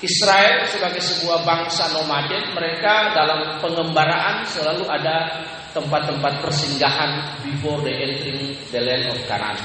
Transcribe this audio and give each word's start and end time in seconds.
Israel 0.00 0.64
sebagai 0.64 1.04
sebuah 1.04 1.44
bangsa 1.44 1.92
nomaden, 1.92 2.56
mereka 2.56 3.12
dalam 3.12 3.60
pengembaraan 3.60 4.48
selalu 4.48 4.88
ada 4.88 5.44
tempat-tempat 5.76 6.40
persinggahan 6.40 7.36
before 7.44 7.84
they 7.84 7.92
entering 8.08 8.56
the 8.72 8.80
land 8.80 9.12
of 9.12 9.20
Canaan. 9.28 9.60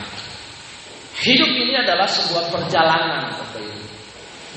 Hidup 1.15 1.47
ini 1.47 1.79
adalah 1.79 2.03
sebuah 2.03 2.51
perjalanan. 2.51 3.31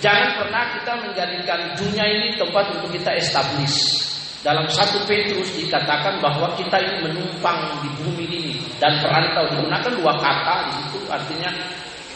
Jangan 0.02 0.42
pernah 0.42 0.62
kita 0.78 0.92
menjadikan 0.98 1.60
dunia 1.78 2.06
ini 2.10 2.34
tempat 2.34 2.74
untuk 2.74 2.90
kita 2.98 3.14
establish. 3.14 4.02
Dalam 4.42 4.66
satu 4.70 5.06
Petrus 5.06 5.54
dikatakan 5.58 6.18
bahwa 6.18 6.54
kita 6.58 6.78
ini 6.78 7.06
menumpang 7.06 7.82
di 7.82 7.90
bumi 8.02 8.26
ini 8.26 8.54
dan 8.82 8.98
perantau 9.02 9.46
digunakan 9.50 9.92
dua 9.98 10.14
kata 10.18 10.56
di 10.70 11.06
artinya 11.10 11.50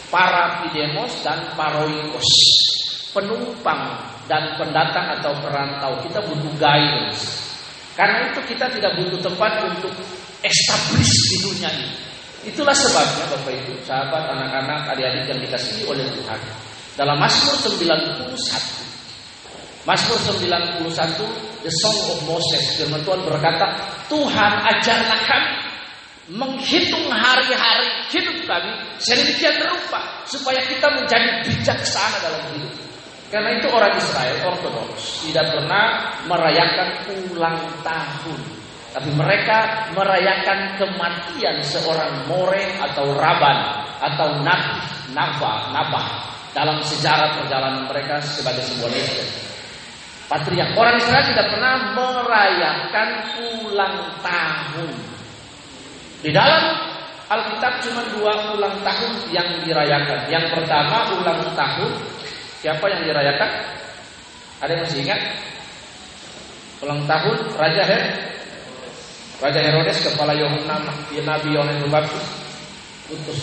para 0.07 0.63
pidemos 0.63 1.19
dan 1.23 1.51
paroikos 1.55 2.27
penumpang 3.13 4.01
dan 4.25 4.57
pendatang 4.57 5.21
atau 5.21 5.31
perantau. 5.39 5.93
Kita 6.01 6.19
butuh 6.25 6.53
guidance. 6.57 7.53
Karena 7.93 8.33
itu 8.33 8.41
kita 8.49 8.65
tidak 8.73 8.97
butuh 8.97 9.21
tempat 9.21 9.69
untuk 9.69 9.93
establish 10.41 11.13
di 11.29 11.37
dunia 11.45 11.69
ini. 11.69 11.93
Itulah 12.43 12.75
sebabnya 12.75 13.23
Bapak 13.31 13.53
Ibu, 13.55 13.79
sahabat, 13.87 14.27
anak-anak, 14.27 14.91
adik-adik 14.91 15.31
yang 15.31 15.39
dikasihi 15.39 15.87
oleh 15.87 16.03
Tuhan. 16.11 16.39
Dalam 16.99 17.15
Mazmur 17.15 17.55
91. 17.55 18.27
Mazmur 19.87 20.19
91, 20.19 21.63
The 21.63 21.71
Song 21.79 21.99
of 22.11 22.19
Moses. 22.27 22.75
Firman 22.75 22.99
Tuhan 23.07 23.23
berkata, 23.23 23.79
Tuhan 24.11 24.51
ajarlah 24.75 25.19
kami 25.23 25.53
menghitung 26.31 27.11
hari-hari 27.11 28.07
hidup 28.07 28.47
kami 28.47 28.71
sedemikian 28.95 29.59
rupa 29.59 30.23
supaya 30.23 30.63
kita 30.63 30.87
menjadi 30.87 31.43
bijaksana 31.43 32.15
dalam 32.23 32.41
hidup. 32.55 32.71
Karena 33.33 33.49
itu 33.57 33.65
orang 33.73 33.97
Israel 33.97 34.45
ortodoks 34.45 35.25
tidak 35.25 35.57
pernah 35.57 36.13
merayakan 36.29 36.89
ulang 37.33 37.57
tahun. 37.81 38.39
Tapi 38.93 39.09
mereka 39.09 39.89
merayakan 39.97 40.77
kematian 40.77 41.57
seorang 41.65 42.29
more 42.29 42.61
atau 42.77 43.09
raban 43.17 43.89
atau 43.97 44.37
nabi, 44.45 44.85
nafa, 45.17 46.05
dalam 46.53 46.77
sejarah 46.85 47.41
perjalanan 47.41 47.89
mereka 47.89 48.21
sebagai 48.21 48.61
sebuah 48.69 48.93
legend. 48.93 49.29
Patriark 50.29 50.77
orang 50.77 51.01
Israel 51.01 51.25
tidak 51.25 51.47
pernah 51.49 51.75
merayakan 51.97 53.09
ulang 53.65 53.97
tahun. 54.21 54.93
Di 56.21 56.29
dalam 56.29 56.63
Alkitab 57.33 57.81
cuma 57.81 58.05
dua 58.13 58.53
ulang 58.53 58.77
tahun 58.85 59.11
yang 59.33 59.49
dirayakan. 59.65 60.29
Yang 60.29 60.53
pertama 60.53 61.17
ulang 61.17 61.41
tahun 61.57 62.13
Siapa 62.63 62.85
yang 62.87 63.03
dirayakan? 63.03 63.49
Ada 64.63 64.71
yang 64.71 64.83
masih 64.87 65.03
ingat? 65.03 65.19
Ulang 66.79 67.03
tahun 67.03 67.37
Raja 67.59 67.83
Her 67.83 68.03
Raja 69.43 69.59
Herodes 69.59 69.99
kepala 69.99 70.31
Yohanan 70.31 70.87
Nabi 71.11 71.49
Yohanes 71.51 71.83
Pembaptis 71.83 72.23
putus. 73.11 73.39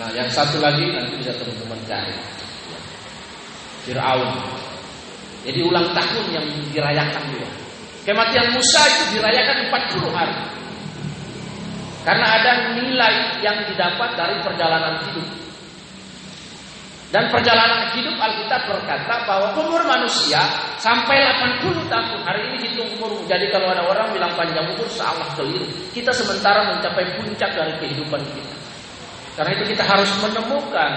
Nah, 0.00 0.08
yang 0.16 0.30
satu 0.32 0.56
lagi 0.62 0.88
nanti 0.88 1.20
bisa 1.20 1.36
teman-teman 1.36 1.76
cari. 1.84 2.16
Fir'aun. 3.84 4.32
Jadi 5.44 5.60
ulang 5.64 5.92
tahun 5.92 6.26
yang 6.32 6.46
dirayakan 6.72 7.22
juga. 7.32 7.48
Kematian 8.08 8.56
Musa 8.56 8.80
itu 8.88 9.20
dirayakan 9.20 9.68
40 9.68 10.16
hari. 10.16 10.36
Karena 12.08 12.26
ada 12.40 12.52
nilai 12.72 13.44
yang 13.44 13.68
didapat 13.68 14.16
dari 14.16 14.40
perjalanan 14.40 14.96
hidup. 15.04 15.28
Dan 17.08 17.32
perjalanan 17.32 17.88
hidup 17.96 18.20
Alkitab 18.20 18.68
berkata 18.68 19.24
bahwa 19.24 19.56
umur 19.56 19.80
manusia 19.88 20.44
sampai 20.76 21.16
80 21.40 21.88
tahun. 21.88 22.20
Hari 22.20 22.52
ini 22.52 22.56
hitung 22.68 22.88
umur. 23.00 23.16
Jadi 23.24 23.48
kalau 23.48 23.72
ada 23.72 23.88
orang 23.88 24.12
bilang 24.12 24.36
panjang 24.36 24.68
umur 24.76 24.84
salah 24.92 25.24
keliru. 25.32 25.64
Kita 25.96 26.12
sementara 26.12 26.68
mencapai 26.68 27.16
puncak 27.16 27.56
dari 27.56 27.72
kehidupan 27.80 28.20
kita. 28.20 28.56
Karena 29.40 29.56
itu 29.56 29.72
kita 29.72 29.88
harus 29.88 30.10
menemukan 30.20 30.90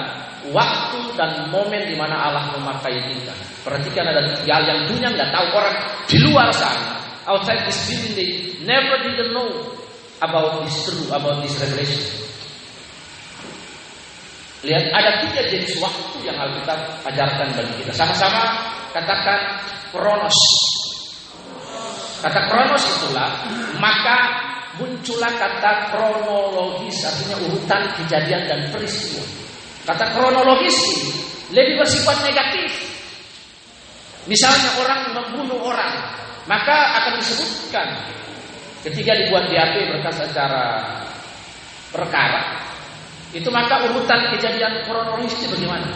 waktu 0.51 0.99
dan 1.15 1.47
momen 1.47 1.87
di 1.87 1.95
mana 1.95 2.27
Allah 2.27 2.59
memakai 2.59 2.99
kita. 3.07 3.31
Perhatikan 3.63 4.11
ada 4.11 4.19
hal 4.43 4.63
yang 4.67 4.79
dunia 4.91 5.15
nggak 5.15 5.31
tahu 5.31 5.47
orang 5.55 5.75
di 6.11 6.17
luar 6.27 6.51
sana. 6.51 6.99
Outside 7.23 7.63
this 7.69 7.87
building 7.87 8.13
they 8.17 8.29
never 8.67 8.99
didn't 8.99 9.31
know 9.31 9.47
about 10.19 10.65
this 10.65 10.75
truth, 10.89 11.07
about 11.13 11.39
this 11.45 11.55
revelation. 11.61 12.30
Lihat 14.61 14.93
ada 14.93 15.25
tiga 15.25 15.41
jenis 15.49 15.73
waktu 15.81 16.17
yang 16.21 16.37
Alkitab 16.37 17.01
ajarkan 17.09 17.49
bagi 17.57 17.73
kita. 17.81 17.97
Sama-sama 17.97 18.61
katakan 18.93 19.57
kronos. 19.89 20.37
Kata 22.21 22.39
kronos 22.45 22.83
itulah 22.85 23.29
maka 23.81 24.17
muncullah 24.77 25.33
kata 25.33 25.89
kronologis 25.89 27.01
artinya 27.01 27.41
urutan 27.41 27.81
kejadian 27.97 28.45
dan 28.45 28.61
peristiwa. 28.69 29.25
Kata 29.89 30.13
kronologis 30.13 30.77
lebih 31.49 31.81
bersifat 31.81 32.21
negatif. 32.21 32.69
Misalnya 34.29 34.77
orang 34.77 35.01
membunuh 35.17 35.73
orang, 35.73 35.89
maka 36.45 37.01
akan 37.01 37.17
disebutkan 37.17 37.89
ketika 38.85 39.17
dibuat 39.17 39.49
BAP 39.49 39.89
berkas 39.89 40.21
acara 40.21 40.85
perkara 41.89 42.70
itu 43.31 43.47
maka 43.47 43.87
urutan 43.87 44.35
kejadian 44.35 44.83
kronologisnya 44.83 45.47
bagaimana? 45.47 45.87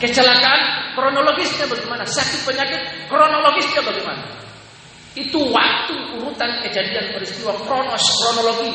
Kecelakaan 0.00 0.60
kronologisnya 0.96 1.68
bagaimana? 1.68 2.08
Sakit 2.08 2.40
penyakit 2.48 2.80
kronologisnya 3.12 3.84
bagaimana? 3.84 4.24
Itu 5.12 5.52
waktu 5.52 5.94
urutan 6.16 6.64
kejadian 6.64 7.12
peristiwa 7.12 7.52
kronos 7.68 8.00
kronologi. 8.00 8.72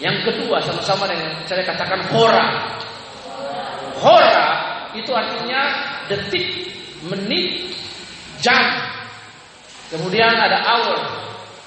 Yang 0.00 0.32
kedua 0.32 0.64
sama-sama 0.64 1.04
dengan 1.04 1.44
saya 1.44 1.60
katakan 1.60 2.08
hora. 2.08 2.46
Hora 4.00 4.48
itu 4.96 5.12
artinya 5.12 5.60
detik, 6.08 6.72
menit, 7.04 7.76
jam. 8.40 8.80
Kemudian 9.92 10.34
ada 10.40 10.58
hour, 10.64 10.98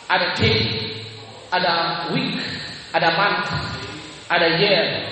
ada 0.09 0.33
day, 0.33 0.65
ada 1.53 2.07
week, 2.09 2.41
ada 2.91 3.13
month, 3.13 3.47
ada 4.27 4.47
year, 4.59 5.07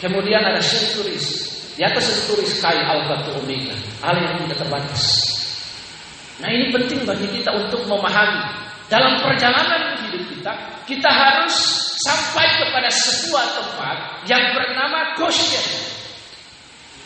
Kemudian 0.00 0.40
ada 0.40 0.60
senturis. 0.64 1.52
Di 1.76 1.84
atas 1.84 2.08
senturis 2.08 2.56
kai 2.58 2.80
alfa 2.80 3.20
tu 3.28 3.36
omega. 3.36 3.76
Hal 4.00 4.16
yang 4.16 4.40
tidak 4.44 4.64
terbatas. 4.64 5.04
Nah 6.40 6.48
ini 6.48 6.72
penting 6.72 7.04
bagi 7.04 7.28
kita 7.28 7.52
untuk 7.52 7.84
memahami. 7.84 8.64
Dalam 8.88 9.22
perjalanan 9.22 10.02
hidup 10.08 10.24
kita, 10.34 10.52
kita 10.88 11.06
harus 11.06 11.54
sampai 12.00 12.48
kepada 12.58 12.90
sebuah 12.90 13.44
tempat 13.54 13.96
yang 14.26 14.42
bernama 14.56 15.14
Goshen. 15.14 15.62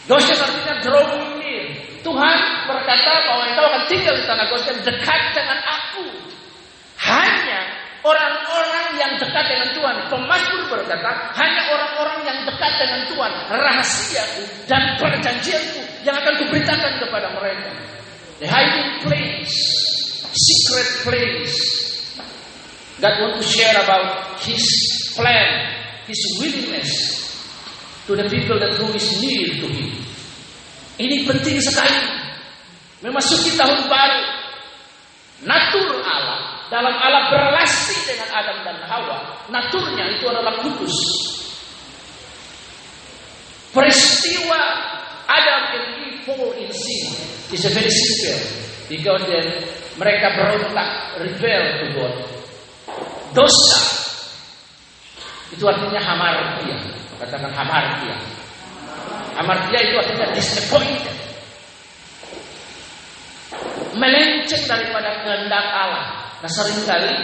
Goshen 0.08 0.38
artinya 0.38 0.80
drawing 0.80 1.42
near. 1.42 1.66
Tuhan 2.00 2.38
berkata 2.70 3.12
bahwa 3.28 3.42
engkau 3.52 3.64
akan 3.68 3.84
tinggal 3.90 4.14
di 4.16 4.24
tanah 4.24 4.46
Goshen 4.48 4.80
dekat 4.80 5.22
dengan 5.36 5.58
aku. 5.60 6.06
Hanya 7.04 7.84
Orang-orang 8.04 9.00
yang 9.00 9.12
dekat 9.44 9.52
dengan 9.52 9.68
Tuhan, 9.76 9.96
pemazmur 10.08 10.62
berkata, 10.72 11.10
hanya 11.36 11.62
orang-orang 11.68 12.20
yang 12.24 12.38
dekat 12.48 12.72
dengan 12.80 13.00
Tuhan, 13.12 13.32
rahasiaku 13.52 14.42
dan 14.64 14.82
perjanjianku 14.96 15.80
yang 16.08 16.16
akan 16.16 16.34
kuberitakan 16.40 16.92
kepada 17.04 17.28
mereka. 17.36 17.68
The 18.40 18.48
hiding 18.48 19.04
place, 19.04 19.56
secret 20.32 20.90
place. 21.04 21.58
God 22.98 23.14
want 23.20 23.34
to 23.36 23.44
share 23.44 23.76
about 23.84 24.40
His 24.40 24.64
plan, 25.12 25.48
His 26.08 26.20
willingness 26.40 26.90
to 28.08 28.16
the 28.16 28.24
people 28.32 28.56
that 28.56 28.74
who 28.80 28.88
is 28.96 29.06
near 29.20 29.60
to 29.60 29.66
Him. 29.68 29.92
Ini 30.96 31.26
penting 31.28 31.58
sekali. 31.60 32.22
Memasuki 33.04 33.52
tahun 33.52 33.84
baru, 33.92 34.22
natur 35.44 36.00
Allah 36.00 36.33
dalam 36.72 36.94
Allah 36.96 37.28
berrelasi 37.28 37.96
dengan 38.08 38.28
Adam 38.32 38.58
dan 38.64 38.78
Hawa, 38.88 39.18
naturnya 39.52 40.08
itu 40.16 40.24
adalah 40.28 40.56
kudus. 40.64 40.96
Peristiwa 43.74 44.60
Adam 45.26 45.62
and 45.74 45.86
Eve 46.06 46.18
fall 46.24 46.52
in 46.56 46.70
sin 46.70 47.10
is 47.50 47.64
a 47.66 47.72
very 47.74 47.90
simple 47.90 48.38
because 48.86 49.22
then 49.26 49.46
mereka 49.98 50.30
berontak 50.34 50.88
rebel 51.20 51.62
to 51.82 51.86
God. 51.98 52.14
Dosa 53.34 53.80
itu 55.50 55.64
artinya 55.66 56.00
hamartia. 56.02 56.78
Katakan 57.18 57.50
hamartia. 57.50 58.16
Hamartia 59.34 59.78
itu 59.90 59.94
artinya 59.98 60.26
disappointed. 60.34 61.23
Melenceng 63.94 64.64
daripada 64.66 65.22
kehendak 65.22 65.66
Allah. 65.70 66.34
Nah 66.42 66.50
sering 66.50 66.82
kali 66.82 67.14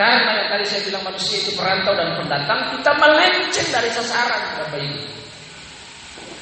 karena 0.00 0.32
yang 0.32 0.48
tadi 0.48 0.64
saya 0.64 0.80
bilang 0.88 1.04
manusia 1.04 1.44
itu 1.44 1.52
perantau 1.52 1.92
dan 1.92 2.16
pendatang, 2.16 2.72
kita 2.72 2.88
melenceng 2.96 3.68
dari 3.68 3.90
sasaran 3.92 4.42
Bapak 4.56 4.80
Ibu. 4.80 5.00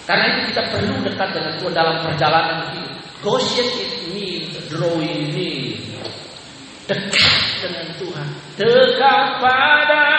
Karena 0.06 0.24
itu 0.30 0.40
kita 0.54 0.62
perlu 0.70 0.94
dekat 1.02 1.28
dengan 1.34 1.52
Tuhan 1.58 1.74
dalam 1.74 1.96
perjalanan 2.06 2.70
hidup. 2.70 2.94
Goshen 3.18 3.66
it 3.66 3.92
means 4.14 4.54
drawing 4.70 5.34
near. 5.34 5.74
Dekat 6.86 7.66
dengan 7.66 7.86
Tuhan. 7.98 8.28
Dekat 8.62 9.26
padamu. 9.42 10.17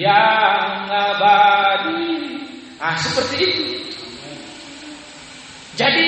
Yang 0.00 0.88
abadi. 0.88 2.40
Ah, 2.80 2.96
seperti 2.96 3.36
itu. 3.44 3.64
Jadi 5.76 6.06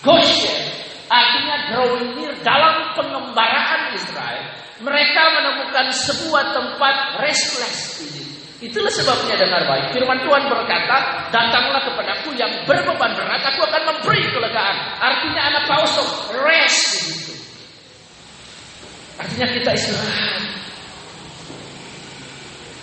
Goshen 0.00 0.60
artinya 1.08 1.56
drawing 1.72 2.16
near 2.16 2.32
dalam 2.40 2.96
pengembaraan 2.96 3.92
Israel. 3.92 4.44
Mereka 4.80 5.22
menemukan 5.36 5.86
sebuah 5.92 6.56
tempat 6.56 7.20
restless. 7.20 8.00
Itulah 8.64 8.88
sebabnya 8.88 9.36
dengar 9.36 9.68
baik. 9.68 9.92
Firman 9.92 10.24
Tuhan 10.24 10.48
berkata, 10.48 11.28
datanglah 11.28 11.84
kepadaku 11.84 12.32
yang 12.32 12.48
berbeban 12.64 13.12
berat, 13.12 13.44
aku 13.44 13.60
akan 13.60 13.82
memberi 13.92 14.24
kelegaan. 14.32 14.76
Artinya 15.04 15.42
anak 15.52 15.64
paus 15.68 15.94
rest. 16.40 16.80
Artinya 19.20 19.46
kita 19.52 19.70
istirahat. 19.76 20.33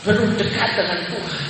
Perlu 0.01 0.33
dekat 0.33 0.69
dengan 0.73 0.99
Tuhan. 1.13 1.43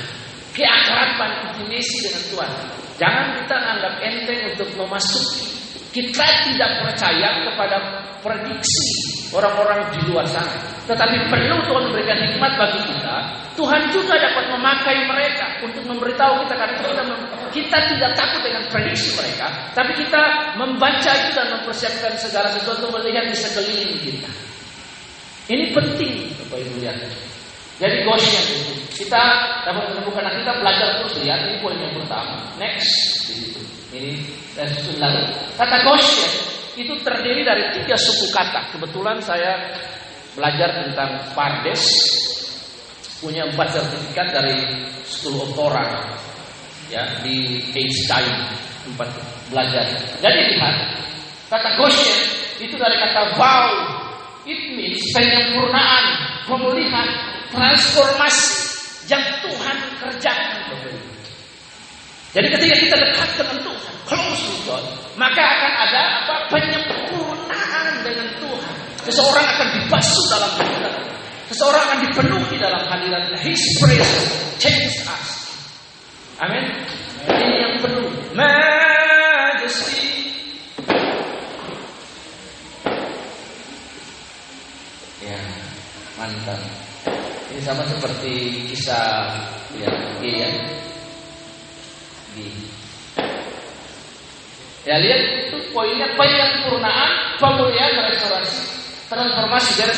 Keakraban 0.52 1.32
intimasi 1.48 1.98
dengan 2.04 2.24
Tuhan. 2.28 2.52
Jangan 3.00 3.26
kita 3.40 3.56
anggap 3.56 3.94
enteng 4.04 4.42
untuk 4.52 4.70
memasuki. 4.76 5.48
Kita 5.92 6.28
tidak 6.48 6.72
percaya 6.84 7.48
kepada 7.48 7.78
prediksi 8.24 8.92
orang-orang 9.32 9.88
di 9.96 10.00
luar 10.12 10.28
sana. 10.28 10.56
Tetapi 10.88 11.32
perlu 11.32 11.58
Tuhan 11.68 11.84
memberikan 11.92 12.20
hikmat 12.20 12.52
bagi 12.60 12.82
kita. 12.92 13.16
Tuhan 13.56 13.82
juga 13.92 14.16
dapat 14.20 14.46
memakai 14.52 14.98
mereka 15.08 15.46
untuk 15.64 15.84
memberitahu 15.88 16.44
kita 16.48 16.54
karena 16.56 16.76
kita, 16.80 17.04
kita 17.52 17.78
tidak 17.96 18.12
takut 18.16 18.42
dengan 18.44 18.64
prediksi 18.72 19.12
mereka, 19.20 19.52
tapi 19.76 19.92
kita 20.00 20.56
membaca 20.56 21.12
itu 21.12 21.32
dan 21.36 21.48
mempersiapkan 21.60 22.16
segala 22.16 22.48
sesuatu 22.56 22.88
melihat 22.96 23.28
di 23.28 23.36
sekeliling 23.36 24.00
kita. 24.00 24.32
Ini 25.52 25.76
penting 25.76 26.32
Bapak 26.48 26.58
Ibu 26.64 26.76
lihat. 26.80 27.31
Jadi 27.82 28.06
Goshen 28.06 28.46
itu 28.46 28.74
kita 28.94 29.24
dapat 29.66 29.90
menemukan 29.90 30.30
kita 30.30 30.54
belajar 30.62 31.02
terus 31.02 31.18
lihat 31.26 31.50
ini 31.50 31.58
poin 31.58 31.74
yang 31.82 31.98
pertama. 31.98 32.54
Next 32.62 32.94
Ini 33.92 34.24
dari 34.54 34.72
lalu. 35.02 35.22
Kata 35.58 35.82
Goshen 35.84 36.30
itu 36.78 36.94
terdiri 37.02 37.42
dari 37.42 37.74
tiga 37.82 37.98
suku 37.98 38.30
kata. 38.30 38.70
Kebetulan 38.78 39.18
saya 39.20 39.58
belajar 40.38 40.86
tentang 40.86 41.34
Pardes 41.34 41.84
punya 43.18 43.50
empat 43.50 43.74
sertifikat 43.74 44.30
dari 44.30 44.86
School 45.04 45.42
of 45.42 45.52
Torah 45.58 46.06
ya 46.94 47.04
di 47.26 47.66
Einstein 47.74 48.30
empat 48.94 49.10
belajar. 49.50 49.84
Jadi 50.22 50.40
lihat 50.54 50.76
kata 51.50 51.82
Goshen 51.82 52.14
itu 52.62 52.78
dari 52.78 52.96
kata 52.96 53.34
vow 53.34 54.01
it 54.48 54.62
means 54.78 55.02
penyempurnaan, 55.14 56.06
pemulihan, 56.50 57.08
transformasi 57.52 58.50
yang 59.12 59.24
Tuhan 59.44 59.78
kerjakan. 60.00 60.62
Jadi 62.32 62.48
ketika 62.48 62.76
kita 62.80 62.96
dekat 62.96 63.30
dengan 63.36 63.60
Tuhan, 63.68 63.94
close 64.08 64.44
to 64.48 64.56
God, 64.64 64.84
maka 65.20 65.44
akan 65.44 65.74
ada 65.84 66.02
apa 66.24 66.36
penyempurnaan 66.48 68.08
dengan 68.08 68.28
Tuhan. 68.40 68.76
Seseorang 69.04 69.44
akan 69.44 69.68
dibasuh 69.76 70.24
dalam 70.32 70.52
hadirat. 70.56 70.96
Seseorang 71.52 71.84
akan 71.92 72.00
dipenuhi 72.08 72.56
dalam 72.56 72.88
hadirat. 72.88 73.36
His 73.44 73.60
presence 73.84 74.32
changes 74.56 75.04
us. 75.04 75.52
Amin. 76.40 76.72
Ini 77.28 77.56
yang 77.60 77.76
perlu. 77.84 78.08
Majesty. 78.32 80.08
Ya, 85.22 85.38
mantap. 86.22 86.62
Ini 87.50 87.62
sama 87.66 87.82
seperti 87.90 88.70
kisah 88.70 89.34
ya, 89.82 89.90
ya. 90.22 90.50
Di. 92.38 92.46
Ya 94.82 94.98
lihat 94.98 95.22
itu 95.50 95.58
poinnya 95.74 96.10
penyempurnaan, 96.18 97.38
pemulihan, 97.38 98.02
restorasi, 98.10 98.66
transformasi. 99.10 99.78
Can 99.78 99.90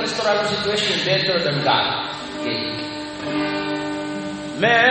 restore 0.00 0.28
our 0.28 0.44
situation 0.48 0.96
better 1.04 1.40
than 1.40 1.62
God. 1.64 2.12
Okay. 2.40 2.72
Majesty. 4.60 4.86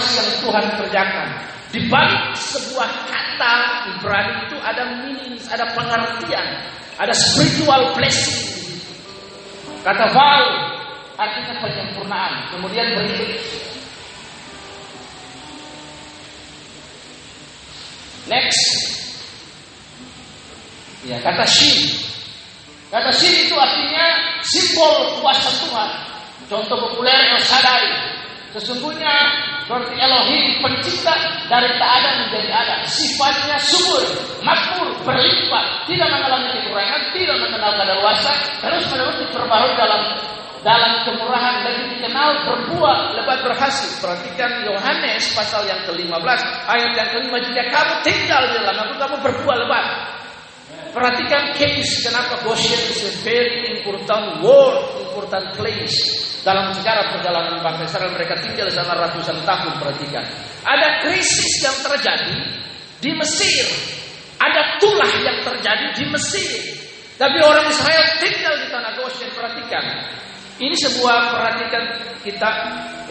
Yang 0.00 0.30
Tuhan 0.44 0.64
kerjakan. 0.78 1.28
Di 1.74 1.80
balik 1.90 2.32
sebuah 2.38 2.90
kata 3.10 3.54
Ibrani 3.90 4.48
itu 4.48 4.56
ada 4.62 4.82
meaning, 5.02 5.36
ada 5.50 5.74
pengertian, 5.74 6.46
ada 6.96 7.12
spiritual 7.12 7.92
blessing. 7.98 8.54
Kata 9.82 10.10
bau 10.14 10.46
artinya 11.16 11.54
penyempurnaan. 11.62 12.32
Kemudian 12.54 12.86
berikut 12.96 13.30
Next. 18.26 18.62
Ya, 21.06 21.22
kata 21.22 21.46
shin. 21.46 21.94
Kata 22.90 23.14
shin 23.14 23.46
itu 23.46 23.54
artinya 23.54 24.34
simbol 24.42 25.22
kuasa 25.22 25.50
Tuhan. 25.62 25.90
Contoh 26.50 26.78
populer 26.90 27.14
El 27.14 27.42
Shaddai. 27.42 27.86
Sesungguhnya 28.50 29.14
berarti 29.66 29.94
Elohim 29.98 30.62
pencipta 30.62 31.14
dari 31.50 31.70
tak 31.78 31.90
ada 31.90 32.10
menjadi 32.22 32.50
ada. 32.50 32.74
Sifatnya 32.86 33.58
subur, 33.58 34.02
makmur, 34.46 34.88
berlimpah, 35.02 35.86
tidak 35.90 36.08
mengalami 36.10 36.48
kekurangan, 36.54 37.02
tidak 37.14 37.36
mengenal 37.42 37.72
kadaluarsa, 37.74 38.32
terus 38.62 38.84
menerus 38.90 39.16
diperbarui 39.26 39.74
dalam 39.74 40.02
dalam 40.66 41.06
kemurahan 41.06 41.62
lebih 41.62 41.94
dikenal 41.94 42.42
berbuah 42.42 43.14
lebat 43.14 43.38
berhasil. 43.46 44.02
Perhatikan 44.02 44.66
Yohanes 44.66 45.30
pasal 45.38 45.62
yang 45.70 45.78
ke-15 45.86 46.40
ayat 46.66 46.90
yang 46.98 47.08
kelima 47.14 47.38
jika 47.38 47.62
kamu 47.70 47.94
tinggal 48.02 48.42
di 48.50 48.58
dalam 48.58 48.76
aku 48.82 48.94
kamu 48.98 49.16
berbuah 49.22 49.56
lebat. 49.62 49.86
Perhatikan 50.96 51.52
case 51.60 52.08
kenapa 52.08 52.40
Goshen 52.40 52.80
is 52.88 53.04
a 53.04 53.12
very 53.20 53.76
important 53.76 54.40
word, 54.40 54.80
important 55.04 55.52
place 55.52 55.92
dalam 56.40 56.72
sejarah 56.72 57.12
perjalanan 57.12 57.60
bangsa 57.60 57.84
Israel 57.84 58.16
mereka 58.16 58.40
tinggal 58.40 58.64
sana 58.72 59.04
ratusan 59.04 59.44
tahun. 59.44 59.76
Perhatikan, 59.76 60.24
ada 60.64 61.04
krisis 61.04 61.60
yang 61.60 61.76
terjadi 61.84 62.48
di 63.04 63.12
Mesir, 63.12 63.68
ada 64.40 64.80
tulah 64.80 65.12
yang 65.20 65.44
terjadi 65.44 66.00
di 66.00 66.04
Mesir. 66.08 66.64
Tapi 67.20 67.44
orang 67.44 67.68
Israel 67.68 68.04
tinggal 68.16 68.56
di 68.56 68.66
tanah 68.72 68.96
Goshen. 68.96 69.28
Perhatikan, 69.36 69.84
ini 70.64 70.80
sebuah 70.80 71.28
perhatikan 71.28 71.84
kita. 72.24 72.50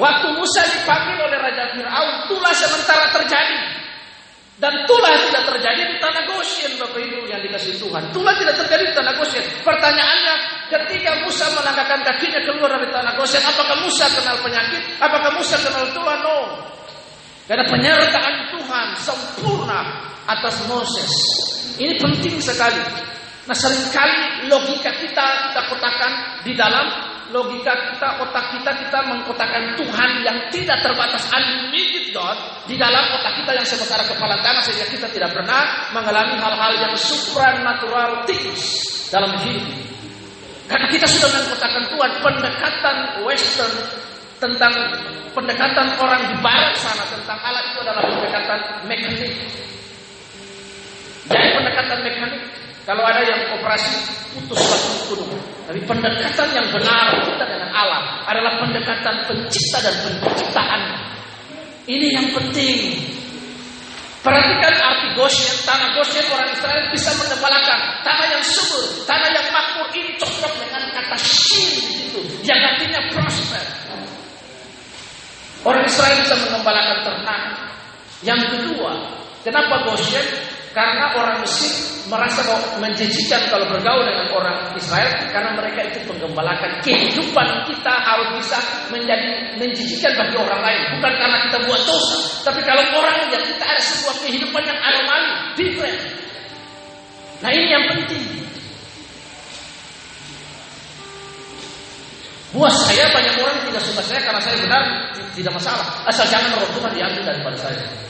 Waktu 0.01 0.27
Musa 0.33 0.65
dipanggil 0.73 1.21
oleh 1.21 1.37
Raja 1.37 1.69
Fir'aun, 1.77 2.33
tulah 2.33 2.53
sementara 2.57 3.13
terjadi. 3.13 3.84
Dan 4.55 4.71
tulah 4.87 5.11
tidak 5.27 5.43
terjadi 5.51 5.83
di 5.83 5.95
tanah 5.99 6.23
Goshen, 6.31 6.79
Bapak 6.79 6.95
Ibu 6.95 7.27
yang 7.27 7.43
dikasih 7.43 7.75
Tuhan. 7.75 8.15
Tulah 8.15 8.33
tidak 8.39 8.55
terjadi 8.55 8.87
di 8.87 8.93
tanah 8.95 9.13
Goshen. 9.19 9.43
Pertanyaannya, 9.67 10.35
ketika 10.71 11.11
Musa 11.27 11.51
melangkahkan 11.51 11.99
kakinya 12.07 12.39
keluar 12.47 12.71
dari 12.79 12.87
tanah 12.87 13.13
Goshen, 13.19 13.43
apakah 13.43 13.83
Musa 13.83 14.07
kenal 14.15 14.39
penyakit? 14.39 14.79
Apakah 15.03 15.35
Musa 15.35 15.59
kenal 15.59 15.91
Tuhan? 15.91 16.17
No. 16.23 16.39
Karena 17.51 17.67
penyertaan 17.67 18.35
Tuhan 18.55 18.87
sempurna 18.95 19.79
atas 20.23 20.63
Moses. 20.71 21.11
Ini 21.75 21.99
penting 21.99 22.39
sekali. 22.39 22.79
Nah 23.45 23.53
sering 23.53 23.91
kali 23.93 24.49
logika 24.49 24.89
kita 24.97 25.27
kita 25.51 25.61
kotakan 25.69 26.11
di 26.41 26.57
dalam 26.57 27.14
logika 27.33 27.73
kita, 27.73 28.21
otak 28.21 28.45
kita, 28.53 28.71
kita 28.85 28.99
mengkotakan 29.09 29.73
Tuhan 29.79 30.11
yang 30.21 30.37
tidak 30.53 30.77
terbatas 30.85 31.25
unlimited 31.33 32.13
God 32.13 32.37
di 32.69 32.77
dalam 32.77 33.01
otak 33.17 33.41
kita 33.41 33.51
yang 33.57 33.65
sebesar 33.65 34.01
kepala 34.05 34.37
tangan 34.45 34.61
sehingga 34.61 34.85
kita 34.89 35.07
tidak 35.09 35.31
pernah 35.33 35.89
mengalami 35.95 36.37
hal-hal 36.37 36.73
yang 36.77 36.93
supranatural 36.93 38.27
things 38.29 38.61
dalam 39.09 39.33
hidup. 39.41 39.65
Karena 40.65 40.87
kita 40.89 41.05
sudah 41.05 41.29
mengkotakan 41.29 41.83
Tuhan 41.93 42.11
pendekatan 42.25 42.97
Western 43.21 43.73
tentang 44.41 44.73
pendekatan 45.33 45.87
orang 46.01 46.21
di 46.29 46.35
barat 46.41 46.73
sana 46.77 47.05
tentang 47.09 47.37
Allah 47.41 47.63
itu 47.69 47.77
adalah 47.85 48.03
pendekatan 48.05 48.59
mekanik. 48.89 49.33
Jadi 51.25 51.47
pendekatan 51.57 51.99
mekanik 52.01 52.41
kalau 52.85 53.01
ada 53.01 53.21
yang 53.25 53.41
operasi 53.57 53.93
putus 54.33 54.61
satu 54.61 54.89
gunung. 55.13 55.54
Tapi 55.65 55.81
pendekatan 55.81 56.47
yang 56.53 56.67
benar 56.69 57.25
kita 57.25 57.41
dengan 57.41 57.69
alam 57.73 58.03
adalah 58.29 58.61
pendekatan 58.61 59.25
pencipta 59.25 59.81
dan 59.81 59.95
penciptaan. 60.21 60.81
Ini 61.89 62.07
yang 62.13 62.27
penting. 62.37 63.01
Perhatikan 64.21 64.73
arti 64.73 65.13
Goshen, 65.13 65.53
tanah 65.69 65.93
Goshen 65.93 66.25
orang 66.33 66.49
Israel 66.49 66.89
bisa 66.89 67.13
mengembalakan 67.13 68.01
tanah 68.01 68.25
yang 68.33 68.41
subur, 68.41 69.05
tanah 69.05 69.29
yang 69.29 69.53
makmur 69.53 69.85
ini 69.93 70.17
cocok 70.17 70.49
dengan 70.65 70.81
kata 70.97 71.13
shin 71.21 71.77
di 71.77 71.93
situ, 71.93 72.21
yang 72.41 72.57
artinya 72.57 73.05
prosper. 73.13 73.61
Orang 75.61 75.85
Israel 75.85 76.25
bisa 76.25 76.41
mengembalakan 76.41 76.97
ternak. 77.05 77.41
Yang 78.25 78.41
kedua, 78.49 78.93
kenapa 79.45 79.85
Goshen? 79.85 80.25
Karena 80.75 81.15
orang 81.15 81.39
Mesir 81.39 81.71
merasa 82.11 82.43
bahwa 82.43 82.83
menjijikan 82.83 83.47
kalau 83.47 83.63
bergaul 83.71 84.03
dengan 84.03 84.27
orang 84.35 84.75
Israel 84.75 85.07
karena 85.31 85.55
mereka 85.55 85.87
itu 85.87 86.03
penggembalakan 86.03 86.83
kehidupan 86.83 87.47
kita 87.71 87.93
harus 87.95 88.35
bisa 88.43 88.59
menjadi 88.91 89.55
menjijikan 89.55 90.11
bagi 90.19 90.35
orang 90.35 90.59
lain. 90.59 90.81
Bukan 90.99 91.13
karena 91.15 91.37
kita 91.47 91.57
buat 91.63 91.81
dosa 91.87 92.17
tapi 92.43 92.59
kalau 92.67 92.83
orang 92.91 93.15
yang 93.23 93.31
kita 93.31 93.63
ada 93.63 93.79
sebuah 93.79 94.15
kehidupan 94.27 94.63
yang 94.67 94.79
anomali 94.83 95.29
different. 95.55 95.99
Nah 97.39 97.49
ini 97.55 97.67
yang 97.71 97.85
penting. 97.95 98.23
Buat 102.51 102.75
saya 102.83 103.15
banyak 103.15 103.35
orang 103.39 103.57
tidak 103.67 103.83
suka 103.83 104.03
saya 104.03 104.19
karena 104.27 104.43
saya 104.43 104.59
benar 104.59 104.83
tidak 105.31 105.55
masalah. 105.55 105.87
Asal 106.03 106.27
jangan 106.27 106.51
Tuhan 106.55 106.91
diambil 106.91 107.23
daripada 107.23 107.57
saya 107.63 108.04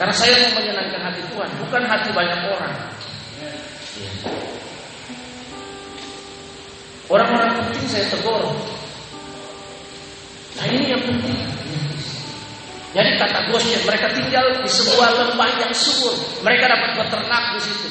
karena 0.00 0.14
saya 0.16 0.32
mau 0.48 0.60
menyenangkan 0.60 1.00
hati 1.00 1.20
Tuhan, 1.28 1.50
bukan 1.60 1.82
hati 1.84 2.08
banyak 2.12 2.40
orang. 2.48 2.74
Orang-orang 7.10 7.50
penting 7.58 7.84
saya 7.90 8.06
tegur. 8.06 8.38
Nah 10.56 10.66
ini 10.70 10.94
yang 10.94 11.02
penting. 11.02 11.36
Jadi 12.90 13.10
kata 13.18 13.50
bosnya, 13.50 13.78
mereka 13.86 14.10
tinggal 14.14 14.46
di 14.62 14.70
sebuah 14.70 15.08
lembah 15.14 15.50
yang 15.62 15.72
subur. 15.74 16.14
Mereka 16.42 16.64
dapat 16.66 16.90
beternak 16.98 17.44
di 17.58 17.60
situ. 17.66 17.88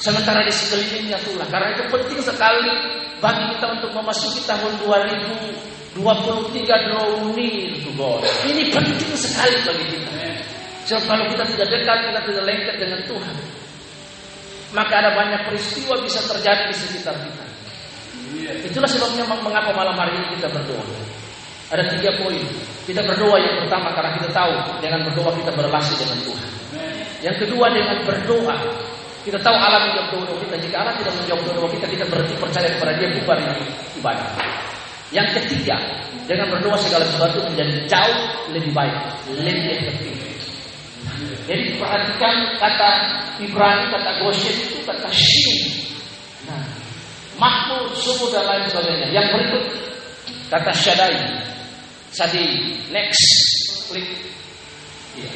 Sementara 0.00 0.44
di 0.44 0.52
sekelilingnya 0.52 1.18
tulah. 1.24 1.48
Karena 1.50 1.76
itu 1.76 1.82
penting 1.92 2.20
sekali 2.22 2.68
bagi 3.18 3.44
kita 3.56 3.66
untuk 3.80 3.90
memasuki 3.92 4.40
tahun 4.46 4.80
2023 4.86 5.98
draw 6.88 7.08
near 7.34 7.70
to 7.82 7.90
God. 7.96 8.22
Ini 8.48 8.70
penting 8.72 9.12
sekali 9.18 9.56
bagi 9.66 9.84
kita. 9.92 10.27
Sebab 10.88 11.04
kalau 11.04 11.24
kita 11.28 11.44
tidak 11.52 11.68
dekat, 11.68 11.98
kita 12.08 12.20
tidak 12.24 12.44
lengket 12.48 12.76
dengan 12.80 13.00
Tuhan. 13.04 13.36
Maka 14.72 14.94
ada 15.04 15.10
banyak 15.12 15.40
peristiwa 15.48 16.00
bisa 16.00 16.20
terjadi 16.24 16.72
di 16.72 16.76
sekitar 16.76 17.12
kita. 17.12 17.44
Itulah 18.64 18.88
sebabnya 18.88 19.24
mengapa 19.28 19.72
malam 19.76 19.96
hari 19.96 20.16
ini 20.16 20.40
kita 20.40 20.48
berdoa. 20.48 20.84
Ada 21.68 21.92
tiga 21.92 22.16
poin. 22.16 22.40
Kita 22.88 23.04
berdoa 23.04 23.36
yang 23.36 23.60
pertama 23.64 23.92
karena 23.92 24.16
kita 24.16 24.28
tahu 24.32 24.52
dengan 24.80 25.04
berdoa 25.04 25.30
kita 25.36 25.52
berrelasi 25.52 25.92
dengan 26.00 26.18
Tuhan. 26.24 26.48
Yang 27.20 27.36
kedua 27.44 27.66
dengan 27.68 27.96
berdoa 28.08 28.56
kita 29.28 29.38
tahu 29.44 29.56
Allah 29.60 29.80
menjawab 29.84 30.24
doa 30.24 30.40
kita. 30.40 30.56
Jika 30.56 30.76
Allah 30.80 30.94
tidak 30.96 31.12
menjawab 31.20 31.42
doa 31.52 31.68
kita, 31.68 31.86
kita 31.90 32.04
berarti 32.08 32.34
percaya 32.40 32.68
kepada 32.72 32.92
Dia 32.96 33.08
bukan 33.12 33.38
ibadah. 34.00 34.28
Yang 35.12 35.28
ketiga, 35.40 35.76
dengan 36.24 36.48
berdoa 36.52 36.76
segala 36.80 37.04
sesuatu 37.08 37.44
menjadi 37.44 37.84
jauh 37.88 38.18
lebih 38.52 38.72
baik, 38.72 38.96
lebih 39.36 39.64
efektif. 39.76 40.17
Jadi 41.48 41.80
perhatikan 41.80 42.34
kata 42.60 42.90
Ibrani, 43.40 43.88
kata 43.90 44.10
Goshen 44.20 44.54
itu 44.54 44.78
kata 44.84 45.08
Shin. 45.10 45.58
Nah, 46.46 46.64
makmur, 47.40 47.94
subuh 47.96 48.28
dan 48.30 48.44
lain 48.46 48.64
sebagainya. 48.68 49.08
Yang 49.10 49.26
berikut 49.34 49.64
kata 50.52 50.72
Shaddai. 50.74 51.16
Sadi, 52.08 52.44
next, 52.88 53.20
klik. 53.92 54.08
Ya. 55.16 55.28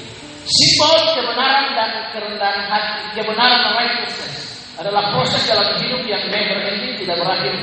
Simbol 0.42 0.98
kebenaran 1.14 1.76
dan 1.78 1.90
kerendahan 2.10 2.64
hati, 2.66 3.14
kebenaran 3.14 3.62
righteousness 3.78 4.66
adalah 4.80 5.14
proses 5.14 5.42
dalam 5.46 5.78
hidup 5.78 6.02
yang 6.08 6.22
never 6.32 6.58
ending, 6.66 6.98
tidak 6.98 7.20
berakhir. 7.22 7.54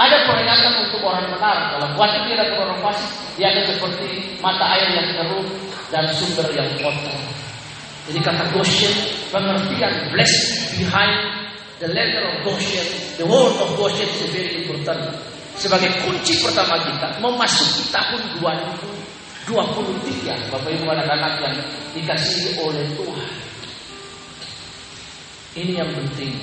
Ada 0.00 0.16
peringatan 0.24 0.72
untuk 0.88 1.00
orang 1.04 1.28
benar. 1.28 1.76
Dalam 1.76 1.90
wajib 1.98 2.24
tidak 2.30 2.56
fasik, 2.80 3.10
dia 3.36 3.52
ada 3.52 3.62
seperti 3.68 4.38
mata 4.40 4.64
air 4.78 4.88
yang 4.96 5.08
keruh 5.12 5.44
dan 5.92 6.08
sumber 6.16 6.48
yang 6.56 6.68
kotor. 6.80 7.20
Jadi 8.10 8.26
kata 8.26 8.42
Goshen, 8.50 8.90
pengertian 9.30 10.10
blessing 10.10 10.82
behind 10.82 11.14
the 11.78 11.86
letter 11.94 12.26
of 12.26 12.42
Goshen, 12.42 12.82
the 13.14 13.22
word 13.22 13.54
of 13.54 13.70
Goshen 13.78 14.10
is 14.10 14.34
very 14.34 14.66
important. 14.66 15.14
Sebagai 15.54 15.94
kunci 16.02 16.42
pertama 16.42 16.74
kita 16.82 17.22
memasuki 17.22 17.86
tahun 17.94 18.18
2023, 19.46 20.50
Bapak 20.50 20.70
Ibu 20.74 20.90
anak-anak 20.90 21.38
yang 21.38 21.54
dikasihi 21.94 22.58
oleh 22.58 22.82
Tuhan. 22.98 23.30
Ini 25.54 25.72
yang 25.78 25.90
penting. 25.94 26.34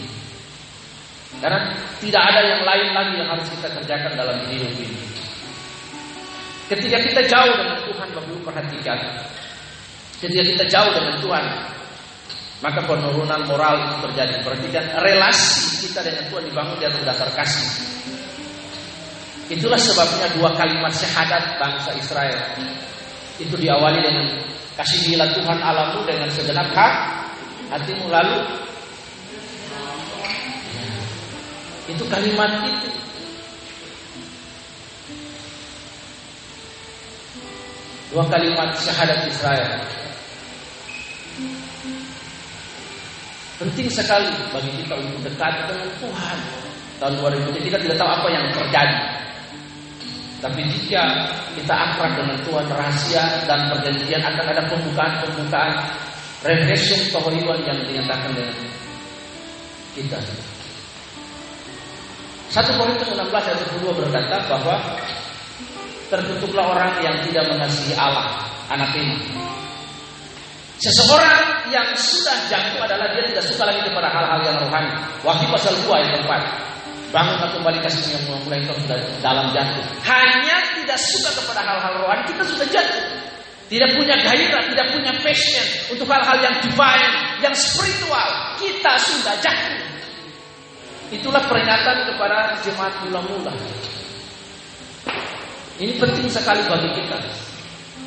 Karena 1.43 1.67
tidak 1.99 2.23
ada 2.31 2.41
yang 2.47 2.63
lain 2.63 2.95
lagi 2.95 3.13
yang 3.19 3.27
harus 3.27 3.47
kita 3.51 3.67
kerjakan 3.75 4.15
dalam 4.15 4.39
hidup 4.47 4.71
ini. 4.71 5.03
Ketika 6.71 6.95
kita 7.03 7.21
jauh 7.27 7.53
dengan 7.59 7.79
Tuhan, 7.91 8.07
Bapak 8.15 8.31
Ibu 8.31 8.39
perhatikan, 8.47 8.99
Ketika 10.17 10.43
kita 10.43 10.63
jauh 10.65 10.91
dengan 10.97 11.15
Tuhan, 11.21 11.45
maka 12.65 12.79
penurunan 12.89 13.41
moral 13.45 13.75
itu 13.85 13.95
terjadi. 14.09 14.33
Perhatikan 14.41 14.85
relasi 14.97 15.85
kita 15.85 16.01
dengan 16.01 16.25
Tuhan 16.29 16.43
dibangun 16.49 16.77
di 16.81 16.85
atas 16.89 17.01
dasar 17.05 17.29
kasih. 17.37 17.69
Itulah 19.47 19.79
sebabnya 19.79 20.27
dua 20.35 20.51
kalimat 20.59 20.91
syahadat 20.91 21.55
bangsa 21.61 21.95
Israel 21.95 22.35
itu 23.37 23.53
diawali 23.53 24.01
dengan 24.01 24.25
kasih 24.75 24.99
gila 25.07 25.25
Tuhan 25.33 25.59
Allahmu 25.61 26.03
dengan 26.05 26.29
segenap 26.33 26.67
hak 26.73 26.93
hatimu 27.73 28.09
lalu 28.09 28.39
itu 31.87 32.03
kalimat 32.11 32.51
itu 32.65 32.89
dua 38.11 38.23
kalimat 38.27 38.69
syahadat 38.75 39.29
Israel 39.29 39.69
Penting 43.57 43.89
sekali 43.89 44.29
bagi 44.53 44.69
kita 44.85 44.93
untuk 44.93 45.25
dekat 45.25 45.65
dengan 45.65 45.89
Tuhan. 45.97 46.37
Tahun 47.01 47.13
2000 47.17 47.65
kita 47.65 47.77
tidak 47.81 47.97
tahu 47.97 48.09
apa 48.09 48.27
yang 48.29 48.45
terjadi. 48.53 48.97
Tapi 50.37 50.61
jika 50.69 51.01
kita 51.57 51.73
akrab 51.73 52.13
dengan 52.13 52.37
Tuhan 52.45 52.65
rahasia 52.69 53.23
dan 53.49 53.65
perjanjian 53.73 54.21
akan 54.21 54.45
ada 54.53 54.61
pembukaan-pembukaan 54.69 55.73
revelation 56.45 57.01
kehidupan 57.09 57.57
yang 57.65 57.77
dinyatakan 57.81 58.29
dengan 58.37 58.53
kita. 59.97 60.19
Satu 62.53 62.77
Korintus 62.77 63.09
16 63.09 63.33
ayat 63.33 63.59
10 63.73 63.81
berkata 63.81 64.37
bahwa 64.45 64.75
tertutuklah 66.13 66.65
orang 66.77 66.93
yang 67.01 67.17
tidak 67.25 67.49
mengasihi 67.49 67.97
Allah, 67.97 68.45
anak 68.69 68.93
ini. 68.93 69.17
Seseorang 70.77 71.73
yang 71.73 71.89
sudah 71.97 72.37
jatuh 72.45 72.77
adalah 72.85 73.09
dia 73.17 73.25
tidak 73.33 73.45
suka 73.49 73.65
lagi 73.65 73.81
kepada 73.81 74.13
hal-hal 74.13 74.39
yang 74.45 74.57
rohani. 74.61 74.93
Wahyu 75.25 75.49
pasal 75.49 75.73
2 75.73 75.89
ayat 75.89 76.21
4. 76.21 77.09
Bangunlah 77.09 77.49
kembali 77.55 77.79
kasih 77.81 78.13
yang 78.13 78.23
mulai 78.45 78.61
kau 78.69 78.77
sudah 78.77 78.99
dalam 79.25 79.49
jatuh. 79.57 79.81
Hanya 80.05 80.57
tidak 80.77 80.99
suka 81.01 81.33
kepada 81.33 81.65
hal-hal 81.65 81.93
rohani, 82.05 82.29
kita 82.29 82.43
sudah 82.45 82.67
jatuh. 82.69 83.05
Tidak 83.67 83.89
punya 83.99 84.15
gairah, 84.21 84.63
tidak 84.69 84.87
punya 84.95 85.11
passion 85.25 85.67
untuk 85.91 86.07
hal-hal 86.07 86.37
yang 86.39 86.55
divine, 86.61 87.13
yang 87.41 87.55
spiritual. 87.57 88.29
Kita 88.61 88.93
sudah 89.01 89.35
jatuh. 89.41 89.81
Itulah 91.09 91.41
peringatan 91.49 92.05
kepada 92.05 92.53
jemaat 92.61 92.93
mula-mula. 93.01 93.51
Ini 95.81 95.93
penting 95.97 96.27
sekali 96.29 96.61
bagi 96.69 96.89
kita. 97.01 97.17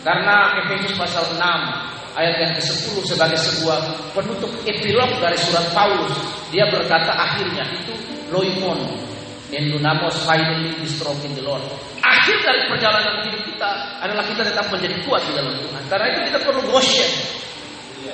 Karena 0.00 0.64
Efesus 0.64 0.96
pasal 0.96 1.24
6 1.34 1.99
ayat 2.18 2.36
yang 2.42 2.52
ke-10 2.58 2.94
sebagai 3.06 3.38
sebuah 3.38 3.78
penutup 4.16 4.50
epilog 4.66 5.10
dari 5.22 5.38
surat 5.38 5.66
Paulus. 5.70 6.14
Dia 6.50 6.66
berkata 6.70 7.14
akhirnya 7.14 7.66
itu 7.70 7.94
loimon. 8.30 9.10
And 9.50 9.74
Dunamos 9.74 10.14
finally 10.22 10.78
be 10.78 10.86
strong 10.86 11.18
in 11.26 11.34
the 11.34 11.42
Lord. 11.42 11.66
Akhir 12.06 12.38
dari 12.46 12.70
perjalanan 12.70 13.26
hidup 13.26 13.42
kita 13.42 13.98
adalah 13.98 14.22
kita 14.22 14.46
tetap 14.46 14.70
menjadi 14.70 14.94
kuat 15.02 15.26
di 15.26 15.34
dalam 15.34 15.58
Tuhan. 15.58 15.82
Karena 15.90 16.06
itu 16.14 16.20
kita 16.30 16.38
perlu 16.46 16.62
goshen. 16.70 17.10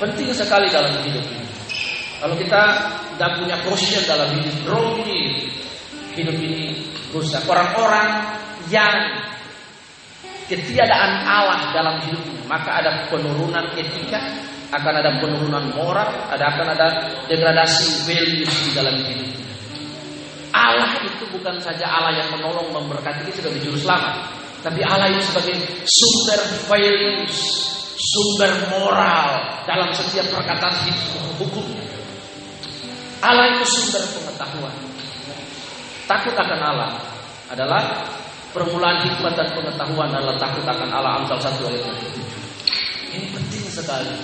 Penting 0.01 0.33
sekali 0.33 0.73
dalam 0.73 0.97
hidup 1.05 1.25
ini. 1.29 1.45
Kalau 2.17 2.33
kita 2.41 2.63
tidak 3.13 3.31
punya 3.37 3.57
goshen 3.69 4.01
dalam 4.09 4.33
hidup, 4.33 4.57
grogi 4.65 5.53
hidup 6.17 6.37
ini 6.41 6.89
rusak. 7.13 7.45
Orang-orang 7.45 8.33
yang 8.73 8.97
ketiadaan 10.47 11.27
Allah 11.27 11.71
dalam 11.75 11.97
hidupnya, 12.07 12.43
maka 12.47 12.83
ada 12.83 12.91
penurunan 13.11 13.67
etika, 13.75 14.19
akan 14.71 14.95
ada 14.99 15.11
penurunan 15.23 15.75
moral, 15.75 16.11
ada 16.31 16.45
akan 16.55 16.67
ada 16.75 16.87
degradasi 17.31 18.07
values 18.07 18.53
di 18.67 18.71
dalam 18.75 18.95
hidupnya. 19.03 19.47
Allah 20.57 21.05
itu 21.05 21.25
bukan 21.31 21.61
saja 21.61 21.85
Allah 21.85 22.17
yang 22.17 22.33
menolong 22.33 22.73
memberkati 22.73 23.29
kita 23.29 23.45
sebagai 23.45 23.61
juru 23.69 23.79
selamat, 23.79 24.15
tapi 24.65 24.81
Allah 24.83 25.13
itu 25.13 25.23
sebagai 25.29 25.55
sumber 25.85 26.41
values, 26.71 27.39
sumber 27.95 28.53
moral 28.73 29.29
dalam 29.69 29.93
setiap 29.93 30.27
perkataan 30.33 30.75
hidup 30.87 31.37
hukumnya. 31.43 31.85
Allah 33.21 33.53
itu 33.59 33.65
sumber 33.69 34.03
pengetahuan. 34.17 34.75
Takut 36.07 36.35
akan 36.39 36.61
Allah 36.63 36.91
adalah 37.51 37.83
permulaan 38.57 39.05
hikmat 39.05 39.37
dan 39.37 39.53
pengetahuan 39.53 40.09
adalah 40.09 40.41
takut 40.41 40.65
akan 40.65 40.89
Allah 40.89 41.21
Amsal 41.21 41.37
1 41.37 41.61
ayat 41.61 41.85
7. 41.85 43.13
Ini 43.13 43.27
penting 43.37 43.65
sekali. 43.69 44.17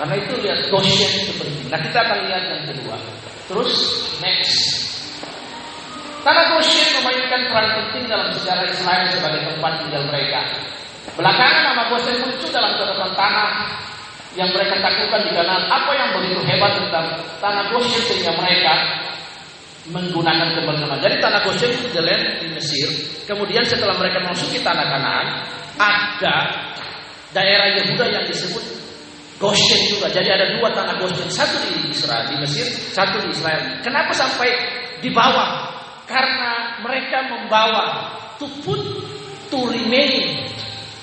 Karena 0.00 0.16
itu 0.16 0.32
lihat 0.40 0.64
itu 0.64 1.32
penting. 1.36 1.68
Nah 1.68 1.76
kita 1.84 1.98
akan 2.00 2.18
lihat 2.24 2.44
yang 2.48 2.62
kedua. 2.72 2.96
Terus 3.52 3.72
next. 4.24 4.80
Tanah 6.24 6.56
Goshen 6.56 6.88
memainkan 7.00 7.52
peran 7.52 7.68
penting 7.84 8.08
dalam 8.08 8.32
sejarah 8.32 8.64
Israel 8.64 9.04
sebagai 9.12 9.40
tempat 9.52 9.72
tinggal 9.84 10.02
mereka. 10.08 10.40
Belakangan 11.20 11.62
nama 11.68 11.82
Goshen 11.92 12.16
muncul 12.24 12.48
dalam 12.48 12.80
catatan 12.80 13.12
tanah 13.12 13.50
yang 14.40 14.48
mereka 14.56 14.80
takutkan 14.80 15.20
di 15.28 15.32
kanan. 15.36 15.68
Apa 15.68 15.92
yang 15.92 16.16
begitu 16.16 16.40
hebat 16.48 16.80
tentang 16.80 17.06
tanah 17.44 17.64
Goshen 17.68 18.00
sehingga 18.08 18.32
mereka 18.40 18.72
menggunakan 19.88 20.60
kebanggaan. 20.60 21.00
Jadi 21.00 21.16
tanah 21.24 21.40
Goshen 21.48 21.72
jalan 21.96 22.20
di 22.44 22.48
Mesir. 22.52 22.88
Kemudian 23.24 23.64
setelah 23.64 23.96
mereka 23.96 24.20
memasuki 24.20 24.60
tanah 24.60 24.84
Kanaan, 24.84 25.26
ada 25.80 26.36
daerah 27.32 27.80
Yehuda 27.80 28.04
yang 28.12 28.24
disebut 28.28 28.60
Goshen 29.40 29.80
juga. 29.88 30.12
Jadi 30.12 30.28
ada 30.28 30.60
dua 30.60 30.68
tanah 30.76 31.00
Goshen, 31.00 31.24
satu 31.32 31.56
di 31.64 31.88
Israel, 31.88 32.28
di 32.28 32.36
Mesir, 32.44 32.68
satu 32.92 33.24
di 33.24 33.32
Israel. 33.32 33.80
Kenapa 33.80 34.12
sampai 34.12 34.52
di 35.00 35.08
bawah? 35.08 35.72
Karena 36.04 36.82
mereka 36.84 37.24
membawa 37.30 38.12
to 38.36 38.44
put 38.66 38.82
to 39.48 39.58
remain 39.70 40.44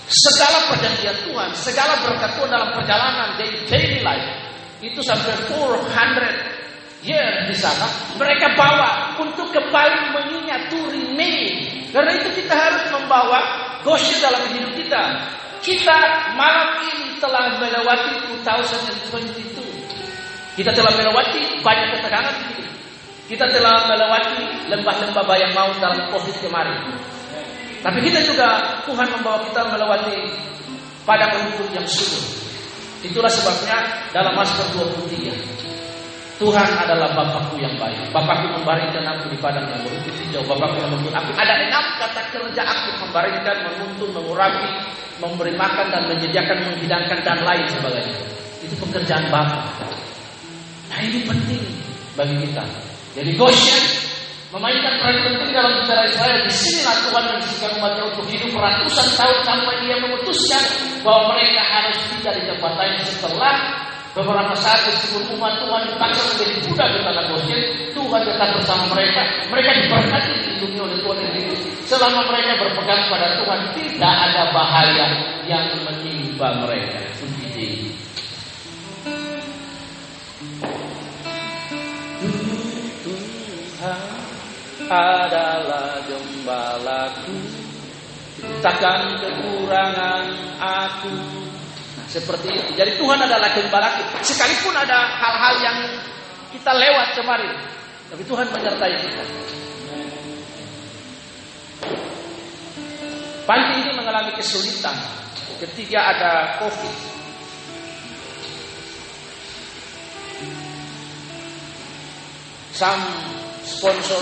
segala 0.07 0.69
perjanjian 0.71 1.15
Tuhan, 1.25 1.49
segala 1.55 1.99
berkat 2.03 2.31
Tuhan 2.37 2.49
dalam 2.51 2.69
perjalanan 2.75 3.39
dari 3.39 3.55
daily 3.65 3.99
life 4.03 4.27
itu 4.83 5.01
sampai 5.01 5.33
400 5.49 6.66
year 7.05 7.45
di 7.45 7.55
sana 7.57 7.85
mereka 8.17 8.57
bawa 8.57 9.17
untuk 9.21 9.53
kembali 9.53 10.15
mengingat 10.15 10.71
to 10.71 10.79
remain 10.89 11.53
karena 11.93 12.11
itu 12.17 12.29
kita 12.41 12.53
harus 12.53 12.83
membawa 12.93 13.39
Goshen 13.85 14.19
dalam 14.19 14.41
hidup 14.51 14.73
kita 14.73 15.01
kita 15.61 15.97
malam 16.37 16.79
ini 16.85 17.17
telah 17.19 17.59
melewati 17.59 18.13
2022. 18.45 20.57
Kita 20.57 20.71
telah 20.73 20.93
melewati 20.95 21.61
banyak 21.61 21.99
ketegangan 21.99 22.33
hidup. 22.47 22.67
Kita 23.27 23.45
telah 23.51 23.91
melewati 23.91 24.71
lembah-lembah 24.71 25.23
bayang 25.27 25.51
maut 25.51 25.75
dalam 25.83 26.07
COVID 26.15 26.35
kemarin. 26.39 26.95
Tapi 27.83 27.99
kita 28.01 28.25
juga 28.25 28.81
Tuhan 28.87 29.07
membawa 29.11 29.43
kita 29.45 29.61
melewati 29.69 30.17
pada 31.05 31.29
rumput 31.35 31.69
yang 31.75 31.85
subur. 31.85 32.23
Itulah 33.05 33.29
sebabnya 33.29 34.09
dalam 34.15 34.33
Mazmur 34.33 34.89
23 35.05 35.76
Tuhan 36.37 36.69
adalah 36.77 37.17
Bapakku 37.17 37.57
yang 37.57 37.73
baik. 37.81 38.13
Bapakku 38.13 38.61
membaringkan 38.61 39.01
aku 39.09 39.33
di 39.33 39.37
padang 39.41 39.65
yang 39.73 39.81
berumput 39.81 40.13
hijau. 40.21 40.45
Bapakku 40.45 40.77
menuntun 40.85 41.09
aku. 41.09 41.33
Ada 41.33 41.65
enam 41.65 41.85
kata 41.97 42.21
kerja 42.29 42.61
aku 42.61 42.89
membaringkan, 43.09 43.57
menuntun, 43.65 44.09
mengurapi, 44.13 44.69
memberi 45.17 45.53
makan 45.57 45.89
dan 45.89 46.05
menyediakan, 46.05 46.57
menghidangkan 46.69 47.19
dan 47.25 47.41
lain 47.41 47.65
sebagainya. 47.73 48.17
Itu 48.61 48.75
pekerjaan 48.85 49.33
Bapak. 49.33 49.89
Nah 50.93 50.99
ini 51.01 51.25
penting 51.25 51.65
bagi 52.13 52.37
kita. 52.45 52.63
Jadi 53.17 53.31
Goshen 53.33 53.83
memainkan 54.53 54.93
peran 55.01 55.17
penting 55.25 55.49
dalam 55.57 55.73
sejarah 55.81 56.05
Israel. 56.05 56.37
Di 56.45 56.53
sinilah 56.53 56.95
Tuhan 57.01 57.23
mengizinkan 57.33 57.71
umatnya 57.81 58.03
untuk 58.13 58.25
hidup 58.29 58.53
ratusan 58.53 59.07
tahun 59.17 59.37
sampai 59.41 59.75
dia 59.89 59.95
memutuskan 60.05 60.63
bahwa 61.01 61.33
mereka 61.33 61.61
harus 61.65 61.97
tidak 62.13 62.33
di 62.37 62.43
tempat 62.45 62.73
lain 62.77 62.95
setelah 63.09 63.55
Beberapa 64.17 64.57
saat 64.57 64.81
meskipun 64.89 65.37
umat 65.37 65.61
Tuhan 65.61 65.93
dipaksa 65.93 66.25
menjadi 66.33 66.57
budak 66.65 66.89
di 66.89 66.99
tanah 67.05 67.23
Goshen, 67.29 67.61
Tuhan 67.93 68.21
tetap 68.25 68.49
bersama 68.57 68.89
mereka. 68.97 69.21
Mereka 69.53 69.69
diberkati 69.77 70.31
dilindungi 70.41 70.79
oleh 70.81 70.97
Tuhan 71.05 71.17
sendiri. 71.21 71.53
Selama 71.85 72.25
mereka 72.25 72.57
berpegang 72.57 73.13
pada 73.13 73.37
Tuhan, 73.37 73.59
tidak 73.77 74.13
ada 74.25 74.43
bahaya 74.49 75.05
yang 75.45 75.69
menimpa 75.85 76.49
mereka. 76.65 76.97
Puji 77.21 77.93
Tuhan 83.05 84.01
adalah 84.89 86.01
gembalaku, 86.09 87.37
takkan 88.65 89.21
kekurangan 89.21 90.25
aku 90.57 91.46
seperti 92.17 92.47
itu. 92.49 92.69
Jadi 92.73 92.91
Tuhan 92.97 93.19
adalah 93.21 93.49
gembala 93.53 93.89
kita. 93.93 94.17
Sekalipun 94.25 94.73
ada 94.73 94.97
hal-hal 95.21 95.55
yang 95.61 95.77
kita 96.49 96.71
lewat 96.73 97.13
kemarin, 97.13 97.53
tapi 98.09 98.23
Tuhan 98.25 98.47
menyertai 98.49 98.95
kita. 99.05 99.23
Panti 103.47 103.73
ini 103.79 103.91
mengalami 103.95 104.31
kesulitan 104.35 104.97
ketika 105.61 105.99
ada 106.11 106.31
COVID. 106.59 106.95
Some 112.77 113.01
sponsor 113.65 114.21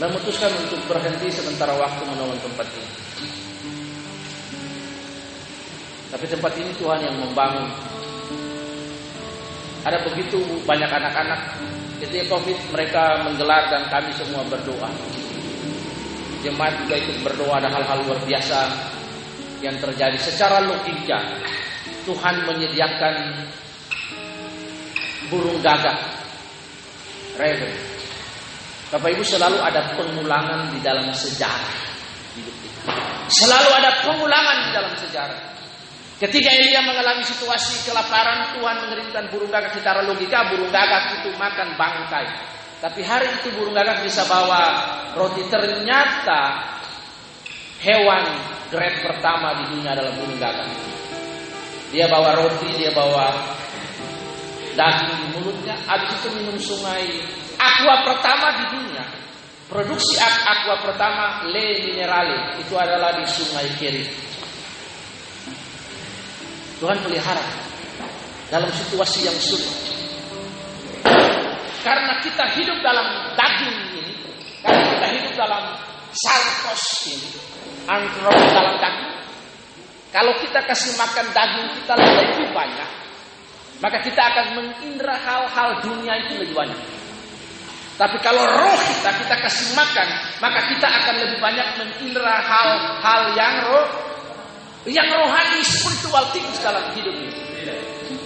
memutuskan 0.00 0.48
untuk 0.64 0.80
berhenti 0.88 1.28
sementara 1.28 1.76
waktu 1.76 2.02
menolong 2.08 2.40
tempat 2.40 2.64
ini. 2.72 2.88
Tapi 6.10 6.24
tempat 6.26 6.52
ini 6.58 6.74
Tuhan 6.74 7.00
yang 7.06 7.16
membangun. 7.22 7.70
Ada 9.86 10.02
begitu 10.04 10.42
banyak 10.66 10.90
anak-anak 10.90 11.40
ketika 12.02 12.36
COVID 12.36 12.58
mereka 12.74 13.22
menggelar 13.24 13.70
dan 13.70 13.86
kami 13.88 14.10
semua 14.18 14.42
berdoa. 14.50 14.90
Jemaat 16.42 16.74
juga 16.84 16.94
ikut 16.98 17.16
berdoa 17.22 17.60
ada 17.62 17.68
hal-hal 17.70 18.00
luar 18.04 18.20
biasa 18.26 18.58
yang 19.62 19.76
terjadi 19.78 20.18
secara 20.18 20.64
logika. 20.64 21.20
Tuhan 22.04 22.48
menyediakan 22.48 23.14
burung 25.30 25.60
gagak. 25.62 25.96
Raven. 27.38 27.72
Bapak 28.90 29.14
Ibu 29.14 29.22
selalu 29.22 29.62
ada 29.62 29.94
pengulangan 29.94 30.74
di 30.74 30.82
dalam 30.82 31.06
sejarah 31.14 31.72
hidup 32.34 32.56
kita. 32.58 32.92
Selalu 33.30 33.70
ada 33.78 33.90
pengulangan 34.02 34.56
di 34.66 34.70
dalam 34.74 34.92
sejarah. 34.98 35.59
Ketika 36.20 36.52
Elia 36.52 36.84
mengalami 36.84 37.24
situasi 37.24 37.88
kelaparan, 37.88 38.52
Tuhan 38.52 38.76
mengirimkan 38.84 39.32
burung 39.32 39.48
gagak 39.48 39.72
secara 39.72 40.04
logika, 40.04 40.52
burung 40.52 40.68
gagak 40.68 41.16
itu 41.16 41.32
makan 41.40 41.80
bangkai. 41.80 42.28
Tapi 42.76 43.00
hari 43.00 43.24
itu 43.40 43.48
burung 43.56 43.72
gagak 43.72 44.04
bisa 44.04 44.28
bawa 44.28 44.84
roti. 45.16 45.48
Ternyata 45.48 46.60
hewan 47.80 48.36
grade 48.68 49.00
pertama 49.00 49.64
di 49.64 49.72
dunia 49.72 49.96
adalah 49.96 50.12
burung 50.12 50.36
gagak. 50.36 50.68
Dia 51.88 52.04
bawa 52.12 52.36
roti, 52.36 52.68
dia 52.76 52.92
bawa 52.92 53.56
daging 54.76 55.12
di 55.16 55.26
mulutnya, 55.40 55.74
habis 55.88 56.20
itu 56.20 56.28
minum 56.36 56.60
sungai. 56.60 57.08
Aqua 57.56 58.04
pertama 58.04 58.60
di 58.60 58.64
dunia. 58.76 59.04
Produksi 59.72 60.20
aqua 60.20 60.84
pertama 60.84 61.48
Le 61.48 61.80
Minerale 61.80 62.60
itu 62.60 62.74
adalah 62.76 63.16
di 63.16 63.24
Sungai 63.24 63.70
Keri. 63.80 64.29
Tuhan 66.80 66.96
pelihara 67.04 67.44
dalam 68.48 68.72
situasi 68.72 69.28
yang 69.28 69.36
sulit. 69.36 69.68
Karena 71.84 72.16
kita 72.24 72.44
hidup 72.56 72.80
dalam 72.80 73.36
daging 73.36 73.76
ini, 74.00 74.14
karena 74.64 74.84
kita 74.96 75.06
hidup 75.12 75.32
dalam 75.36 75.76
sarkos 76.12 76.84
ini, 77.12 77.30
antro 77.84 78.32
dalam 78.32 78.80
daging. 78.80 79.12
Kalau 80.10 80.32
kita 80.40 80.60
kasih 80.64 80.96
makan 80.96 81.26
daging 81.36 81.68
kita 81.84 81.92
lebih 82.00 82.48
banyak, 82.56 82.90
maka 83.84 83.98
kita 84.00 84.20
akan 84.20 84.46
mengindra 84.56 85.14
hal-hal 85.20 85.84
dunia 85.84 86.16
itu 86.24 86.40
lebih 86.40 86.56
banyak. 86.56 86.80
Tapi 88.00 88.16
kalau 88.24 88.40
roh 88.40 88.80
kita 88.80 89.12
kita 89.20 89.36
kasih 89.36 89.76
makan, 89.76 90.08
maka 90.40 90.64
kita 90.72 90.88
akan 90.88 91.14
lebih 91.20 91.38
banyak 91.44 91.68
mengindra 91.76 92.40
hal-hal 92.40 93.22
yang 93.36 93.68
roh 93.68 94.09
yang 94.88 95.08
rohani 95.12 95.60
spiritual 95.60 96.24
things 96.32 96.56
dalam 96.64 96.88
hidup 96.96 97.12
ini. 97.12 97.32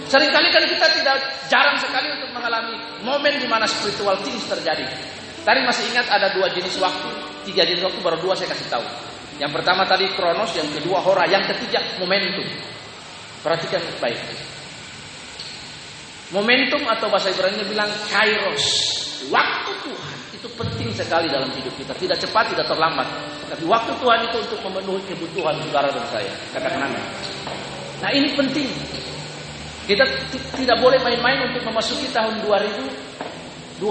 Seringkali 0.05 0.47
kan 0.53 0.63
kita 0.69 0.87
tidak 1.01 1.17
jarang 1.51 1.75
sekali 1.81 2.07
untuk 2.13 2.31
mengalami 2.31 2.77
momen 3.03 3.41
di 3.41 3.47
mana 3.49 3.65
spiritual 3.67 4.15
things 4.23 4.45
terjadi. 4.47 4.85
Tadi 5.43 5.59
masih 5.65 5.91
ingat 5.91 6.07
ada 6.07 6.31
dua 6.31 6.47
jenis 6.53 6.77
waktu, 6.79 7.09
tiga 7.49 7.67
jenis 7.67 7.83
waktu 7.83 7.99
baru 7.99 8.17
dua 8.21 8.33
saya 8.37 8.53
kasih 8.53 8.69
tahu. 8.71 8.85
Yang 9.35 9.51
pertama 9.51 9.83
tadi 9.83 10.07
kronos, 10.15 10.55
yang 10.55 10.69
kedua 10.71 11.03
hora, 11.03 11.27
yang 11.27 11.43
ketiga 11.43 11.83
momentum. 11.99 12.47
Perhatikan 13.43 13.83
baik. 13.99 14.17
Momentum 16.33 16.81
atau 16.87 17.11
bahasa 17.11 17.29
Ibrani 17.29 17.61
bilang 17.67 17.91
kairos. 18.09 18.65
Waktu 19.29 19.71
Tuhan 19.85 20.14
itu 20.45 20.61
penting 20.61 20.93
sekali 20.93 21.25
dalam 21.25 21.49
hidup 21.57 21.73
kita. 21.73 21.97
Tidak 21.97 22.21
cepat, 22.21 22.53
tidak 22.53 22.69
terlambat. 22.69 23.09
Tapi 23.49 23.65
waktu 23.65 23.97
Tuhan 23.97 24.29
itu 24.29 24.37
untuk 24.45 24.61
memenuhi 24.61 25.01
kebutuhan 25.09 25.57
saudara 25.57 25.89
dan 25.89 26.05
saya. 26.13 26.29
Katakan 26.53 26.85
amin. 26.85 27.01
Nah 28.05 28.13
ini 28.13 28.29
penting. 28.37 28.69
Kita 29.89 30.05
tidak 30.53 30.77
boleh 30.77 31.01
main-main 31.01 31.49
untuk 31.49 31.65
memasuki 31.65 32.13
tahun 32.13 32.45
2023. 32.45 33.81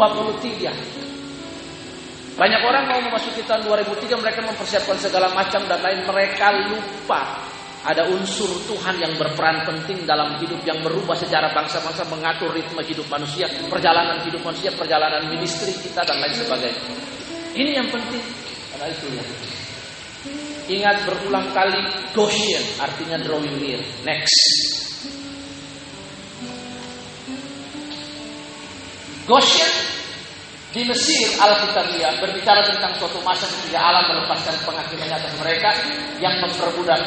Banyak 2.38 2.60
orang 2.62 2.86
mau 2.86 3.02
memasuki 3.02 3.42
tahun 3.50 3.66
2003 3.66 4.22
mereka 4.22 4.46
mempersiapkan 4.46 4.98
segala 5.02 5.34
macam 5.34 5.66
dan 5.66 5.82
lain 5.82 6.06
mereka 6.06 6.54
lupa 6.70 7.50
ada 7.84 8.08
unsur 8.08 8.48
Tuhan 8.64 8.96
yang 8.96 9.12
berperan 9.20 9.68
penting 9.68 10.08
dalam 10.08 10.40
hidup 10.40 10.56
yang 10.64 10.80
merubah 10.80 11.12
sejarah 11.12 11.52
bangsa-bangsa, 11.52 12.08
mengatur 12.08 12.48
ritme 12.56 12.80
hidup 12.80 13.04
manusia, 13.12 13.44
perjalanan 13.68 14.24
hidup 14.24 14.40
manusia, 14.40 14.72
perjalanan 14.72 15.28
ministry 15.28 15.76
kita 15.76 16.00
dan 16.00 16.16
lain 16.16 16.32
sebagainya. 16.32 16.80
Ini 17.52 17.70
yang 17.76 17.88
penting. 17.92 18.24
Karena 18.72 18.86
itu 18.88 19.06
ya. 19.12 19.24
Ingat 20.64 20.96
berulang 21.04 21.52
kali 21.52 21.84
Goshen 22.16 22.64
artinya 22.80 23.20
drawing 23.20 23.60
near. 23.60 23.84
Next. 24.08 24.32
Goshen 29.28 29.72
di 30.74 30.82
Mesir 30.82 31.38
Alkitabiah 31.38 32.18
berbicara 32.18 32.66
tentang 32.66 32.90
suatu 32.98 33.22
masa 33.22 33.46
ketika 33.46 33.78
Allah 33.78 34.02
melepaskan 34.10 34.58
penghakimannya 34.66 35.16
atas 35.22 35.34
mereka 35.38 35.70
yang 36.18 36.34
memperbudak 36.42 36.98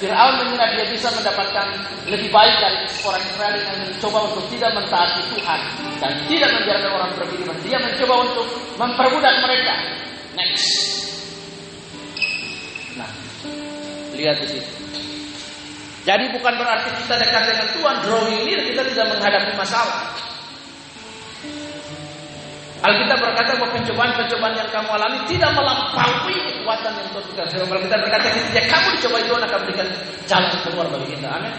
Fir'aun 0.00 0.40
mengira 0.40 0.64
dia 0.72 0.88
bisa 0.88 1.12
mendapatkan 1.12 1.76
lebih 2.08 2.32
baik 2.32 2.56
dari 2.56 2.88
orang 3.04 3.20
Israel 3.20 3.60
yang 3.60 3.76
mencoba 3.84 4.18
untuk 4.32 4.44
tidak 4.48 4.72
mentaati 4.72 5.20
Tuhan 5.36 5.60
dan 6.00 6.12
tidak 6.24 6.50
membiarkan 6.56 6.90
orang 6.96 7.12
beriman. 7.20 7.56
Dia 7.60 7.78
mencoba 7.84 8.14
untuk 8.24 8.46
memperbudak 8.80 9.34
mereka. 9.44 9.74
Next. 10.40 10.68
Nah, 12.96 13.12
lihat 14.16 14.40
di 14.40 14.56
situ. 14.56 14.72
Jadi 16.08 16.32
bukan 16.32 16.54
berarti 16.56 16.96
kita 17.04 17.14
dekat 17.20 17.42
dengan 17.44 17.68
Tuhan, 17.76 17.96
drawing 18.00 18.40
near 18.48 18.60
kita 18.72 18.82
tidak 18.88 19.06
menghadapi 19.12 19.52
masalah. 19.52 20.16
Alkitab 22.80 23.18
berkata 23.20 23.60
bahwa 23.60 23.76
pencobaan-pencobaan 23.76 24.56
yang 24.56 24.70
kamu 24.72 24.88
alami 24.96 25.18
tidak 25.28 25.52
melampaui 25.52 26.36
kekuatan 26.48 26.92
yang 26.96 27.08
Tuhan 27.12 27.24
berikan. 27.28 27.46
Sebab 27.52 27.68
Alkitab 27.76 27.98
berkata 28.08 28.26
ketika 28.32 28.62
kamu 28.72 28.86
dicoba 28.96 29.16
Tuhan 29.20 29.42
akan 29.44 29.60
berikan 29.68 29.88
jalan 30.24 30.52
keluar 30.64 30.86
bagi 30.88 31.06
kita. 31.12 31.28
Amin. 31.28 31.52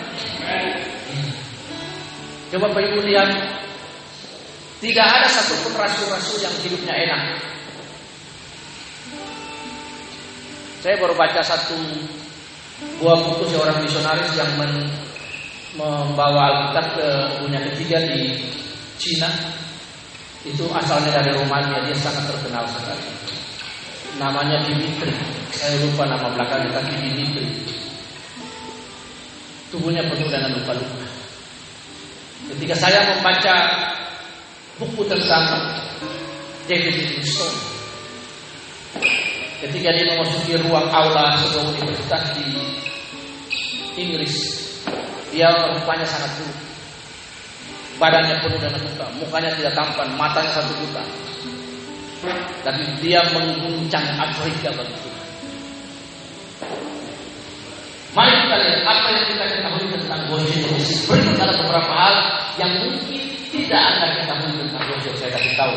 Coba 2.50 2.68
Ibu 2.74 3.00
lihat. 3.06 3.30
Tidak 4.82 5.06
ada 5.06 5.30
satupun 5.30 5.78
rasul-rasul 5.78 6.42
yang 6.42 6.56
hidupnya 6.66 6.90
enak. 7.06 7.38
Saya 10.82 10.98
baru 10.98 11.14
baca 11.14 11.38
satu 11.46 11.78
buah 12.98 13.22
buku 13.30 13.46
seorang 13.54 13.78
misionaris 13.86 14.34
yang 14.34 14.58
membawa 15.78 16.50
Alkitab 16.50 16.98
ke 16.98 17.08
dunia 17.46 17.62
ketiga 17.70 18.02
di 18.10 18.42
Cina 18.98 19.30
itu 20.42 20.66
asalnya 20.74 21.22
dari 21.22 21.38
Romania, 21.38 21.86
dia 21.86 21.94
sangat 22.02 22.26
terkenal 22.26 22.66
sekali. 22.66 23.06
Namanya 24.18 24.58
Dimitri. 24.66 25.14
Saya 25.54 25.78
lupa 25.86 26.10
nama 26.10 26.34
belakangnya, 26.34 26.82
tapi 26.82 26.98
Dimitri. 26.98 27.46
Tubuhnya 29.70 30.02
penuh 30.10 30.26
dengan 30.28 30.58
luka-luka. 30.58 31.06
Ketika 32.52 32.76
saya 32.76 33.06
membaca 33.14 33.56
buku 34.82 35.06
tentang 35.06 35.46
David 36.66 36.96
Livingstone, 36.98 37.58
ketika 39.62 39.94
dia 39.94 40.06
memasuki 40.10 40.58
ruang 40.66 40.90
aula 40.90 41.38
sebuah 41.38 41.70
universitas 41.70 42.24
di 42.34 42.46
Inggris, 43.96 44.36
dia 45.30 45.54
rupanya 45.70 46.04
sangat 46.10 46.34
buruk 46.42 46.71
badannya 48.02 48.42
penuh 48.42 48.58
dengan 48.58 48.82
luka, 48.82 49.06
mukanya 49.22 49.54
tidak 49.54 49.78
tampan, 49.78 50.10
matanya 50.18 50.50
satu 50.58 50.74
buta. 50.74 51.04
Tapi 52.66 52.82
dia 52.98 53.22
mengguncang 53.30 54.06
Afrika 54.18 54.74
bagi 54.74 54.96
Tuhan. 55.06 55.28
Mari 58.12 58.34
kita 58.44 58.56
lihat 58.60 58.82
apa 58.84 59.08
yang 59.08 59.26
kita 59.32 59.44
ketahui 59.48 59.88
tentang 59.88 60.20
Goshen 60.28 60.68
Berikut 61.08 61.38
ada 61.40 61.54
beberapa 61.56 61.94
hal 61.96 62.16
yang 62.60 62.72
mungkin 62.84 63.24
tidak 63.54 63.80
anda 63.80 64.08
ketahui 64.20 64.52
tentang 64.58 64.84
Goshen. 64.90 65.14
Saya 65.22 65.30
kasih 65.38 65.54
tahu. 65.54 65.74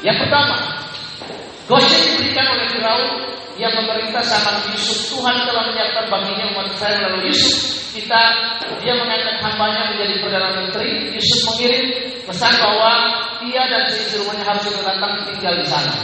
Yang 0.00 0.16
pertama, 0.24 0.56
Goshen 1.70 2.02
diberikan 2.18 2.50
oleh 2.50 2.66
Firaun 2.74 3.06
yang 3.54 3.70
memerintah 3.78 4.26
sama 4.26 4.58
Yusuf. 4.74 5.14
Tuhan 5.14 5.46
telah 5.46 5.70
menyiapkan 5.70 6.10
baginya 6.10 6.50
umat 6.50 6.66
Israel 6.74 6.98
lalu 7.06 7.30
Yusuf 7.30 7.78
kita 7.94 8.22
dia 8.82 8.94
mengangkat 8.98 9.38
hambanya 9.38 9.94
menjadi 9.94 10.14
perdana 10.18 10.50
menteri. 10.58 11.14
Yusuf 11.14 11.46
mengirim 11.46 11.84
pesan 12.26 12.54
bahwa 12.58 12.92
dia 13.38 13.62
dan 13.70 13.86
seisi 13.86 14.18
rumahnya 14.18 14.44
harus 14.46 14.66
datang 14.82 15.14
tinggal 15.30 15.54
di 15.54 15.66
sana. 15.66 15.94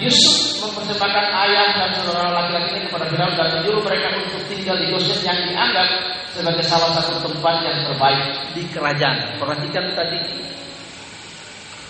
Yusuf 0.00 0.64
mempersembahkan 0.64 1.26
ayah 1.46 1.68
dan 1.76 1.90
saudara 2.00 2.32
laki-laki 2.32 2.80
ini 2.80 2.88
kepada 2.88 3.06
Firaun 3.12 3.34
dan 3.36 3.48
menyuruh 3.60 3.82
mereka 3.84 4.08
untuk 4.16 4.42
tinggal 4.48 4.76
di 4.80 4.86
Goshen 4.88 5.20
yang 5.20 5.36
dianggap 5.52 5.88
sebagai 6.32 6.64
salah 6.64 6.96
satu 6.96 7.28
tempat 7.28 7.54
yang 7.60 7.78
terbaik 7.92 8.24
di 8.56 8.62
kerajaan. 8.72 9.36
Perhatikan 9.36 9.84
tadi 9.92 10.20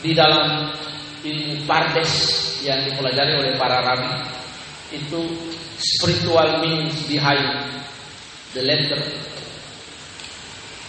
di 0.02 0.10
dalam 0.18 0.66
ilmu 1.22 1.66
Pardes 1.66 2.12
yang 2.66 2.82
dipelajari 2.86 3.38
oleh 3.38 3.52
para 3.58 3.82
rabi 3.82 4.10
itu 4.92 5.20
spiritual 5.78 6.60
meanings 6.60 7.00
behind 7.08 7.42
the 8.52 8.62
letter. 8.62 9.00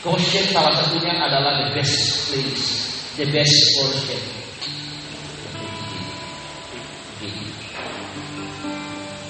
Goshen 0.03 0.43
salah 0.51 0.75
satunya 0.75 1.15
adalah 1.15 1.63
the 1.63 1.79
best 1.79 2.27
place, 2.27 2.65
the 3.15 3.25
best 3.31 3.55
portion. 3.79 4.21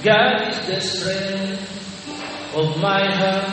God 0.04 0.52
is 0.52 0.60
the 0.68 0.80
strength 0.84 1.64
of 2.58 2.76
my 2.82 3.08
heart. 3.08 3.48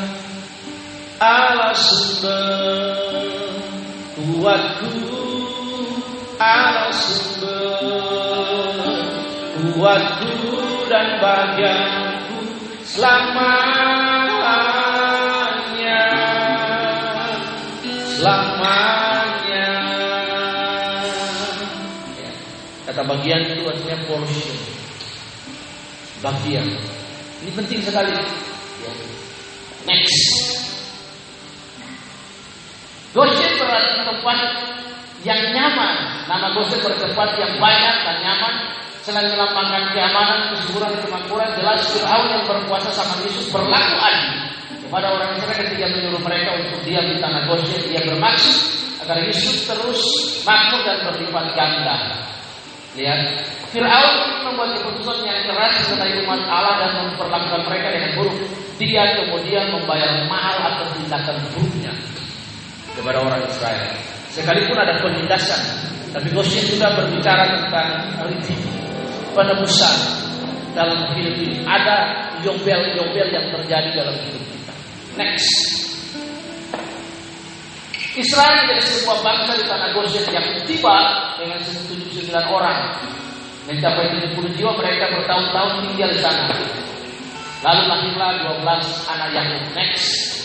Allah 1.21 1.77
sumber 1.77 2.97
kuatku, 4.19 4.91
Allah 6.41 6.89
sumber 6.97 8.81
kuatku 9.77 10.89
dan 10.89 11.21
bagianku 11.21 12.49
selamanya. 12.81 14.41
Ya. 22.17 22.33
Kata 22.89 23.03
bagian 23.05 23.41
itu 23.45 23.69
artinya 23.69 24.01
portion. 24.09 24.57
Bagian. 26.25 26.65
Ini 27.45 27.51
penting 27.53 27.85
sekali. 27.85 28.17
Ya. 28.17 28.93
Next. 29.85 30.21
Goshen 33.13 33.53
berarti 33.59 34.07
tempat 34.07 34.39
yang 35.27 35.41
nyaman. 35.53 36.25
Nama 36.27 36.47
Goshen 36.57 36.81
bertempat 36.81 37.37
yang 37.37 37.53
banyak 37.61 37.97
dan 38.07 38.17
nyaman. 38.25 38.55
Selain 39.01 39.33
melambangkan 39.33 39.97
keamanan, 39.97 40.53
kesuburan, 40.53 40.93
kemakmuran, 41.01 41.49
jelas 41.57 41.81
Fir'aun 41.89 42.29
yang 42.29 42.45
berkuasa 42.45 42.93
sama 42.93 43.17
Yesus 43.25 43.49
berlaku 43.49 43.97
adil 43.97 44.51
pada 44.91 45.07
orang 45.15 45.39
Israel 45.39 45.55
ketika 45.71 45.87
menyuruh 45.87 46.21
mereka 46.21 46.51
untuk 46.59 46.83
diam 46.83 47.07
di 47.07 47.17
tanah 47.23 47.47
Goshen, 47.47 47.81
dia 47.87 48.03
bermaksud 48.03 48.57
agar 49.07 49.23
Yusuf 49.23 49.71
terus 49.71 50.03
makmur 50.43 50.83
dan 50.83 50.99
berlipat 51.07 51.47
ganda. 51.55 51.97
Lihat, 52.99 53.21
Fir'aun 53.71 54.43
membuat 54.51 54.83
keputusan 54.83 55.23
yang 55.23 55.47
keras 55.47 55.79
mengenai 55.87 56.27
umat 56.27 56.43
Allah 56.51 56.75
dan 56.83 56.93
memperlakukan 57.07 57.63
mereka 57.71 57.89
dengan 57.95 58.11
buruk. 58.19 58.39
Dia 58.83 59.15
kemudian 59.23 59.71
membayar 59.71 60.27
mahal 60.27 60.57
atas 60.59 60.91
tindakan 60.99 61.39
buruknya. 61.55 61.95
kepada 62.91 63.23
orang 63.23 63.47
Israel. 63.47 63.95
Sekalipun 64.31 64.79
ada 64.79 65.03
penindasan, 65.03 65.59
tapi 66.15 66.31
Goshen 66.31 66.63
juga 66.71 66.95
berbicara 66.95 67.51
tentang 67.51 67.89
redeem, 68.23 68.63
penebusan 69.35 69.97
dalam 70.75 71.11
hidup 71.19 71.35
ini. 71.35 71.67
Ada 71.67 71.97
yombel-yombel 72.47 73.29
yang 73.31 73.47
terjadi 73.51 73.91
dalam 73.91 74.15
hidup 74.23 74.43
kita. 74.43 74.75
Next. 75.19 75.51
Israel 78.19 78.67
menjadi 78.67 78.83
sebuah 78.91 79.19
bangsa 79.23 79.53
di 79.55 79.65
tanah 79.71 79.89
Goshen 79.95 80.27
yang 80.35 80.47
tiba 80.67 80.97
dengan 81.39 81.59
79 81.63 82.31
orang. 82.55 82.81
Mencapai 83.71 84.15
70 84.19 84.57
jiwa 84.59 84.73
mereka 84.79 85.11
bertahun-tahun 85.15 85.91
tinggal 85.91 86.11
di 86.11 86.19
sana. 86.19 86.51
Lalu 87.61 87.83
lahirlah 87.87 88.31
12 88.67 89.11
anak 89.11 89.29
Yakub. 89.37 89.63
Next. 89.79 90.40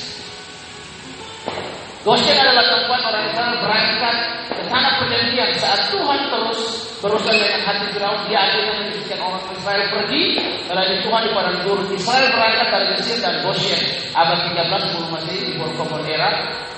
Goshen 2.06 2.38
adalah 2.38 2.70
tempat 2.70 3.02
orang 3.02 3.26
Israel 3.34 3.58
berangkat 3.65 4.15
ke 4.54 4.63
tanah 4.70 4.94
perjanjian. 5.02 5.50
Saat 5.58 5.89
Tuhan 5.89 6.30
terus 6.30 6.60
berusaha 7.02 7.34
dengan 7.34 7.62
hati 7.65 7.86
Firaun 7.98 8.30
dia 8.30 8.46
akhirnya 8.46 8.74
mengizinkan 8.78 9.20
orang 9.26 9.41
Israel 9.50 9.86
pergi. 9.89 10.24
Melalui 10.70 10.98
Tuhan 11.02 11.22
di 11.26 11.32
padang 11.34 11.58
gurun 11.65 11.89
Israel 11.98 12.28
berangkat 12.30 12.68
dari 12.70 12.86
Mesir 12.94 13.18
dan 13.26 13.41
Goshen. 13.41 13.82
Abad 14.13 14.38
13 14.54 14.86
sebelum 14.86 15.10
Masehi 15.18 15.39
di 15.50 15.54
Borkomon 15.58 16.06
era 16.06 16.30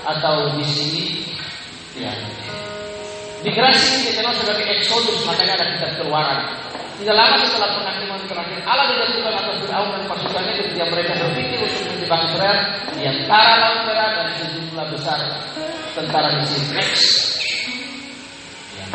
atau 0.07 0.55
di 0.55 0.63
sini. 0.63 1.03
Ya. 1.99 2.15
Migrasi 3.43 3.83
ini 3.83 4.01
dikenal 4.15 4.31
sebagai 4.31 4.65
Exodus, 4.79 5.27
makanya 5.27 5.59
ada 5.59 5.65
kitab 5.75 5.91
keluaran. 5.99 6.39
Tidak 6.97 7.13
lama 7.13 7.37
setelah 7.45 7.69
penghakiman 7.77 8.25
terakhir, 8.25 8.57
Allah 8.65 8.89
dijatuhkan 8.89 9.33
atas 9.37 9.55
Fir'aun 9.61 9.89
dan 9.93 10.03
pasukannya 10.09 10.53
ketika 10.65 10.83
mereka 10.89 11.13
berpikir 11.21 11.59
untuk 11.61 11.86
menjebak 12.07 12.31
Israel 12.31 12.59
di 12.95 13.03
antara 13.03 13.53
laut 13.59 13.81
merah 13.83 14.09
dan 14.15 14.27
sejumlah 14.39 14.87
besar 14.95 15.19
tentara 15.91 16.39
Mesir. 16.39 16.63
Next. 16.71 17.35
Ya. 18.79 18.85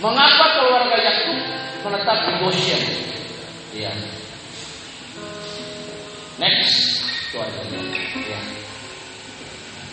Mengapa 0.00 0.44
keluarga 0.56 0.96
Yakub 0.96 1.38
menetap 1.84 2.18
di 2.24 2.32
Goshen? 2.40 2.82
Ya. 3.76 3.92
Next. 6.40 7.04
Itu. 7.28 7.44
Ya. 8.24 8.63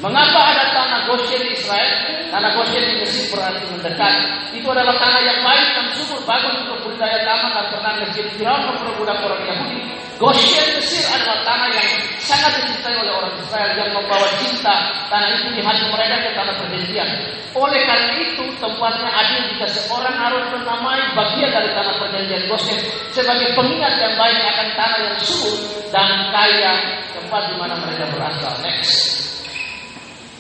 Mengapa 0.02 0.42
ada 0.50 0.66
tanah 0.74 1.00
Goshen 1.06 1.46
di 1.46 1.54
Israel? 1.54 1.94
Tanah 2.34 2.58
Goshen 2.58 2.82
di 2.90 3.06
Mesir 3.06 3.30
berarti 3.30 3.70
mendekat. 3.70 4.14
Itu 4.50 4.66
adalah 4.74 4.98
tanah 4.98 5.22
yang 5.22 5.46
baik 5.46 5.68
dan 5.78 5.86
subur, 5.94 6.26
bagus 6.26 6.58
untuk 6.66 6.90
budidaya 6.90 7.22
taman 7.22 7.54
dan 7.54 7.66
pernah 7.70 7.94
Mesir. 8.02 8.26
Firaun 8.34 8.66
memperbudak 8.66 9.22
orang 9.22 9.46
Yahudi. 9.46 9.78
Goshen 10.18 10.74
Mesir 10.74 11.06
adalah 11.06 11.46
tanah 11.46 11.70
yang 11.70 11.90
sangat 12.18 12.50
dicintai 12.58 12.98
oleh 12.98 13.14
orang 13.14 13.30
Israel 13.46 13.78
yang 13.78 13.94
membawa 13.94 14.26
cinta 14.42 14.74
tanah 15.06 15.30
itu 15.38 15.48
di 15.54 15.62
hati 15.62 15.86
mereka 15.94 16.16
ke 16.18 16.30
tanah 16.34 16.56
perjanjian. 16.58 17.10
Oleh 17.54 17.82
karena 17.86 18.14
itu 18.26 18.46
tempatnya 18.58 19.10
adil 19.14 19.54
jika 19.54 19.68
seorang 19.70 20.18
harus 20.18 20.50
menamai 20.50 21.14
bagian 21.14 21.54
dari 21.54 21.70
tanah 21.78 21.94
perjanjian 22.02 22.50
Goshen 22.50 22.80
sebagai 23.14 23.54
pengingat 23.54 24.02
yang 24.02 24.18
baik 24.18 24.40
akan 24.50 24.68
tanah 24.74 25.00
yang 25.14 25.18
subur 25.22 25.58
dan 25.94 26.10
kaya 26.34 26.74
tempat 27.14 27.42
di 27.54 27.56
mana 27.62 27.78
mereka 27.78 28.10
berasal. 28.18 28.58
Next. 28.66 29.41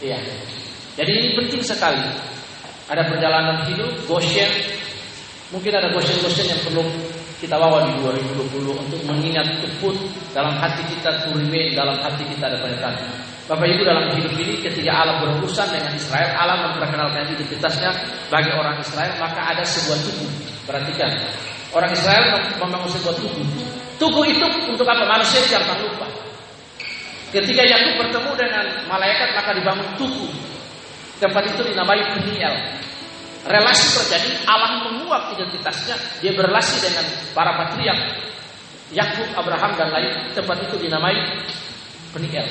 Iya. 0.01 0.17
Jadi 0.97 1.11
ini 1.13 1.29
penting 1.37 1.61
sekali. 1.61 2.01
Ada 2.91 3.07
perjalanan 3.07 3.63
hidup, 3.71 3.87
Goshen. 4.09 4.49
Mungkin 5.53 5.71
ada 5.71 5.93
Goshen-Goshen 5.95 6.47
yang 6.51 6.61
perlu 6.65 6.83
kita 7.39 7.57
bawa 7.57 7.89
di 7.89 7.97
2020 8.03 8.69
untuk 8.69 9.01
mengingat 9.09 9.47
teput 9.63 9.97
dalam 10.35 10.53
hati 10.61 10.85
kita 10.93 11.25
remain 11.31 11.73
dalam 11.73 11.97
hati 11.97 12.21
kita 12.27 12.51
ada 12.51 12.57
penyetan. 12.61 12.93
Bapak 13.49 13.67
Ibu 13.67 13.81
dalam 13.83 14.13
hidup 14.13 14.31
ini 14.37 14.61
ketika 14.61 14.91
Allah 14.93 15.19
berurusan 15.25 15.67
dengan 15.73 15.91
Israel, 15.97 16.29
Allah 16.37 16.71
memperkenalkan 16.71 17.33
identitasnya 17.33 17.89
bagi 18.29 18.53
orang 18.53 18.77
Israel, 18.79 19.11
maka 19.17 19.41
ada 19.43 19.63
sebuah 19.65 19.97
tubuh. 20.05 20.29
Perhatikan, 20.69 21.11
orang 21.73 21.91
Israel 21.91 22.23
membangun 22.61 22.87
sebuah 22.93 23.15
tubuh. 23.17 23.43
Tubuh 23.97 24.23
itu 24.23 24.45
untuk 24.71 24.85
apa? 24.87 25.03
Manusia 25.03 25.41
jangan 25.49 25.81
lupa. 25.83 26.30
Ketika 27.31 27.63
Yakub 27.63 27.93
bertemu 28.03 28.31
dengan 28.35 28.65
malaikat 28.91 29.31
maka 29.31 29.55
dibangun 29.55 29.87
tugu. 29.95 30.27
Tempat 31.23 31.55
itu 31.55 31.61
dinamai 31.63 32.01
Peniel. 32.17 32.55
Relasi 33.41 33.97
terjadi, 33.97 34.45
Allah 34.45 34.85
menguak 34.85 35.33
identitasnya, 35.33 35.97
dia 36.21 36.29
berrelasi 36.29 36.77
dengan 36.77 37.05
para 37.33 37.57
patriark 37.57 38.01
Yakub, 38.91 39.29
Abraham 39.33 39.71
dan 39.79 39.89
lain. 39.89 40.13
Tempat 40.35 40.67
itu 40.67 40.75
dinamai 40.77 41.15
Peniel. 42.11 42.45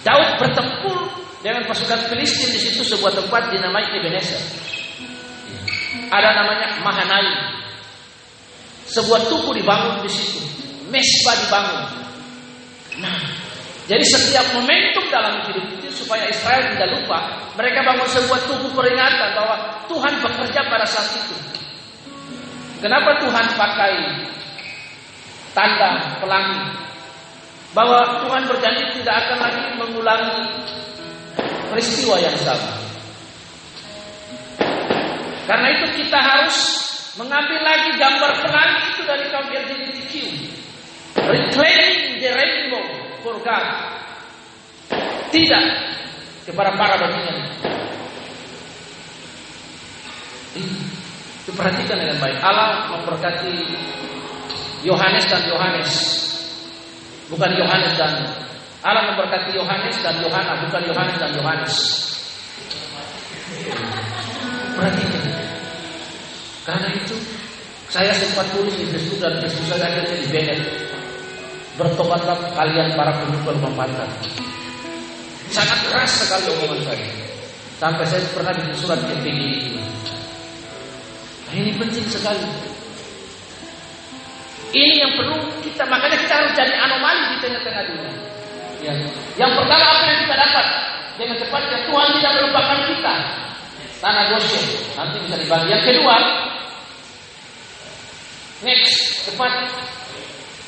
Daud 0.00 0.40
bertempur 0.40 0.96
dengan 1.44 1.68
pasukan 1.68 2.08
Filistin 2.08 2.48
di 2.56 2.60
situ 2.60 2.80
sebuah 2.80 3.12
tempat 3.12 3.52
dinamai 3.52 3.92
Ebenezer. 4.00 4.40
Ada 6.08 6.28
namanya 6.40 6.80
Mahanaim. 6.80 7.60
Sebuah 8.90 9.28
tugu 9.28 9.54
dibangun 9.54 10.02
di 10.02 10.10
situ. 10.10 10.40
Mesbah 10.90 11.36
dibangun. 11.46 11.82
Nah, 12.98 13.39
jadi 13.90 14.06
setiap 14.06 14.54
momentum 14.54 15.02
dalam 15.10 15.50
hidup 15.50 15.66
itu 15.82 15.90
supaya 15.90 16.30
Israel 16.30 16.62
tidak 16.78 16.94
lupa, 16.94 17.50
mereka 17.58 17.82
bangun 17.82 18.06
sebuah 18.06 18.46
tubuh 18.46 18.70
peringatan 18.70 19.34
bahwa 19.34 19.82
Tuhan 19.90 20.14
bekerja 20.22 20.60
pada 20.70 20.86
saat 20.86 21.10
itu. 21.18 21.34
Kenapa 22.78 23.18
Tuhan 23.18 23.50
pakai 23.58 23.94
tanda 25.58 26.22
pelangi? 26.22 26.70
Bahwa 27.74 28.22
Tuhan 28.22 28.46
berjanji 28.46 29.02
tidak 29.02 29.26
akan 29.26 29.38
lagi 29.42 29.62
mengulangi 29.74 30.38
peristiwa 31.74 32.14
yang 32.22 32.38
sama. 32.38 32.78
Karena 35.50 35.66
itu 35.74 35.86
kita 35.98 36.18
harus 36.22 36.56
mengambil 37.18 37.58
lagi 37.58 37.90
gambar 37.98 38.38
pelangi 38.38 38.82
itu 38.94 39.02
dari 39.02 39.24
kaum 39.34 39.50
LGBTQ. 39.50 40.12
Reclaiming 41.26 42.09
God. 43.42 43.66
Tidak 45.30 45.64
kepada 46.50 46.74
para 46.74 46.94
bajingan. 46.98 47.38
Itu 51.46 51.50
perhatikan 51.54 51.96
dengan 52.02 52.18
baik. 52.18 52.38
Allah 52.42 52.90
memberkati 52.90 53.54
Yohanes 54.82 55.24
dan 55.30 55.42
Yohanes. 55.46 55.92
Bukan 57.30 57.50
Yohanes 57.54 57.94
dan 57.94 58.12
Allah 58.80 59.12
memberkati 59.12 59.54
Yohanes 59.54 59.96
dan 60.00 60.18
Yohana, 60.24 60.66
bukan 60.66 60.82
Yohanes 60.88 61.16
dan 61.20 61.30
Yohanes. 61.36 61.74
Perhatikan. 64.74 65.24
Karena 66.64 66.88
itu 66.96 67.16
saya 67.92 68.14
sempat 68.16 68.46
tulis 68.54 68.72
di 68.78 68.86
Facebook 68.88 69.20
dan 69.20 69.36
Facebook 69.44 69.68
saya 69.68 69.84
akhirnya 69.90 70.16
di 70.16 70.28
Bennett. 70.32 70.62
Bertobatlah 71.80 72.36
kalian 72.52 72.92
para 72.92 73.08
pendukung 73.24 73.56
lompatan. 73.56 74.04
Sangat 75.48 75.80
keras 75.88 76.12
sekali 76.12 76.52
omongan 76.60 76.92
saya. 76.92 77.08
Sampai 77.80 78.04
saya 78.04 78.20
pernah 78.36 78.52
bikin 78.52 78.76
surat 78.76 79.00
ke. 79.00 79.16
Nah, 81.48 81.54
ini 81.56 81.72
penting 81.80 82.04
sekali. 82.04 82.44
Ini 84.76 84.94
yang 85.02 85.12
perlu 85.16 85.40
kita 85.64 85.82
makanya 85.88 86.20
kita 86.20 86.34
harus 86.36 86.52
jadi 86.52 86.74
anomali 86.78 87.34
di 87.34 87.36
tengah-tengah 87.48 87.82
dunia. 87.88 88.12
Ya. 88.84 88.92
Yang 89.40 89.52
pertama 89.58 89.82
apa 89.82 90.04
yang 90.04 90.18
kita 90.28 90.34
dapat 90.36 90.66
dengan 91.16 91.36
cepatnya 91.40 91.78
Tuhan 91.88 92.08
tidak 92.20 92.32
melupakan 92.38 92.78
kita. 92.92 93.14
Tanah 94.04 94.24
Goshen 94.30 94.64
nanti 94.94 95.16
bisa 95.24 95.36
dibagi. 95.40 95.68
Yang 95.72 95.82
kedua, 95.88 96.16
next 98.68 98.96
cepat 99.28 99.52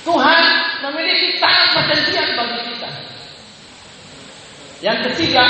Tuhan 0.03 0.43
memiliki 0.83 1.39
tanah 1.39 1.67
perjanjian 1.79 2.35
bagi 2.35 2.61
kita. 2.75 2.91
Yang 4.83 4.99
ketiga, 5.11 5.45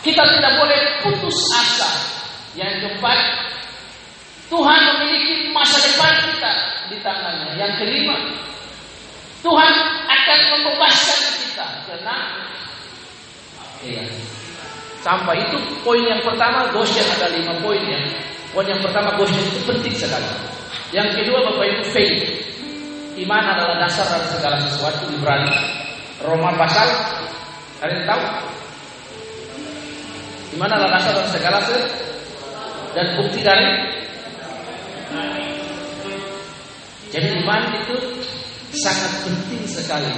kita 0.00 0.22
tidak 0.24 0.52
boleh 0.56 0.80
putus 1.04 1.36
asa. 1.52 1.90
Yang 2.56 2.88
keempat, 2.88 3.18
Tuhan 4.48 4.80
memiliki 4.96 5.52
masa 5.52 5.76
depan 5.76 6.12
kita 6.24 6.52
di 6.88 6.96
tangannya. 7.04 7.52
Yang 7.60 7.72
kelima, 7.84 8.16
Tuhan 9.44 9.72
akan 10.08 10.38
membebaskan 10.56 11.20
kita 11.36 11.66
karena 11.86 12.16
iya. 13.84 14.04
Sampai 15.00 15.40
itu 15.48 15.56
poin 15.80 16.04
yang 16.04 16.20
pertama 16.20 16.68
Goshen 16.76 17.04
ada 17.16 17.32
lima 17.32 17.56
poin 17.64 17.80
ya. 17.88 18.00
Poin 18.52 18.68
yang 18.68 18.80
pertama 18.84 19.16
Goshen 19.16 19.40
itu 19.48 19.64
penting 19.64 19.96
sekali. 19.96 20.28
Yang 20.92 21.24
kedua 21.24 21.40
Bapak 21.48 21.64
Ibu 21.64 21.84
faith. 21.92 22.49
Iman 23.20 23.44
adalah 23.44 23.76
dasar 23.84 24.08
dari 24.08 24.26
segala 24.32 24.56
sesuatu 24.64 25.04
Ibrani. 25.12 25.52
Roma 26.24 26.56
pasal 26.56 26.88
ada 27.84 27.92
yang 27.92 28.06
tahu? 28.08 28.22
Iman 30.56 30.70
adalah 30.72 30.96
dasar 30.96 31.12
dari 31.20 31.28
segala 31.28 31.58
sesuatu 31.60 32.08
dan 32.90 33.06
bukti 33.20 33.40
dari 33.44 33.68
jadi 37.10 37.42
iman 37.42 37.62
itu 37.74 37.96
sangat 38.78 39.26
penting 39.26 39.66
sekali. 39.66 40.14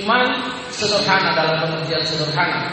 Iman 0.00 0.48
sederhana 0.72 1.36
dalam 1.36 1.56
pengertian 1.60 2.00
sederhana 2.08 2.72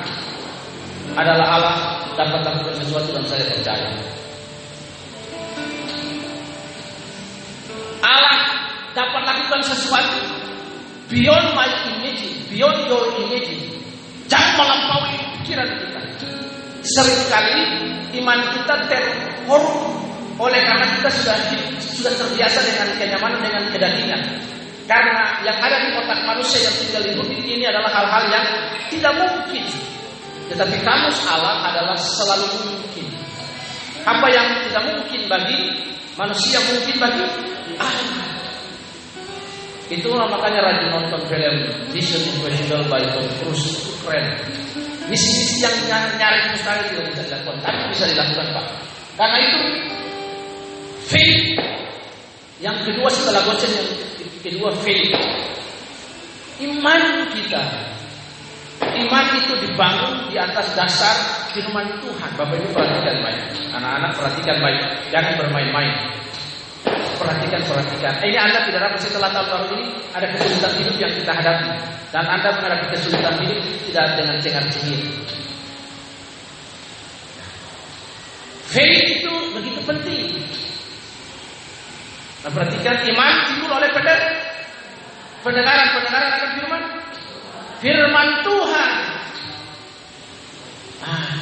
adalah 1.14 1.48
Allah 1.60 1.76
dapat 2.16 2.40
lakukan 2.48 2.76
sesuatu 2.80 3.12
dan 3.12 3.24
saya 3.28 3.44
percaya. 3.52 3.92
Allah 8.04 8.40
dapat 8.92 9.22
lakukan 9.24 9.62
sesuatu 9.64 10.20
beyond 11.08 11.56
my 11.56 11.68
image, 11.88 12.52
beyond 12.52 12.84
your 12.92 13.16
image. 13.24 13.80
Jangan 14.28 14.60
melampaui 14.60 15.16
pikiran 15.40 15.68
kita. 15.72 16.02
Seringkali 16.84 17.60
iman 18.20 18.40
kita 18.52 18.76
terkorup 18.92 20.04
oleh 20.36 20.60
karena 20.68 20.88
kita 21.00 21.10
sudah 21.16 21.38
sudah 21.80 22.14
terbiasa 22.20 22.60
dengan 22.68 22.88
kenyamanan 23.00 23.40
dengan 23.40 23.64
kedagingan. 23.72 24.22
Karena 24.84 25.40
yang 25.48 25.58
ada 25.64 25.80
di 25.80 25.96
otak 25.96 26.20
manusia 26.28 26.68
yang 26.68 26.76
tinggal 26.76 27.02
di 27.08 27.12
bumi 27.16 27.40
ini 27.40 27.64
adalah 27.64 27.88
hal-hal 27.88 28.24
yang 28.28 28.46
tidak 28.92 29.14
mungkin. 29.16 29.64
Tetapi 30.52 30.76
kamus 30.84 31.24
Allah 31.24 31.72
adalah 31.72 31.96
selalu 31.96 32.52
mungkin. 32.68 33.08
Apa 34.04 34.28
yang 34.28 34.48
tidak 34.68 34.84
mungkin 34.92 35.22
bagi 35.32 35.60
manusia 36.20 36.60
mungkin 36.68 36.96
bagi 37.00 37.24
Allah. 37.80 38.34
Itulah 39.92 40.26
makanya 40.32 40.60
rajin 40.64 40.90
nonton 40.90 41.22
film 41.28 41.56
Mission 41.92 42.24
Impossible 42.34 42.88
by 42.90 43.04
Tom 43.14 43.28
Cruise 43.44 43.68
itu 43.68 43.92
keren. 44.02 44.26
Misi-misi 45.12 45.68
yang 45.68 45.76
nyari 46.16 46.56
mustahil 46.56 46.84
tidak 46.96 47.06
bisa 47.12 47.22
dilakukan, 47.28 47.58
tapi 47.62 47.82
bisa 47.92 48.06
dilakukan 48.08 48.48
Pak. 48.56 48.66
Karena 49.20 49.38
itu 49.44 49.62
faith 51.04 51.44
yang 52.64 52.78
kedua 52.88 53.12
setelah 53.12 53.44
goceng 53.44 53.74
yang 53.76 53.90
kedua 54.40 54.70
faith. 54.82 55.12
Iman 56.64 57.28
kita. 57.36 57.62
Iman 58.94 59.26
itu 59.40 59.54
dibangun 59.64 60.28
di 60.30 60.36
atas 60.38 60.76
dasar 60.76 61.16
firman 61.56 61.88
Tuhan. 62.04 62.30
Bapak 62.36 62.56
Ibu 62.60 62.68
perhatikan 62.76 63.16
baik. 63.24 63.44
Anak-anak 63.74 64.12
perhatikan 64.20 64.58
baik. 64.60 64.82
Jangan 65.10 65.34
bermain-main. 65.40 65.94
Perhatikan, 67.18 67.62
perhatikan. 67.64 68.14
Eh, 68.20 68.36
ini 68.36 68.40
Anda 68.42 68.68
tidak 68.68 68.82
dapat 68.90 69.00
setelah 69.00 69.30
tahun 69.32 69.48
baru 69.48 69.66
ini 69.80 69.86
ada 70.12 70.28
kesulitan 70.34 70.72
hidup 70.82 70.96
yang 71.00 71.12
kita 71.16 71.32
hadapi. 71.32 71.72
Dan 72.12 72.26
Anda 72.28 72.50
menghadapi 72.60 72.86
kesulitan 72.92 73.36
hidup 73.40 73.60
tidak 73.88 74.06
dengan 74.20 74.36
cengar-cengir. 74.44 75.02
Faith 78.74 79.02
itu 79.22 79.34
begitu 79.54 79.80
penting. 79.86 80.42
Nah, 82.44 82.52
perhatikan 82.52 82.98
iman 83.08 83.34
timbul 83.48 83.72
oleh 83.72 83.90
pendengaran, 83.94 85.88
pendengaran 85.96 86.32
akan 86.36 86.50
firman, 86.60 86.84
firman 87.84 88.30
Tuhan. 88.48 88.92
Ah. 91.04 91.36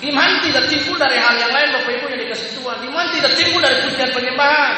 Iman 0.00 0.30
tidak 0.40 0.64
timbul 0.72 0.96
dari 0.96 1.20
hal 1.20 1.36
yang 1.36 1.52
lain 1.52 1.68
Bapak 1.76 1.92
Ibu 2.00 2.04
yang 2.08 2.20
dikasih 2.24 2.56
Tuhan. 2.56 2.78
Iman 2.88 3.06
tidak 3.12 3.32
timbul 3.36 3.60
dari 3.60 3.76
pujian 3.84 4.10
penyembahan. 4.16 4.72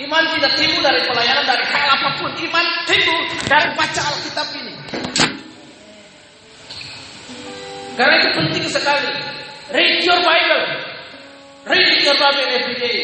Iman 0.00 0.24
tidak 0.32 0.56
timbul 0.56 0.80
dari 0.80 1.04
pelayanan 1.04 1.44
dari 1.44 1.64
hal 1.68 1.88
apa 2.00 2.08
pun. 2.16 2.32
Iman 2.40 2.66
timbul 2.88 3.20
dari 3.44 3.68
baca 3.76 4.00
Alkitab 4.08 4.48
ini. 4.56 4.74
Karena 7.92 8.14
itu 8.24 8.30
penting 8.40 8.64
sekali. 8.72 9.12
Read 9.68 10.00
your 10.00 10.20
Bible. 10.24 10.64
Read 11.68 12.00
your 12.00 12.16
Bible 12.16 12.48
every 12.56 12.76
day. 12.80 12.98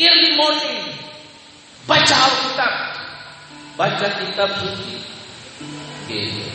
Early 0.00 0.32
morning. 0.40 0.80
Baca 1.84 2.16
Alkitab. 2.16 3.03
Baca 3.74 4.06
kitab 4.22 4.50
suci. 4.62 5.02
Gitu. 6.06 6.46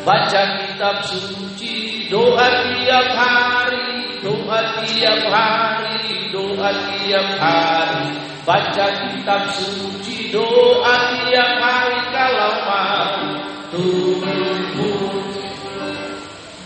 Baca 0.00 0.42
kitab 0.64 0.96
suci. 1.04 2.08
Doa 2.08 2.48
tiap 2.72 3.08
hari. 3.12 4.16
Doa 4.24 4.58
tiap 4.80 5.20
hari. 5.28 6.32
Doa 6.32 6.70
tiap 6.72 7.28
hari. 7.36 8.16
Baca 8.48 8.86
kitab 9.12 9.42
suci. 9.52 10.32
Doa 10.32 10.96
tiap 11.28 11.52
hari 11.60 12.00
kalau 12.16 12.52
mau. 12.64 13.16
Turun 13.70 14.50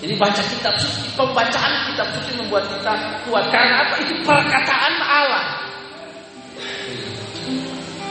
jadi 0.04 0.20
baca 0.20 0.42
kitab 0.52 0.76
suci, 0.76 1.08
pembacaan 1.16 1.88
kitab 1.88 2.04
suci 2.12 2.36
membuat 2.36 2.68
kita 2.68 2.92
kuat. 3.24 3.48
Karena 3.48 3.88
apa? 3.88 3.96
Itu 4.04 4.12
perkataan 4.20 4.94
Allah. 5.00 5.44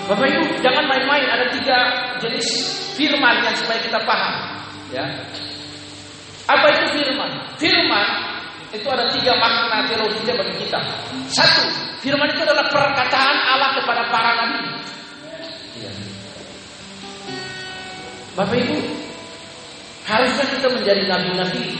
Bapak 0.03 0.27
Ibu, 0.27 0.59
jangan 0.59 0.85
main-main. 0.87 1.25
Ada 1.27 1.45
tiga 1.55 1.77
jenis 2.19 2.47
firman 2.99 3.43
yang 3.43 3.55
supaya 3.55 3.79
kita 3.79 3.99
paham. 4.03 4.35
Ya. 4.91 5.05
Apa 6.47 6.65
itu 6.75 6.85
firman? 6.99 7.31
Firman 7.55 8.07
itu 8.75 8.87
ada 8.89 9.07
tiga 9.13 9.33
makna 9.39 9.87
teologisnya 9.87 10.33
bagi 10.35 10.53
kita. 10.59 10.79
Satu, 11.31 11.63
firman 12.03 12.27
itu 12.35 12.41
adalah 12.43 12.67
perkataan 12.67 13.37
Allah 13.47 13.69
kepada 13.79 14.01
para 14.11 14.31
nabi. 14.43 14.61
Ya. 15.79 15.91
Bapak 18.33 18.57
Ibu, 18.59 19.03
Harusnya 20.03 20.45
kita 20.51 20.67
menjadi 20.67 21.07
nabi-nabi. 21.07 21.79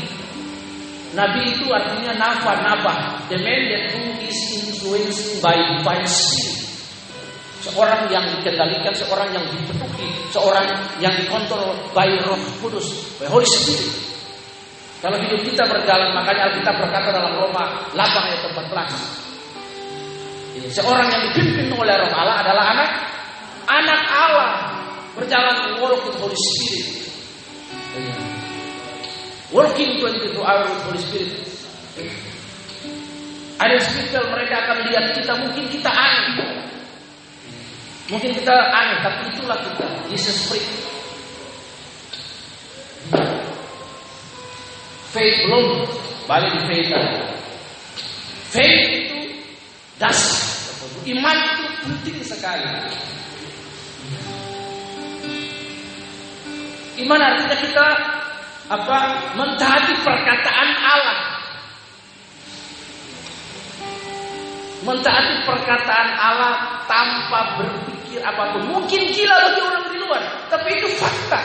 Nabi 1.12 1.42
itu 1.52 1.68
artinya 1.70 2.16
nafa, 2.16 2.56
nabah. 2.64 3.28
The 3.28 3.38
man 3.44 3.62
that 3.68 3.84
who 3.92 4.04
is 4.24 4.40
influenced 4.64 5.44
by 5.44 5.54
divine. 5.60 6.08
Seorang 7.64 8.12
yang 8.12 8.28
dikendalikan, 8.28 8.92
seorang 8.92 9.32
yang 9.32 9.48
dipenuhi, 9.48 10.12
seorang 10.36 10.68
yang 11.00 11.16
dikontrol 11.16 11.72
by 11.96 12.12
roh 12.28 12.36
kudus, 12.60 13.16
by 13.16 13.24
Holy 13.32 13.48
Spirit. 13.48 13.88
Kalau 15.00 15.16
hidup 15.20 15.44
kita 15.48 15.64
berjalan, 15.68 16.12
makanya 16.12 16.52
Alkitab 16.52 16.76
berkata 16.80 17.12
dalam 17.16 17.40
Roma 17.40 17.88
8 17.96 18.04
ayat 18.04 18.52
14. 18.52 20.76
Seorang 20.76 21.08
yang 21.08 21.24
dipimpin 21.32 21.72
oleh 21.76 21.96
roh 22.04 22.12
Allah 22.12 22.44
adalah 22.44 22.76
anak 22.76 22.90
anak 23.68 24.08
Allah 24.12 24.76
berjalan 25.16 25.80
walk 25.80 26.04
with 26.04 26.20
Holy 26.20 26.36
Spirit. 26.36 27.08
Working 29.56 30.04
22 30.04 30.36
hours 30.42 30.68
with 30.68 30.84
Holy 30.88 31.00
Spirit. 31.00 31.32
Ada 33.62 33.78
spiritual 33.80 34.28
mereka 34.34 34.66
akan 34.68 34.78
lihat 34.92 35.16
kita 35.16 35.32
mungkin 35.40 35.72
kita 35.72 35.88
aneh. 35.88 36.53
Mungkin 38.14 38.30
kita 38.30 38.54
aneh, 38.54 39.02
tapi 39.02 39.22
itulah 39.34 39.58
kita. 39.58 39.90
Jesus 40.14 40.46
free. 40.46 40.62
Faith 45.10 45.38
belum 45.50 45.66
balik 46.30 46.54
di 46.54 46.62
faith 46.70 46.88
tadi. 46.94 47.18
Faith 48.54 48.86
itu 48.86 49.18
dasar. 49.98 50.46
Iman 51.10 51.38
itu 51.42 51.64
penting 51.90 52.18
sekali. 52.22 52.70
Iman 57.02 57.18
artinya 57.18 57.58
kita 57.58 57.88
apa 58.70 58.98
mentaati 59.34 59.94
perkataan 60.06 60.70
Allah. 60.86 61.43
Mentaati 64.84 65.48
perkataan 65.48 66.08
Allah 66.20 66.84
tanpa 66.92 67.56
berpikir 67.56 68.20
apa 68.20 68.52
pun. 68.52 68.68
Mungkin 68.68 69.02
gila 69.16 69.36
bagi 69.48 69.62
orang 69.64 69.84
di 69.88 69.98
luar, 70.04 70.22
tapi 70.52 70.70
itu 70.76 70.88
fakta. 71.00 71.40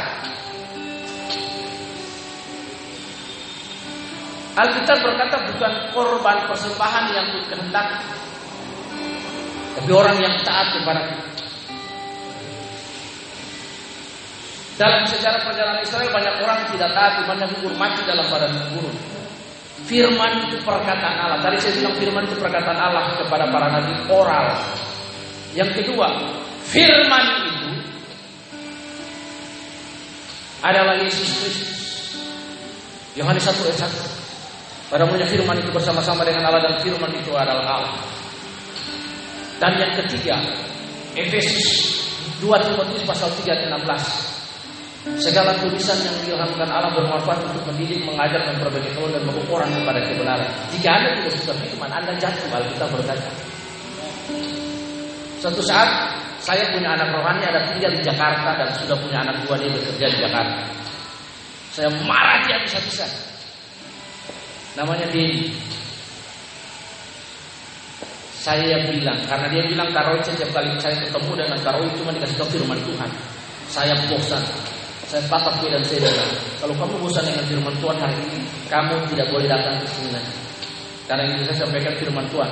Alkitab 4.59 4.99
berkata 5.07 5.37
bukan 5.55 5.73
korban 5.95 6.39
persembahan 6.51 7.05
yang 7.15 7.27
kehendak, 7.47 8.03
tapi 9.79 9.91
orang 9.95 10.19
yang 10.19 10.35
taat 10.43 10.75
kepada 10.75 11.07
Dalam 14.79 15.03
sejarah 15.11 15.43
perjalanan 15.43 15.83
Israel 15.83 16.07
banyak 16.15 16.39
orang 16.39 16.71
tidak 16.71 16.95
taat 16.95 17.27
imannya 17.27 17.51
gugur 17.51 17.75
mati 17.75 17.99
dalam 18.07 18.23
badan 18.31 18.55
gurun. 18.71 18.95
Firman 19.89 20.53
itu 20.53 20.61
perkataan 20.69 21.17
Allah. 21.17 21.41
Tadi 21.41 21.57
saya 21.65 21.73
bilang 21.81 21.97
firman 21.97 22.23
itu 22.29 22.37
perkataan 22.37 22.77
Allah 22.77 23.17
kepada 23.17 23.49
para 23.49 23.73
nabi 23.73 23.97
oral. 24.13 24.53
Yang 25.57 25.81
kedua, 25.81 26.13
firman 26.69 27.25
itu 27.49 27.69
adalah 30.61 30.93
Yesus 31.01 31.29
Kristus. 31.41 31.81
Yohanes 33.17 33.49
1 33.49 33.65
ayat 33.65 33.89
1. 33.89 34.93
Pada 34.93 35.09
mulanya 35.09 35.25
firman 35.25 35.57
itu 35.57 35.73
bersama-sama 35.73 36.21
dengan 36.21 36.53
Allah 36.53 36.69
dan 36.69 36.75
firman 36.85 37.09
itu 37.17 37.33
adalah 37.33 37.81
Allah. 37.81 37.97
Dan 39.57 39.73
yang 39.81 39.93
ketiga, 40.05 40.37
Efesus 41.17 41.97
2 42.45 42.45
Timotius 42.45 43.09
pasal 43.09 43.33
3 43.41 43.57
ayat 43.57 43.73
16. 43.73 44.38
Segala 45.17 45.57
tulisan 45.57 45.97
yang 46.05 46.13
diilhamkan 46.23 46.69
Allah 46.69 46.93
bermanfaat 46.93 47.41
untuk 47.49 47.65
mendidik, 47.73 48.05
mengajar, 48.05 48.45
memperbaiki 48.53 48.93
kaum 48.93 49.09
dan 49.09 49.25
mengukur 49.25 49.57
orang 49.57 49.73
kepada 49.73 50.05
kebenaran. 50.05 50.51
Jika 50.77 50.89
Anda 50.93 51.09
tidak 51.17 51.33
suka 51.41 51.53
firman, 51.65 51.91
Anda 51.91 52.13
jatuh 52.21 52.53
Alkitab 52.53 52.89
berkata. 52.93 53.31
Suatu 55.41 55.63
saat 55.65 55.91
Saya 56.39 56.71
punya 56.71 56.95
anak 56.95 57.11
rohani 57.13 57.43
ada 57.45 57.67
tinggal 57.67 57.91
di 57.91 57.99
Jakarta 57.99 58.55
dan 58.55 58.71
sudah 58.79 58.95
punya 59.03 59.27
anak 59.27 59.43
dua 59.43 59.59
dia 59.59 59.75
bekerja 59.75 60.07
di 60.07 60.19
Jakarta. 60.23 60.63
Saya 61.75 61.91
marah 62.07 62.47
dia 62.47 62.63
bisa-bisa. 62.63 63.05
Namanya 64.79 65.11
Dedi. 65.11 65.51
Saya 68.39 68.87
bilang, 68.87 69.19
karena 69.27 69.51
dia 69.51 69.67
bilang 69.67 69.91
Karoi 69.91 70.23
setiap 70.23 70.55
kali 70.55 70.71
saya 70.79 70.95
ketemu 70.95 71.33
dengan 71.35 71.59
Karoi 71.59 71.91
cuma 71.99 72.15
dikasih 72.15 72.39
tahu 72.39 72.49
firman 72.55 72.79
Tuhan. 72.87 73.11
Saya 73.67 73.95
bosan. 74.07 74.41
Saya 75.09 75.25
dia 75.25 75.73
dan 75.73 75.81
saya 75.89 76.05
bilang, 76.05 76.33
kalau 76.61 76.75
kamu 76.77 76.95
bosan 77.01 77.25
dengan 77.25 77.45
firman 77.49 77.73
Tuhan 77.81 77.97
hari 77.97 78.17
ini, 78.29 78.45
kamu 78.69 78.95
tidak 79.09 79.27
boleh 79.33 79.49
datang 79.49 79.81
ke 79.81 79.89
sini 79.89 80.13
nanti. 80.13 80.37
Karena 81.09 81.23
ini 81.33 81.41
saya 81.49 81.65
sampaikan 81.65 81.97
firman 81.97 82.29
Tuhan. 82.29 82.51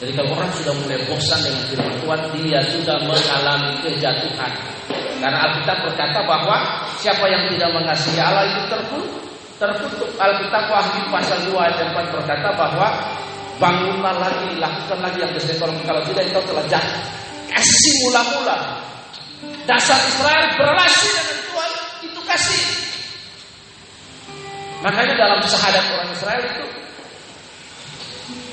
Jadi 0.00 0.12
kalau 0.16 0.32
orang 0.32 0.50
sudah 0.56 0.72
mulai 0.80 0.98
bosan 1.04 1.40
dengan 1.44 1.62
firman 1.68 1.94
Tuhan, 2.00 2.20
dia 2.32 2.60
sudah 2.72 2.96
mengalami 3.04 3.72
kejatuhan. 3.84 4.52
Karena 5.20 5.38
Alkitab 5.52 5.78
berkata 5.84 6.18
bahwa 6.24 6.56
siapa 6.96 7.28
yang 7.28 7.44
tidak 7.52 7.76
mengasihi 7.76 8.24
Allah 8.24 8.56
itu 8.56 8.60
terkutuk. 8.72 9.22
Terkutuk. 9.60 10.10
Alkitab 10.16 10.64
Wahyu 10.72 11.12
pasal 11.12 11.38
2 11.44 11.60
ayat 11.60 11.92
4 11.92 12.08
berkata 12.08 12.48
bahwa 12.56 12.88
bangunlah 13.60 14.16
lagi, 14.16 14.56
lakukan 14.56 14.98
lagi 15.04 15.18
yang 15.20 15.32
disebut 15.36 15.70
kalau 15.84 16.00
tidak 16.08 16.24
itu 16.24 16.40
telah 16.40 16.64
jatuh. 16.72 17.21
Kasih 17.52 17.92
mula-mula. 18.08 18.56
Dasar 19.68 19.98
Israel 20.08 20.54
berrelasi 20.58 21.08
dengan 21.12 21.38
Tuhan 21.46 21.70
itu 22.02 22.20
kasih. 22.26 22.62
Makanya 24.82 25.14
dalam 25.14 25.38
syahadat 25.46 25.84
orang 25.94 26.10
Israel 26.10 26.42
itu 26.42 26.66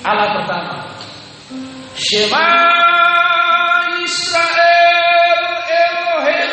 Allah 0.05 0.27
pertama. 0.39 0.73
Shema 1.97 2.47
Israel 4.05 5.41
Elohim 5.67 6.51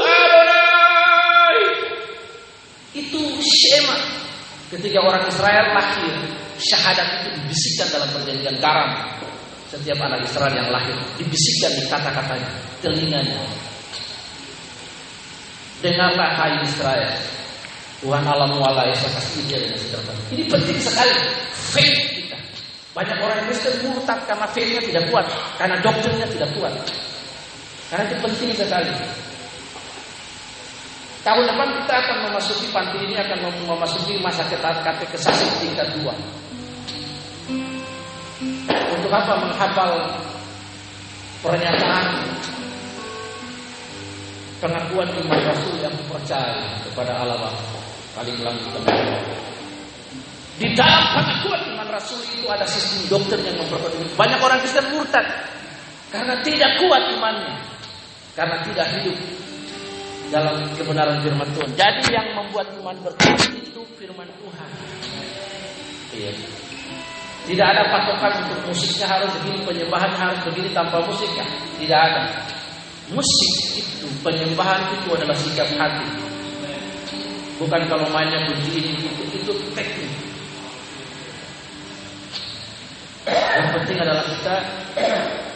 Adonai. 0.00 1.60
Itu 2.96 3.20
Shema. 3.38 3.96
Ketika 4.68 4.98
orang 5.00 5.24
Israel 5.28 5.72
lahir, 5.76 6.12
syahadat 6.60 7.08
itu 7.24 7.28
dibisikkan 7.40 7.86
dalam 7.94 8.08
perjanjian 8.16 8.56
garam. 8.60 8.90
Setiap 9.68 10.00
anak 10.00 10.24
Israel 10.24 10.54
yang 10.56 10.68
lahir 10.72 10.96
dibisikkan 11.20 11.76
di 11.76 11.84
kata-katanya, 11.92 12.50
telinganya. 12.80 13.36
Dengarlah 15.84 16.30
hai 16.40 16.64
Israel, 16.64 17.12
Tuhan 18.00 18.24
Allah 18.24 18.48
muala 18.48 18.88
Esa 18.88 19.06
kasih 19.12 19.44
dia 19.44 19.60
dengan 19.60 19.78
segala 19.78 20.16
Ini 20.32 20.48
penting 20.48 20.78
sekali. 20.80 21.14
Faith 21.52 22.00
kita. 22.16 22.38
Banyak 22.96 23.18
orang 23.20 23.44
Kristen 23.46 23.76
murtad 23.84 24.18
karena 24.24 24.46
faithnya 24.50 24.82
tidak 24.82 25.04
kuat, 25.12 25.26
karena 25.60 25.76
doktrinnya 25.84 26.26
tidak 26.32 26.50
kuat. 26.56 26.74
Karena 27.92 28.02
itu 28.08 28.16
penting 28.24 28.50
sekali. 28.56 28.92
Tahun 31.28 31.44
depan 31.44 31.68
kita 31.84 31.94
akan 32.08 32.16
memasuki 32.30 32.66
panti 32.72 32.98
ini 33.04 33.14
akan 33.20 33.38
memasuki 33.68 34.16
masa 34.24 34.48
katekesasi 34.48 35.44
tingkat 35.60 35.92
dua. 36.00 36.16
Untuk 38.68 39.10
apa 39.12 39.32
menghafal 39.40 39.92
pernyataan 41.44 42.06
pengakuan 44.58 45.08
iman 45.22 45.40
Rasul 45.46 45.74
yang 45.78 45.94
percaya 46.10 46.82
kepada 46.82 47.22
Allah 47.22 47.54
paling 48.18 48.34
kita 48.34 48.50
Di 50.58 50.66
dalam 50.74 51.04
pengakuan 51.14 51.62
iman 51.74 51.88
Rasul 51.94 52.18
itu 52.26 52.46
ada 52.50 52.66
sistem 52.66 53.06
dokter 53.06 53.38
yang 53.38 53.54
memperkuat. 53.62 53.94
Banyak 54.18 54.40
orang 54.42 54.58
Kristen 54.58 54.90
murtad 54.90 55.26
karena 56.10 56.34
tidak 56.42 56.70
kuat 56.82 57.02
imannya, 57.14 57.54
karena 58.34 58.56
tidak 58.66 58.86
hidup 58.98 59.16
dalam 60.34 60.66
kebenaran 60.74 61.22
firman 61.22 61.48
Tuhan. 61.54 61.70
Jadi 61.78 62.04
yang 62.10 62.28
membuat 62.34 62.66
iman 62.82 62.96
bertumbuh 63.06 63.50
itu 63.54 63.82
firman 63.96 64.28
Tuhan. 64.42 64.70
Iya. 66.18 66.32
Tidak 67.48 67.64
ada 67.64 67.80
patokan 67.88 68.44
untuk 68.44 68.60
musiknya 68.68 69.08
harus 69.08 69.32
begini, 69.40 69.64
penyembahan 69.64 70.12
harus 70.12 70.36
begini 70.44 70.68
tanpa 70.76 71.00
musiknya. 71.00 71.48
Tidak 71.80 71.96
ada. 71.96 72.44
Musik 73.08 73.80
itu, 73.80 74.04
penyembahan 74.20 74.84
itu 74.92 75.08
adalah 75.16 75.32
sikap 75.32 75.64
hati. 75.80 76.04
Bukan 77.56 77.88
kalau 77.88 78.04
mainnya 78.12 78.44
bunyi 78.44 78.84
ini 78.84 78.90
itu, 79.00 79.24
itu 79.32 79.52
teknik. 79.72 80.12
Yang 83.32 83.68
penting 83.80 83.96
adalah 83.96 84.24
kita 84.28 84.56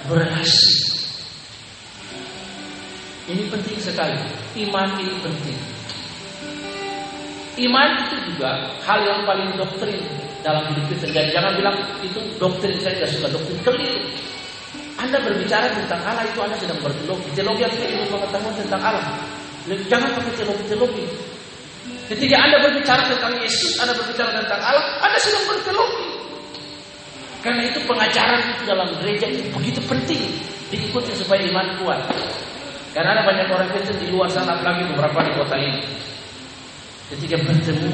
berhasil. 0.09 0.81
Ini 3.29 3.53
penting 3.53 3.77
sekali. 3.85 4.17
Iman 4.57 4.97
ini 4.97 5.13
penting. 5.21 5.59
Iman 7.69 7.89
itu 8.09 8.17
juga 8.33 8.81
hal 8.81 9.05
yang 9.05 9.29
paling 9.29 9.53
doktrin 9.61 10.01
dalam 10.43 10.63
hidup 10.75 10.85
kita. 10.93 11.07
Jadi 11.11 11.31
jangan 11.33 11.53
bilang 11.57 11.77
itu 12.03 12.21
doktrin 12.37 12.77
saya 12.83 12.99
tidak 12.99 13.11
suka 13.15 13.29
doktrin 13.31 13.59
keliru. 13.63 14.03
Anda 15.01 15.19
berbicara 15.19 15.67
tentang 15.73 16.01
Allah 16.05 16.23
itu 16.29 16.39
Anda 16.39 16.57
sedang 16.61 16.79
berteologi. 16.85 17.29
Teologi 17.35 17.63
artinya 17.65 17.89
ilmu 17.97 18.07
pengetahuan 18.13 18.55
tentang 18.55 18.83
Allah. 18.83 19.07
Jangan 19.89 20.11
pakai 20.19 20.33
teologi-teologi. 20.37 21.05
Ketika 22.13 22.37
Anda 22.39 22.57
berbicara 22.61 23.03
tentang 23.09 23.33
Yesus, 23.41 23.73
Anda 23.81 23.97
berbicara 23.97 24.31
tentang 24.37 24.61
Allah, 24.61 24.85
Anda 25.01 25.19
sedang 25.23 25.45
berteologi. 25.49 26.07
Karena 27.43 27.63
itu 27.67 27.79
pengajaran 27.91 28.41
itu 28.55 28.63
dalam 28.63 28.89
gereja 29.03 29.27
itu 29.27 29.43
begitu 29.51 29.81
penting 29.91 30.23
diikuti 30.71 31.11
supaya 31.19 31.43
iman 31.51 31.75
kuat. 31.83 31.99
Karena 32.95 33.19
ada 33.19 33.23
banyak 33.27 33.49
orang 33.51 33.69
Kristen 33.73 33.99
di 33.99 34.13
luar 34.13 34.29
sana, 34.31 34.61
apalagi 34.61 34.87
beberapa 34.93 35.19
di 35.27 35.33
kota 35.35 35.57
ini. 35.59 35.83
Ketika 37.11 37.37
bertemu 37.43 37.93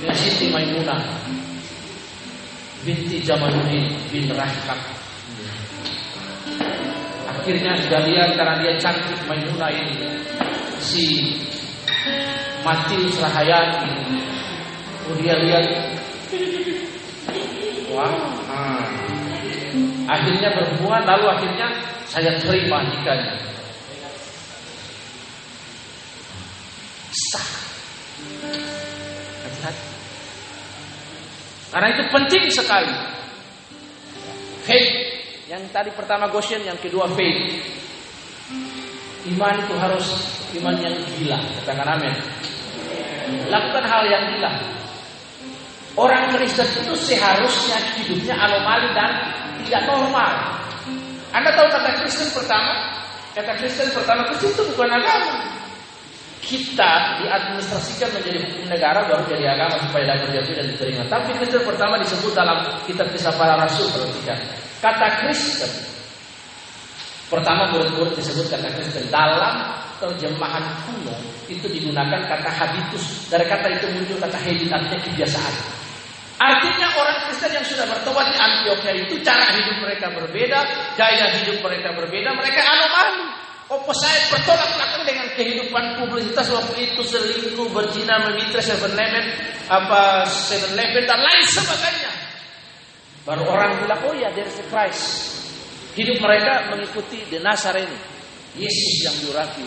dengan 0.00 0.16
Siti 0.16 0.48
Maimunah 0.48 1.02
binti 2.84 3.20
Jamaluddin 3.20 3.92
bin 4.08 4.26
Rahkam. 4.32 4.80
Akhirnya 7.28 7.72
sekalian 7.80 8.36
karena 8.36 8.54
dia 8.60 8.72
cantik 8.76 9.20
Maimunah 9.24 9.72
ini 9.72 9.96
si 10.80 11.36
mati 12.64 13.08
Serahayati. 13.12 13.92
Oh 15.08 15.14
dia 15.18 15.34
lihat, 15.42 15.66
wah, 17.90 18.14
ah. 18.46 18.86
akhirnya 20.06 20.54
berhubungan, 20.54 21.02
lalu 21.02 21.26
akhirnya 21.34 21.66
saya 22.06 22.38
terima 22.38 22.84
nikahnya. 22.86 23.34
Sah. 27.10 27.48
Hati-hati. 29.42 29.89
Karena 31.70 31.88
itu 31.94 32.02
penting 32.10 32.44
sekali. 32.50 32.90
Faith. 34.66 34.90
Yang 35.46 35.62
tadi 35.74 35.90
pertama 35.94 36.30
Goshen, 36.30 36.62
yang 36.66 36.78
kedua 36.78 37.06
faith. 37.14 37.62
Iman 39.30 39.54
itu 39.62 39.74
harus 39.78 40.06
iman 40.58 40.74
yang 40.82 40.94
gila. 41.18 41.38
Katakan 41.62 41.86
amin. 41.98 42.14
Lakukan 43.46 43.84
hal 43.86 44.02
yang 44.10 44.24
gila. 44.34 44.52
Orang 45.98 46.30
Kristen 46.34 46.66
itu 46.70 46.94
seharusnya 46.94 47.78
hidupnya 47.98 48.34
anomali 48.38 48.88
dan 48.94 49.10
tidak 49.66 49.82
normal. 49.90 50.32
Anda 51.34 51.50
tahu 51.54 51.66
kata 51.70 51.90
Kristen 52.02 52.30
pertama? 52.30 52.72
Kata 53.34 53.52
Kristen 53.58 53.90
pertama, 53.94 54.26
Kristen 54.30 54.50
itu 54.54 54.62
bukan 54.74 54.90
agama. 54.90 55.59
Kita 56.50 57.22
diadministrasikan 57.22 58.10
menjadi 58.10 58.42
hukum 58.42 58.66
negara 58.66 59.06
baru 59.06 59.22
jadi 59.30 59.54
agama 59.54 59.78
supaya 59.86 60.18
dapat 60.18 60.34
jatuh 60.34 60.54
dan 60.58 60.66
diterima. 60.66 61.06
Tapi 61.06 61.30
Kristen 61.38 61.62
pertama 61.62 61.94
disebut 62.02 62.34
dalam 62.34 62.58
kitab 62.90 63.06
kisah 63.14 63.30
para 63.38 63.54
rasul 63.54 63.86
perhatikan. 63.94 64.34
Kata 64.82 65.22
Kristen 65.22 65.70
pertama 67.30 67.70
murid-murid 67.70 68.18
disebut 68.18 68.50
kata 68.50 68.66
Kristen 68.74 69.06
dalam 69.14 69.78
terjemahan 70.02 70.66
kuno 70.90 71.14
itu 71.46 71.70
digunakan 71.70 72.26
kata 72.26 72.50
habitus. 72.50 73.30
Dari 73.30 73.46
kata 73.46 73.70
itu 73.70 73.86
muncul 73.94 74.18
kata 74.18 74.34
habit 74.34 74.74
artinya 74.74 74.98
kebiasaan. 75.06 75.54
Artinya 76.42 76.88
orang 76.98 77.30
Kristen 77.30 77.54
yang 77.54 77.66
sudah 77.68 77.86
bertobat 77.86 78.26
di 78.26 78.36
Antioquia 78.42 79.06
itu 79.06 79.22
cara 79.22 79.54
hidup 79.54 79.86
mereka 79.86 80.10
berbeda, 80.10 80.58
gaya 80.98 81.30
hidup 81.30 81.62
mereka 81.62 81.94
berbeda, 81.94 82.34
mereka 82.34 82.58
anomali. 82.66 83.49
Opo 83.70 83.94
saya 83.94 84.26
bertolak 84.34 84.66
belakang 84.74 85.06
dengan 85.06 85.30
kehidupan 85.38 86.02
publisitas 86.02 86.50
waktu 86.50 86.90
itu 86.90 87.06
selingkuh, 87.06 87.70
berzina, 87.70 88.18
memitra, 88.26 88.58
seven 88.58 88.98
eleven, 88.98 89.30
apa 89.70 90.26
seven 90.26 90.74
eleven 90.74 91.06
dan 91.06 91.22
lain 91.22 91.46
sebagainya. 91.46 92.10
Baru 93.22 93.46
orang 93.46 93.78
bilang, 93.78 94.02
oh 94.10 94.14
ya, 94.18 94.26
there's 94.34 94.58
a 94.58 94.66
Christ. 94.66 95.38
Hidup 95.94 96.18
mereka 96.18 96.66
mengikuti 96.74 97.22
the 97.30 97.38
Nazarene, 97.38 97.94
Yesus 98.58 99.06
yang 99.06 99.14
diurapi. 99.22 99.62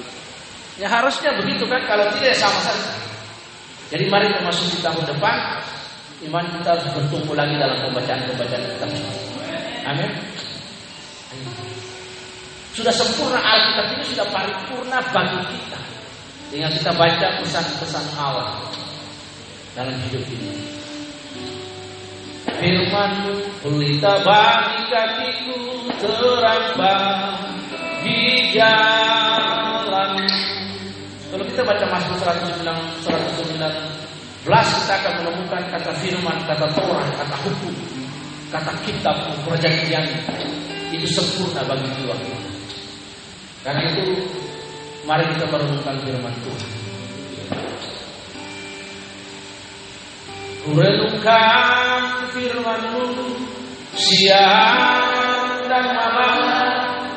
Ya 0.84 0.92
harusnya 0.92 1.40
begitu 1.40 1.64
kan, 1.64 1.88
kalau 1.88 2.12
tidak 2.20 2.36
sama 2.36 2.60
saja. 2.60 2.92
Jadi 3.88 4.12
mari 4.12 4.28
memasuki 4.36 4.84
tahun 4.84 5.16
depan, 5.16 5.64
iman 6.28 6.44
kita 6.60 6.76
harus 6.76 6.88
bertumbuh 6.92 7.40
lagi 7.40 7.56
dalam 7.56 7.80
pembacaan-pembacaan 7.88 8.64
kitab 8.68 8.92
Amin. 9.88 10.12
Sudah 12.74 12.90
sempurna 12.90 13.38
Alkitab 13.38 13.86
ini 13.94 14.04
sudah 14.10 14.26
paripurna 14.34 14.98
bagi 15.14 15.46
kita. 15.46 15.80
Dengan 16.50 16.74
kita 16.74 16.90
baca 16.98 17.28
pesan-pesan 17.46 18.06
Allah 18.18 18.50
dalam 19.78 19.94
hidup 20.10 20.26
ini. 20.26 20.58
Firman 22.50 23.14
pelita 23.62 24.26
bagi 24.26 24.82
kakiku 24.90 25.58
terang 26.02 26.66
bagi 26.74 28.22
jalan. 28.58 30.14
Kalau 31.30 31.46
kita 31.46 31.62
baca 31.66 31.86
Mazmur 31.94 32.18
109, 32.26 32.74
119 33.06 34.50
kita 34.50 34.94
akan 34.98 35.14
menemukan 35.22 35.62
kata 35.78 35.92
firman, 36.02 36.38
kata 36.50 36.66
Torah, 36.74 37.06
kata 37.22 37.38
hukum, 37.46 37.74
kata 38.50 38.74
kitab, 38.82 39.14
perjanjian 39.46 40.06
itu 40.90 41.06
sempurna 41.10 41.62
bagi 41.66 41.90
jiwa 42.02 42.18
kita. 42.18 42.53
Karena 43.64 43.82
itu 43.96 44.04
mari 45.08 45.24
kita 45.32 45.48
merenungkan 45.48 45.96
firman 46.04 46.36
Tuhan. 46.44 46.72
Kurenungkan 50.64 52.02
firmanmu 52.36 53.08
siang 53.96 55.68
dan 55.72 55.86
malam 55.96 56.36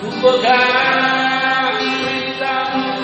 ku 0.03 0.09
pegang 0.23 1.79
perintahmu 1.79 2.95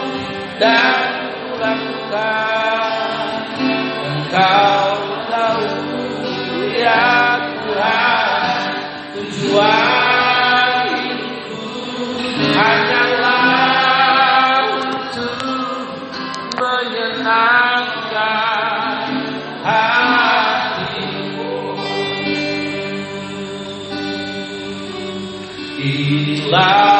dan 0.58 0.94
ku 1.34 1.50
lakukan 1.56 3.38
engkau 4.02 4.82
tahu 5.30 5.66
ya 6.74 7.06
Tuhan 7.64 8.58
tujuan 9.16 10.84
hidupku 11.00 11.64
hanyalah 12.52 12.91
inilah 26.52 26.91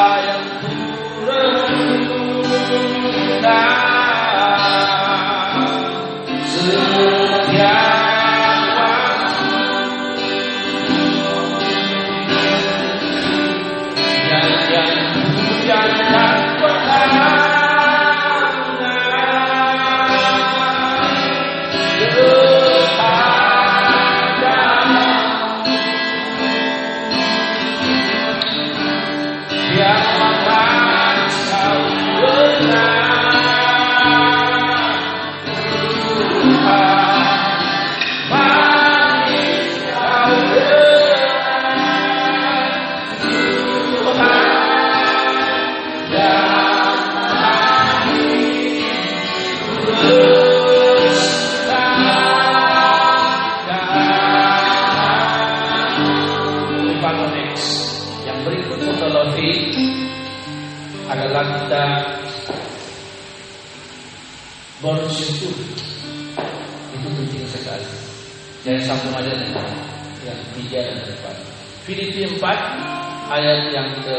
ayat 73.31 73.61
yang 73.71 73.89
ke 74.03 74.17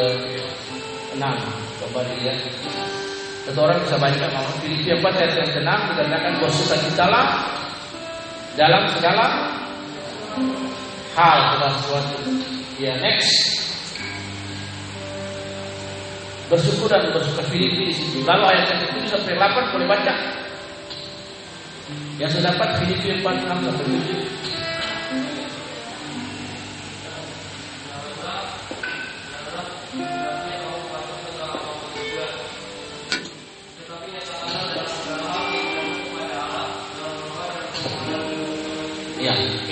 6 1.16 1.20
coba 1.84 2.00
dilihat 2.08 2.40
satu 3.44 3.60
orang 3.60 3.78
bisa 3.84 3.96
baca 4.00 4.26
mau 4.32 4.48
Filipi 4.64 4.88
4 4.96 5.04
ayat 5.04 5.32
yang 5.36 5.50
ke 5.52 5.60
6 5.60 5.68
dikatakan 5.68 6.32
bersuka 6.40 6.76
citalah 6.80 7.26
dalam 8.56 8.82
segala 8.96 9.26
hal 11.14 11.38
segala 11.54 11.72
sesuatu 11.78 12.16
ya 12.80 12.94
next 12.98 13.54
bersyukur 16.48 16.88
dan 16.92 17.08
bersuka 17.10 17.42
Filipi 17.48 17.88
di 17.90 17.94
situ. 17.94 18.20
Lalu 18.24 18.44
ayat 18.52 18.64
yang 18.68 18.80
itu 19.00 19.08
sampai 19.08 19.34
8 19.36 19.72
boleh 19.72 19.86
baca. 19.88 20.12
Yang 22.20 22.30
saya 22.38 22.54
dapat 22.54 22.68
Filipi 22.80 23.08
4 23.20 23.24
6 23.24 23.64
sampai 23.64 23.84
7. 23.88 24.63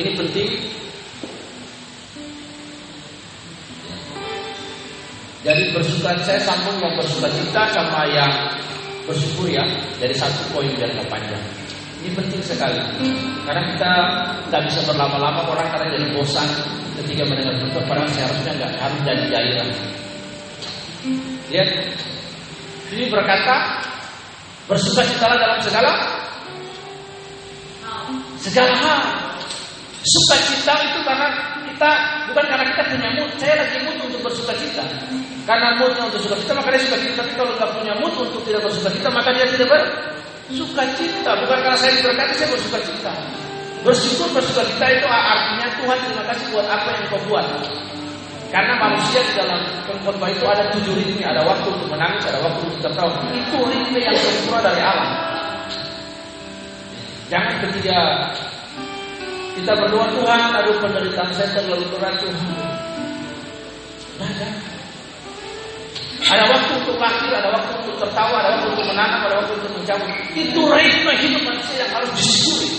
Ini 0.03 0.13
penting 0.19 0.51
Jadi 5.43 5.75
bersuka 5.75 6.15
saya 6.23 6.39
sambung 6.47 6.79
yang 6.79 6.95
bersuka 6.95 7.27
cita 7.35 7.67
sama 7.75 8.07
yang 8.07 8.31
bersyukur 9.11 9.51
ya 9.51 9.67
dari 9.99 10.15
satu 10.15 10.55
poin 10.55 10.71
biar 10.79 10.87
nggak 10.95 11.11
panjang. 11.11 11.43
Ini 11.99 12.15
penting 12.15 12.39
sekali 12.47 12.79
karena 13.43 13.63
kita 13.75 13.93
tidak 14.47 14.63
bisa 14.71 14.81
berlama-lama 14.87 15.43
orang 15.51 15.67
karena 15.75 15.99
jadi 15.99 16.07
bosan 16.15 16.47
ketika 17.03 17.27
mendengar 17.27 17.59
berita 17.59 17.83
padahal 17.91 18.11
seharusnya 18.15 18.53
nggak 18.55 18.73
harus 18.79 19.01
jadi 19.03 19.25
gairah. 19.27 19.69
Lihat, 21.51 21.69
ini 22.95 23.05
berkata 23.11 23.83
bersuka 24.71 25.03
cita 25.03 25.27
dalam 25.27 25.59
segala 25.59 25.91
segala 28.39 28.75
hal. 28.79 29.22
Sukacita 30.03 30.75
itu 30.83 30.99
karena 31.07 31.29
kita 31.63 31.91
bukan 32.31 32.45
karena 32.51 32.65
kita 32.75 32.83
punya 32.91 33.09
mood. 33.15 33.31
Saya 33.39 33.55
lagi 33.63 33.79
mood 33.87 33.99
untuk 34.03 34.21
bersuka 34.27 34.53
cita. 34.59 34.83
Karena 35.43 35.75
moodnya 35.79 36.11
untuk 36.11 36.23
suka 36.23 36.37
cita 36.43 36.53
maka 36.59 36.75
dia 36.75 36.83
suka 36.87 36.99
cita. 36.99 37.15
Tapi 37.23 37.33
kalau 37.39 37.53
nggak 37.55 37.71
punya 37.79 37.95
mood 38.03 38.15
untuk 38.19 38.43
tidak 38.43 38.63
bersuka 38.67 38.91
cita 38.91 39.09
maka 39.11 39.31
dia 39.35 39.47
tidak 39.47 39.69
bersuka 39.71 40.83
cita. 40.99 41.31
Bukan 41.43 41.59
karena 41.63 41.79
saya 41.79 41.93
diberkati 41.99 42.33
saya 42.35 42.49
bersuka 42.51 42.79
cita. 42.83 43.13
Bersyukur 43.83 44.29
bersuka 44.35 44.63
cita 44.67 44.87
itu 44.91 45.07
artinya 45.07 45.69
Tuhan 45.83 45.99
terima 46.07 46.25
kasih 46.31 46.47
buat 46.55 46.67
apa 46.67 46.89
yang 46.95 47.05
kau 47.11 47.21
buat. 47.27 47.47
Karena 48.53 48.77
manusia 48.77 49.25
di 49.25 49.33
dalam 49.33 49.65
khotbah 50.05 50.29
itu 50.29 50.45
ada 50.45 50.69
tujuh 50.77 50.93
ritme, 50.93 51.25
ada 51.25 51.41
waktu 51.41 51.73
untuk 51.73 51.89
menangis, 51.89 52.21
ada 52.29 52.37
waktu 52.45 52.61
untuk 52.69 52.81
tertawa. 52.85 53.11
Itu 53.33 53.59
ritme 53.65 53.97
yang 53.97 54.13
sempurna 54.13 54.61
dari 54.69 54.83
alam. 54.85 55.11
Jangan 57.33 57.55
ketika 57.65 57.99
kita 59.53 59.73
berdoa 59.77 60.07
Tuhan, 60.17 60.41
aduh 60.57 60.77
penderitaan 60.81 61.31
saya 61.37 61.49
terlalu 61.53 61.85
berat 61.93 62.17
Tuhan. 62.21 62.41
Ada. 64.23 64.49
Ada 66.23 66.45
waktu 66.49 66.73
untuk 66.81 66.97
lahir, 67.03 67.33
ada 67.35 67.51
waktu 67.51 67.73
untuk 67.83 67.97
tertawa, 67.99 68.37
ada 68.41 68.49
waktu 68.57 68.67
untuk 68.73 68.87
menanam, 68.89 69.21
ada 69.27 69.37
waktu 69.43 69.53
untuk 69.59 69.73
mencabut. 69.75 70.09
Itu 70.33 70.61
ritme 70.71 71.13
hidup 71.19 71.43
manusia 71.45 71.77
yang 71.83 71.91
harus 71.93 72.11
disyukuri 72.15 72.71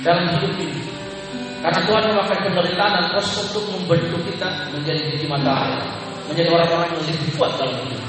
dalam 0.00 0.24
hidup 0.34 0.52
ini. 0.56 0.80
Karena 1.60 1.80
Tuhan 1.84 2.02
memakai 2.08 2.38
penderitaan 2.48 2.92
dan 2.96 3.04
proses 3.12 3.52
untuk 3.52 3.64
membentuk 3.68 4.22
kita 4.32 4.48
menjadi 4.72 5.00
biji 5.12 5.28
matahari, 5.28 5.76
menjadi 6.32 6.48
orang-orang 6.56 6.88
yang 6.88 7.04
lebih 7.04 7.32
kuat 7.36 7.52
dalam 7.60 7.76
hidup. 7.84 8.00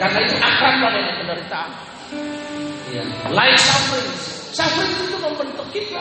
Karena 0.00 0.18
itu 0.24 0.36
akan 0.40 0.72
dengan 0.80 1.14
penderitaan. 1.20 1.70
Ya. 2.88 3.02
Like 3.36 3.60
suffering, 3.60 4.10
suffering 4.56 4.92
itu 5.04 5.16
membentuk 5.20 5.68
kita. 5.68 6.00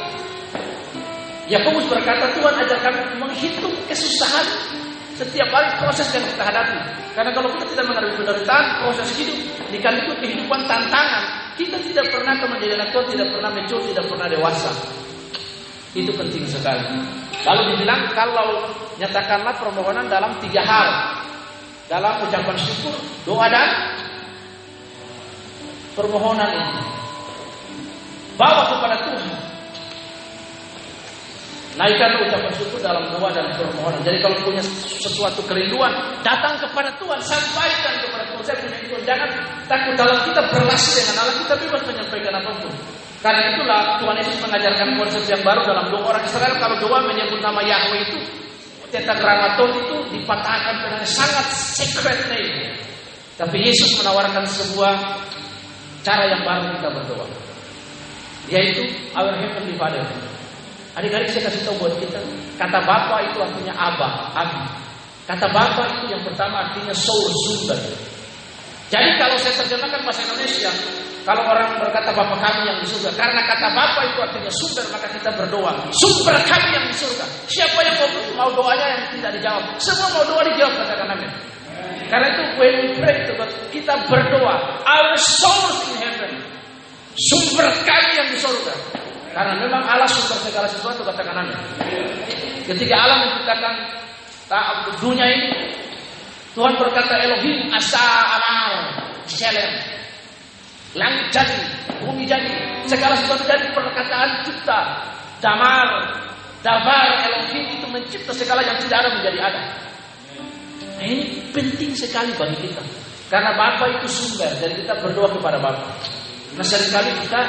Yakobus 1.51 1.85
berkata 1.91 2.31
Tuhan 2.33 2.55
ajar 2.63 2.79
kami 2.81 3.01
menghitung 3.21 3.75
kesusahan 3.85 4.47
setiap 5.19 5.47
kali 5.51 5.67
proses 5.83 6.07
yang 6.15 6.23
kita 6.23 6.43
hadapi. 6.43 6.79
Karena 7.13 7.31
kalau 7.35 7.51
kita 7.55 7.65
tidak 7.75 7.85
menghadapi 7.91 8.15
penderitaan, 8.19 8.65
proses 8.83 9.07
hidup 9.15 9.37
dikaliku 9.71 10.11
kehidupan 10.19 10.59
tantangan, 10.67 11.23
kita 11.55 11.77
tidak 11.85 12.11
pernah 12.11 12.35
menjadi 12.47 12.75
anak 12.79 12.89
Tuhan, 12.91 13.07
tidak 13.15 13.27
pernah 13.31 13.49
mature, 13.51 13.83
tidak 13.91 14.05
pernah 14.09 14.27
dewasa. 14.27 14.71
Itu 15.95 16.11
penting 16.11 16.43
sekali. 16.43 16.83
Lalu 17.47 17.61
dibilang 17.75 18.11
kalau 18.11 18.67
nyatakanlah 18.99 19.55
permohonan 19.55 20.11
dalam 20.11 20.35
tiga 20.43 20.63
hal. 20.63 20.89
Dalam 21.85 22.17
ucapan 22.25 22.57
syukur, 22.57 22.97
doa 23.29 23.45
dan 23.45 23.69
permohonan 25.93 26.49
ini. 26.49 26.94
Bawa 28.35 28.63
kepada 28.67 28.95
Tuhan. 29.07 29.55
Naikkan 31.75 32.07
ucapan 32.23 32.51
syukur 32.55 32.79
dalam 32.79 33.03
doa 33.11 33.27
dan 33.35 33.51
permohonan. 33.51 33.99
Jadi 34.07 34.23
kalau 34.23 34.39
punya 34.47 34.63
sesuatu 34.63 35.43
kerinduan, 35.43 35.91
datang 36.23 36.55
kepada 36.63 36.87
Tuhan, 36.95 37.19
sampaikan 37.19 37.99
kepada 37.99 38.23
Tuhan. 38.31 38.43
Saya 38.47 38.57
punya 38.63 38.77
itu. 38.79 38.95
Jangan 39.03 39.27
takut 39.67 39.93
dalam 39.99 40.23
kita 40.23 40.39
berrelasi 40.55 41.03
dengan 41.03 41.15
Allah, 41.27 41.35
kita 41.35 41.55
bebas 41.67 41.81
menyampaikan 41.83 42.33
apa 42.39 42.51
pun. 42.63 42.71
Karena 43.19 43.41
itulah 43.51 43.81
Tuhan 43.99 44.15
Yesus 44.23 44.37
mengajarkan 44.39 44.87
konsep 44.95 45.23
yang 45.27 45.41
baru 45.43 45.61
dalam 45.67 45.85
doa 45.91 46.03
orang 46.15 46.23
Israel. 46.23 46.55
Kalau 46.63 46.75
doa 46.79 46.99
menyebut 47.11 47.39
nama 47.43 47.59
Yahweh 47.59 48.01
itu, 48.07 48.19
tetragramaton 48.95 49.69
itu 49.75 49.97
dipatahkan 50.15 50.75
dengan 50.79 51.03
sangat 51.03 51.47
secret 51.75 52.31
name. 52.31 52.71
Tapi 53.35 53.57
Yesus 53.59 53.99
menawarkan 53.99 54.47
sebuah 54.47 54.95
cara 56.07 56.23
yang 56.23 56.47
baru 56.47 56.79
kita 56.79 56.87
berdoa. 56.87 57.27
Yaitu 58.49 58.83
Our 59.17 59.33
Heavenly 59.33 59.73
Father. 59.77 60.05
Adik-adik 60.95 61.27
saya 61.27 61.51
kasih 61.51 61.67
tahu 61.67 61.75
buat 61.83 61.93
kita, 61.99 62.23
kata 62.55 62.79
Bapak 62.87 63.19
itu 63.27 63.37
artinya 63.43 63.73
Abah, 63.75 64.31
Abi. 64.31 64.63
Kata 65.27 65.51
Bapak 65.51 65.85
itu 65.99 66.15
yang 66.15 66.23
pertama 66.23 66.71
artinya 66.71 66.95
source, 66.95 67.35
sumber. 67.51 67.75
Jadi 68.87 69.19
kalau 69.19 69.35
saya 69.35 69.59
terjemahkan 69.59 70.07
bahasa 70.07 70.23
Indonesia, 70.23 70.71
kalau 71.27 71.43
orang 71.51 71.75
berkata 71.83 72.15
Bapak 72.15 72.37
kami 72.39 72.69
yang 72.69 72.77
di 72.79 72.87
surga, 72.87 73.11
karena 73.17 73.43
kata 73.43 73.67
Bapak 73.75 74.03
itu 74.07 74.19
artinya 74.23 74.51
sumber, 74.55 74.85
maka 74.93 75.07
kita 75.11 75.29
berdoa. 75.35 75.73
Sumber 75.99 76.35
kami 76.47 76.69
yang 76.71 76.85
di 76.87 76.95
surga. 76.95 77.25
Siapa 77.51 77.79
yang 77.83 77.95
mau, 77.99 78.09
mau 78.39 78.49
doanya 78.55 78.87
yang 78.95 79.03
tidak 79.19 79.31
dijawab? 79.35 79.63
Semua 79.83 80.07
mau 80.15 80.23
doa 80.23 80.47
dijawab, 80.47 80.79
katakan 80.79 81.11
amin. 81.11 81.31
Karena 82.07 82.27
itu 82.31 82.43
when 82.55 82.73
we 82.85 82.87
pray 82.95 83.25
to 83.27 83.33
God, 83.35 83.51
kita 83.73 83.99
berdoa. 84.07 84.55
Our 84.87 85.11
source 85.19 85.91
in 85.91 85.99
heaven. 85.99 86.54
Sumber 87.15 87.67
kami 87.87 88.11
yang 88.19 88.27
di 88.27 88.37
surga. 88.39 88.73
Karena 89.31 89.55
memang 89.59 89.83
Allah 89.87 90.07
sumber 90.07 90.39
segala 90.43 90.67
sesuatu 90.67 91.03
katakan 91.03 91.35
amin. 91.43 91.59
Ketika 92.67 92.95
Allah 92.95 93.17
menciptakan 93.23 93.73
dunia 94.99 95.27
ini, 95.27 95.49
Tuhan 96.55 96.75
berkata 96.79 97.19
Elohim 97.19 97.71
asa 97.71 98.03
amal 98.39 98.71
shalem. 99.27 99.71
Langit 100.95 101.27
jadi, 101.35 101.59
bumi 101.99 102.23
jadi, 102.23 102.51
segala 102.87 103.19
sesuatu 103.19 103.43
dari 103.43 103.67
perkataan 103.75 104.47
kita. 104.47 104.79
Damar, 105.43 106.15
dabar 106.63 107.27
Elohim 107.27 107.75
itu 107.75 107.87
mencipta 107.91 108.31
segala 108.31 108.63
yang 108.63 108.79
tidak 108.87 109.03
ada 109.03 109.09
menjadi 109.19 109.39
ada. 109.51 109.61
Ini 111.03 111.51
penting 111.51 111.91
sekali 111.91 112.31
bagi 112.39 112.55
kita. 112.71 112.79
Karena 113.27 113.51
Bapak 113.59 113.99
itu 113.99 114.07
sumber 114.07 114.47
dan 114.63 114.71
kita 114.79 114.93
berdoa 115.03 115.27
kepada 115.35 115.59
Bapak. 115.59 116.14
Nah 116.53 116.63
sering 116.63 116.91
kali 116.93 117.11
kita 117.25 117.41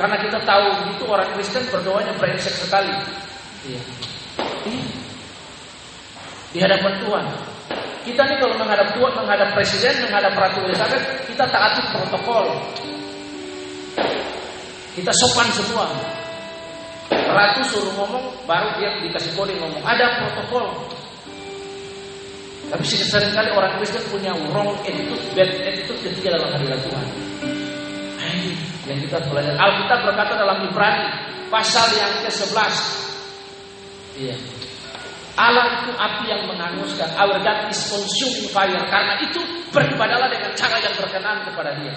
karena 0.00 0.16
kita 0.16 0.38
tahu 0.48 0.66
itu 0.90 1.04
orang 1.04 1.28
Kristen 1.36 1.64
berdoanya 1.68 2.16
brengsek 2.16 2.56
sekali. 2.56 2.90
Iya. 3.68 3.80
iya. 4.64 4.84
Di 6.50 6.58
hadapan 6.58 6.92
Tuhan. 7.04 7.24
Kita 8.00 8.24
nih 8.24 8.40
kalau 8.40 8.56
menghadap 8.56 8.96
Tuhan, 8.96 9.12
menghadap 9.12 9.52
presiden, 9.52 10.08
menghadap 10.08 10.32
Ratu 10.32 10.64
Elizabeth, 10.64 11.04
kita 11.28 11.44
taati 11.52 11.84
protokol. 11.92 12.48
Kita 14.96 15.12
sopan 15.20 15.52
semua. 15.52 15.84
Ratu 17.12 17.60
suruh 17.68 17.92
ngomong, 18.00 18.24
baru 18.48 18.80
dia 18.80 18.96
dikasih 19.04 19.36
kode 19.36 19.52
ngomong. 19.60 19.84
Ada 19.84 20.16
protokol. 20.16 20.80
Tapi 22.72 22.84
sering 22.88 23.36
kali 23.36 23.52
orang 23.52 23.76
Kristen 23.76 24.00
punya 24.08 24.32
wrong 24.48 24.72
attitude, 24.80 25.20
bad 25.36 25.50
attitude 25.60 26.00
ketika 26.08 26.40
dalam 26.40 26.48
hadirat 26.56 26.80
Tuhan 26.88 27.29
yang 28.88 28.98
kita 29.04 29.18
belajar. 29.28 29.52
Alkitab 29.58 30.00
berkata 30.08 30.32
dalam 30.40 30.64
Ibrani 30.64 31.04
pasal 31.52 31.90
yang 31.98 32.12
ke-11. 32.24 32.74
Iya. 34.16 34.36
Allah 35.40 35.66
itu 35.84 35.92
api 35.96 36.24
yang 36.28 36.42
menghanguskan. 36.48 37.16
Our 37.16 37.40
God 37.40 37.72
is 37.72 37.80
consuming 37.88 38.48
fire. 38.52 38.82
Karena 38.88 39.16
itu 39.24 39.40
beribadalah 39.72 40.28
dengan 40.28 40.52
cara 40.52 40.76
yang 40.80 40.94
berkenan 40.96 41.48
kepada 41.48 41.70
Dia. 41.80 41.94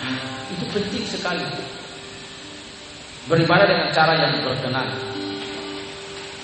Nah, 0.00 0.16
itu 0.48 0.64
penting 0.72 1.04
sekali. 1.04 1.44
Beribadah 3.28 3.66
dengan 3.68 3.88
cara 3.92 4.12
yang 4.16 4.32
berkenan. 4.44 4.88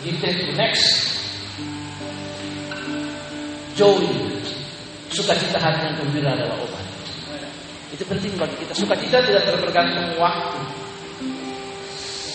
Kita 0.00 0.28
next. 0.56 0.86
Joy. 3.76 4.04
Sukacita 5.10 5.58
hati 5.58 5.88
yang 5.88 5.96
gembira 6.04 6.36
adalah 6.36 6.56
obat. 6.60 6.89
Itu 7.90 8.04
penting 8.06 8.32
bagi 8.38 8.54
kita. 8.62 8.72
Sukacita 8.74 9.18
tidak 9.26 9.42
tergantung 9.50 10.14
waktu. 10.18 10.58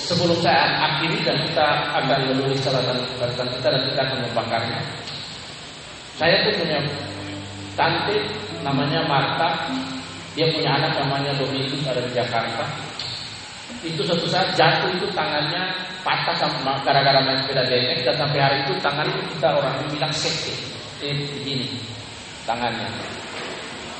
Sebelum 0.06 0.38
saya 0.43 0.86
akhiri 0.86 1.18
dan 1.26 1.34
kita 1.49 1.66
akan 1.89 2.30
menulis 2.30 2.62
catatan 2.62 2.93
catatan 3.18 3.47
kita 3.58 3.68
dan 3.74 3.82
kita 3.89 3.99
akan 4.06 4.18
membakarnya. 4.30 4.80
Saya 6.16 6.45
tuh 6.45 6.53
punya 6.62 6.78
tante 7.74 8.16
namanya 8.62 9.01
Marta. 9.10 9.66
Dia 10.36 10.51
punya 10.51 10.76
anak 10.76 10.99
namanya 10.99 11.32
Dominikus 11.39 11.88
ada 11.88 12.03
di 12.03 12.12
Jakarta. 12.12 12.68
Itu 13.82 14.03
suatu 14.03 14.28
saat 14.28 14.51
jatuh 14.53 14.91
itu 14.93 15.08
tangannya 15.16 15.74
patah 16.03 16.36
sama 16.38 16.78
gara-gara 16.86 17.18
main 17.24 17.39
sepeda 17.41 17.66
BMX 17.66 18.06
dan 18.06 18.16
sampai 18.20 18.39
hari 18.43 18.58
itu 18.68 18.74
tangan 18.84 19.08
kita 19.10 19.49
orang 19.56 19.74
bilang 19.89 20.14
sekte. 20.14 20.53
Eh, 21.01 21.16
begini 21.39 21.80
tangannya. 22.45 23.24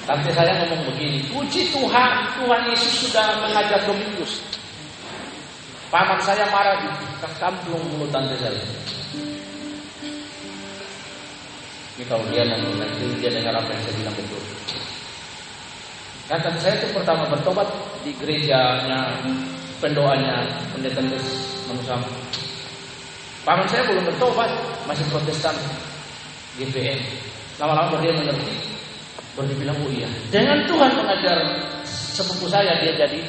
Tante 0.06 0.30
saya 0.38 0.54
ngomong 0.62 0.86
begini, 0.94 1.26
puji 1.34 1.74
Tuhan, 1.74 2.12
Tuhan 2.38 2.62
Yesus 2.70 3.10
sudah 3.10 3.42
mengajar 3.42 3.82
Domingus. 3.90 4.38
Paman 5.90 6.22
saya 6.22 6.46
marah 6.54 6.78
di 6.78 6.90
kampung 7.42 7.82
mulut 7.90 8.14
tante 8.14 8.38
saya. 8.38 8.62
Ini 11.96 12.04
kalau 12.06 12.22
dia 12.30 12.46
nanti 12.46 13.06
dia 13.18 13.34
dengar 13.34 13.58
apa 13.58 13.70
yang 13.72 13.82
saya 13.82 13.94
bilang 13.98 14.16
betul. 14.20 14.42
Kata 16.26 16.50
saya 16.62 16.74
itu 16.78 16.88
pertama 16.94 17.24
bertobat 17.30 17.70
di 18.06 18.12
gerejanya 18.18 19.10
pendoanya 19.82 20.46
pendeta 20.74 21.02
manusia. 21.66 21.98
Paman 23.46 23.66
saya 23.70 23.86
belum 23.90 24.06
bertobat, 24.10 24.50
masih 24.90 25.06
protestan 25.10 25.54
GPM. 26.58 26.98
Lama-lama 27.62 28.02
dia 28.02 28.12
mengerti, 28.12 28.54
Baru 29.36 29.52
dibilang 29.52 29.76
oh 29.84 29.92
iya. 29.92 30.08
Dengan 30.32 30.64
Tuhan 30.64 30.96
mengajar 30.96 31.38
sepupu 31.84 32.48
saya 32.48 32.80
dia 32.80 32.96
jadi 32.96 33.20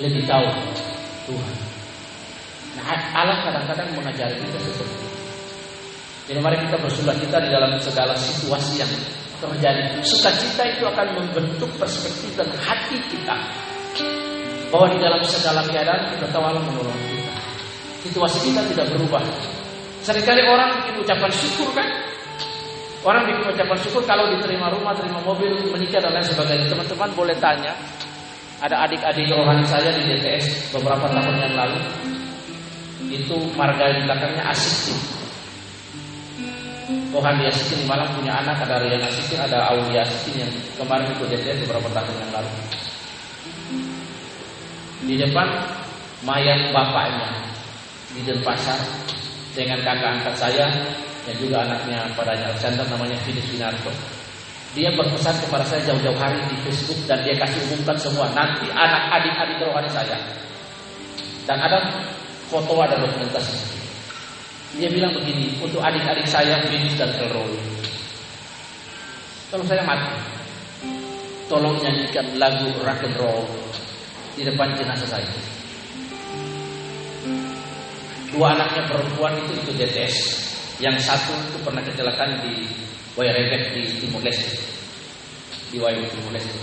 lebih 0.00 0.24
tahu 0.24 0.48
Tuhan. 1.28 1.56
Nah 2.80 2.96
Allah 3.12 3.38
kadang-kadang 3.44 3.88
mengajari 3.92 4.40
kita 4.40 4.58
seperti 4.64 4.96
itu. 4.96 5.08
Jadi 6.30 6.38
mari 6.40 6.56
kita 6.64 6.78
bersuka 6.80 7.12
cita 7.18 7.42
di 7.44 7.50
dalam 7.52 7.76
segala 7.82 8.14
situasi 8.16 8.80
yang 8.80 8.92
terjadi. 9.42 10.00
Sukacita 10.00 10.62
itu 10.64 10.84
akan 10.88 11.06
membentuk 11.18 11.68
perspektif 11.76 12.32
dan 12.38 12.48
hati 12.56 12.96
kita. 13.12 13.36
Bahwa 14.70 14.86
di 14.88 15.02
dalam 15.02 15.20
segala 15.26 15.66
keadaan 15.66 16.14
kita 16.14 16.30
tahu 16.30 16.44
Allah 16.46 16.62
menolong 16.62 16.94
kita. 16.94 17.34
Situasi 18.06 18.38
kita 18.48 18.62
tidak 18.70 18.86
berubah. 18.94 19.20
Seringkali 20.00 20.40
orang 20.48 20.80
bikin 20.80 21.04
ucapan 21.04 21.32
syukur 21.34 21.68
kan, 21.76 21.84
Orang 23.00 23.24
bikin 23.24 23.48
ucapan 23.48 23.78
syukur 23.80 24.04
kalau 24.04 24.28
diterima 24.28 24.68
rumah, 24.68 24.92
terima 24.92 25.24
mobil, 25.24 25.56
menikah 25.72 26.04
dan 26.04 26.12
lain 26.12 26.26
sebagainya. 26.28 26.68
Teman-teman 26.68 27.08
boleh 27.16 27.36
tanya. 27.40 27.72
Ada 28.60 28.84
adik-adik 28.84 29.32
rohani 29.32 29.64
saya 29.64 29.88
di 29.88 30.04
DTS 30.04 30.76
beberapa 30.76 31.08
tahun 31.08 31.36
yang 31.40 31.54
lalu. 31.56 31.80
Itu 33.08 33.40
marga 33.56 33.88
di 33.88 34.04
belakangnya 34.04 34.52
Asikin. 34.52 35.00
Rohani 37.08 37.48
Asikin 37.48 37.80
di 37.80 37.86
Malang 37.88 38.12
punya 38.12 38.36
anak, 38.36 38.68
ada 38.68 38.84
Rian 38.84 39.00
Asikin, 39.00 39.40
ada 39.40 39.72
Aulia 39.72 40.04
Asikin 40.04 40.44
yang 40.44 40.52
kemarin 40.76 41.08
ikut 41.16 41.24
DTS 41.32 41.64
beberapa 41.64 41.88
tahun 41.96 42.14
yang 42.20 42.32
lalu. 42.36 42.52
Di 45.08 45.14
depan 45.16 45.48
mayat 46.28 46.68
bapaknya 46.68 47.48
di 48.12 48.20
Denpasar 48.28 48.76
dengan 49.56 49.80
kakak 49.80 50.20
angkat 50.20 50.34
saya 50.36 50.66
yang 51.28 51.36
juga 51.36 51.56
anaknya 51.68 52.08
padanya 52.16 52.48
Alexander 52.52 52.86
namanya 52.88 53.16
Finis 53.26 53.44
Winarto. 53.52 53.92
Dia 54.70 54.88
berpesan 54.94 55.34
kepada 55.42 55.66
saya 55.66 55.82
jauh-jauh 55.82 56.14
hari 56.14 56.38
di 56.46 56.56
Facebook 56.62 57.02
dan 57.10 57.26
dia 57.26 57.34
kasih 57.34 57.58
umumkan 57.68 57.98
semua 57.98 58.30
nanti 58.30 58.70
anak 58.70 59.02
adik-adik 59.18 59.58
rohani 59.66 59.90
saya. 59.90 60.16
Dan 61.44 61.58
ada 61.58 61.78
foto 62.46 62.78
ada 62.78 62.94
dokumentasi. 62.94 63.58
Dia 64.78 64.86
bilang 64.86 65.10
begini 65.10 65.58
untuk 65.58 65.82
adik-adik 65.82 66.24
saya 66.30 66.62
Finis 66.70 66.94
dan 66.94 67.10
Elroy. 67.18 67.58
Kalau 69.50 69.66
saya 69.66 69.82
mati, 69.82 70.14
tolong 71.50 71.74
nyanyikan 71.82 72.38
lagu 72.38 72.70
rock 72.86 73.02
and 73.02 73.16
roll 73.18 73.42
di 74.38 74.46
depan 74.46 74.70
jenazah 74.78 75.18
saya. 75.18 75.26
Dua 78.30 78.54
anaknya 78.54 78.86
perempuan 78.86 79.34
itu 79.42 79.58
itu 79.58 79.70
DTS. 79.74 80.49
Yang 80.80 80.96
satu 81.04 81.36
itu 81.44 81.58
pernah 81.60 81.84
kecelakaan 81.84 82.40
di 82.40 82.64
Wairebek 83.12 83.76
di 83.76 83.82
Timur 84.00 84.24
Leste. 84.24 84.56
Di 85.68 85.76
Wairebek 85.76 86.08
Timur 86.16 86.32
Leste. 86.32 86.56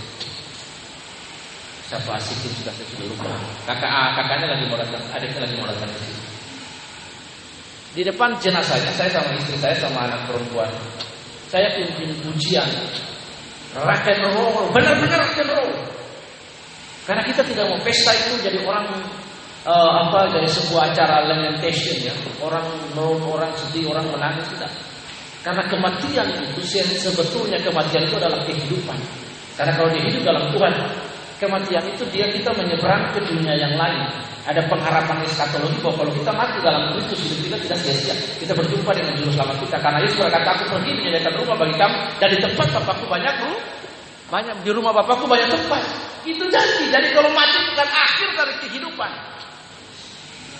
Siapa 1.88 2.20
asikin 2.20 2.52
sudah 2.58 2.74
saya 2.74 2.86
sudah 2.92 3.06
lupa. 3.08 3.32
Kakak 3.64 3.90
kakaknya 4.18 4.46
lagi 4.52 4.64
mau 4.68 4.76
datang, 4.76 5.00
adiknya 5.14 5.40
lagi 5.46 5.54
mau 5.56 5.68
datang 5.70 5.88
ke 5.88 5.98
sini. 6.04 6.22
Di 7.96 8.02
depan 8.04 8.36
jenazahnya 8.36 8.92
saya 8.92 9.08
sama 9.08 9.32
istri 9.38 9.56
saya 9.56 9.72
sama 9.80 10.04
anak 10.04 10.28
perempuan. 10.28 10.68
Saya 11.48 11.72
pimpin 11.72 12.12
pujian. 12.20 12.68
Rock 13.72 14.04
and 14.04 14.20
roll, 14.34 14.68
benar-benar 14.74 15.24
rock 15.24 15.40
and 15.40 15.50
roll. 15.54 15.72
Karena 17.08 17.24
kita 17.24 17.40
tidak 17.40 17.64
mau 17.72 17.80
pesta 17.80 18.12
itu 18.12 18.36
jadi 18.44 18.60
orang 18.68 18.84
uh, 19.68 19.90
apa 20.08 20.32
dari 20.32 20.48
sebuah 20.48 20.96
acara 20.96 21.28
lamentation 21.28 22.08
ya, 22.08 22.14
orang 22.40 22.64
meron, 22.96 23.20
orang 23.28 23.52
sedih, 23.52 23.92
orang 23.92 24.08
menangis 24.08 24.48
tidak. 24.56 24.72
Karena 25.44 25.62
kematian 25.68 26.28
itu 26.34 26.60
sebetulnya 26.98 27.60
kematian 27.62 28.08
itu 28.08 28.16
adalah 28.16 28.40
kehidupan. 28.48 28.98
Karena 29.54 29.72
kalau 29.76 29.90
dia 29.94 30.02
hidup 30.08 30.22
dalam 30.26 30.44
Tuhan, 30.50 30.72
kematian 31.38 31.84
itu 31.94 32.02
dia 32.10 32.26
kita 32.32 32.50
menyeberang 32.56 33.14
ke 33.14 33.20
dunia 33.22 33.54
yang 33.54 33.76
lain. 33.78 34.02
Ada 34.48 34.64
pengharapan 34.64 35.20
eskatologi 35.28 35.76
bahwa 35.84 36.04
kalau 36.04 36.12
kita 36.16 36.32
mati 36.32 36.56
dalam 36.64 36.88
Kristus 36.96 37.20
hidup 37.20 37.38
kita 37.44 37.56
tidak 37.68 37.78
sia-sia. 37.84 38.14
Kita 38.40 38.52
berjumpa 38.56 38.90
dengan 38.96 39.12
juru 39.20 39.30
selamat 39.36 39.56
kita. 39.60 39.76
Karena 39.76 39.98
Yesus 40.00 40.18
berkata, 40.24 40.48
aku 40.56 40.64
pergi 40.72 40.90
menyediakan 40.96 41.32
rumah 41.44 41.56
bagi 41.60 41.74
kamu. 41.76 41.96
Dan 42.16 42.28
di 42.32 42.38
tempat 42.40 42.66
Bapakku 42.72 43.06
banyak 43.12 43.34
rumah. 43.44 43.62
Banyak 44.32 44.56
di 44.64 44.70
rumah 44.72 44.92
Bapakku 44.96 45.26
banyak 45.28 45.48
tempat. 45.52 45.82
Itu 46.24 46.44
janji. 46.48 46.84
Jadi 46.88 47.12
kalau 47.12 47.28
mati 47.36 47.60
bukan 47.60 47.88
akhir 47.92 48.28
dari 48.40 48.54
kehidupan. 48.64 49.10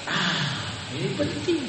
Ah, 0.08 0.40
ini 0.96 1.12
penting. 1.12 1.60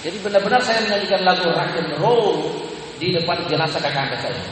Jadi 0.00 0.16
benar-benar 0.24 0.64
saya 0.64 0.82
menyanyikan 0.82 1.22
lagu 1.22 1.46
rock 1.52 1.76
and 1.76 1.92
roll 2.00 2.50
di 2.96 3.12
depan 3.14 3.44
jenazah 3.46 3.78
kakak 3.78 4.10
angkat 4.10 4.20
saya. 4.26 4.42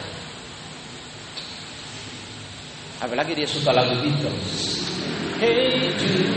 Apalagi 3.03 3.33
dia 3.33 3.49
suka 3.49 3.73
lagu 3.73 3.97
Beatles. 3.99 4.85
Hey 5.39 5.95
Jude, 5.97 6.35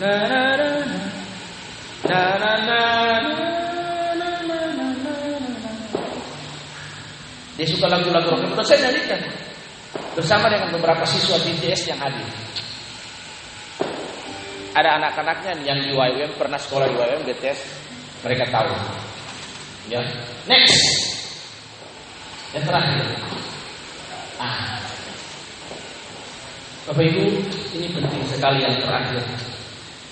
na 0.00 0.12
na 0.26 0.42
na 0.56 0.68
na 2.08 2.20
na 2.40 2.52
na 2.66 2.80
na 4.16 4.30
na 4.44 4.58
na 4.72 4.86
na 4.96 5.70
Dia 7.56 7.66
suka 7.68 7.86
lagu-lagu 7.88 8.28
rock 8.34 8.42
and 8.44 8.52
roll. 8.56 8.66
Saya 8.66 8.90
nyanyikan 8.90 9.20
bersama 10.18 10.50
dengan 10.50 10.74
beberapa 10.74 11.04
siswa 11.06 11.38
BTS 11.38 11.92
yang 11.94 12.00
hadir. 12.02 12.45
Ada 14.76 15.00
anak-anaknya 15.00 15.64
yang 15.64 15.80
di 15.80 15.96
YWM 15.96 16.36
pernah 16.36 16.60
sekolah 16.60 16.84
di 16.92 17.00
YWM 17.00 17.24
BTS, 17.24 17.60
mereka 18.20 18.44
tahu. 18.52 18.68
Ya, 19.88 20.04
next. 20.44 20.76
Yang 22.52 22.64
terakhir. 22.68 23.04
Ah. 24.36 24.76
Bapak 26.84 27.02
Ibu, 27.02 27.24
ini 27.72 27.88
penting 27.88 28.22
sekali 28.28 28.68
yang 28.68 28.76
terakhir. 28.84 29.24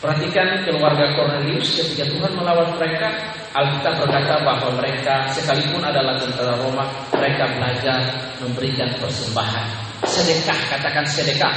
Perhatikan 0.00 0.64
keluarga 0.64 1.12
Cornelius 1.12 1.80
ketika 1.80 2.08
Tuhan 2.08 2.32
melawan 2.36 2.72
mereka, 2.76 3.08
Alkitab 3.52 4.04
berkata 4.04 4.42
bahwa 4.44 4.68
mereka 4.80 5.28
sekalipun 5.32 5.80
adalah 5.80 6.16
tentara 6.20 6.56
Roma, 6.60 6.88
mereka 7.12 7.48
belajar 7.56 8.00
memberikan 8.40 8.88
persembahan. 8.96 9.64
Sedekah, 10.08 10.60
katakan 10.72 11.04
sedekah. 11.08 11.56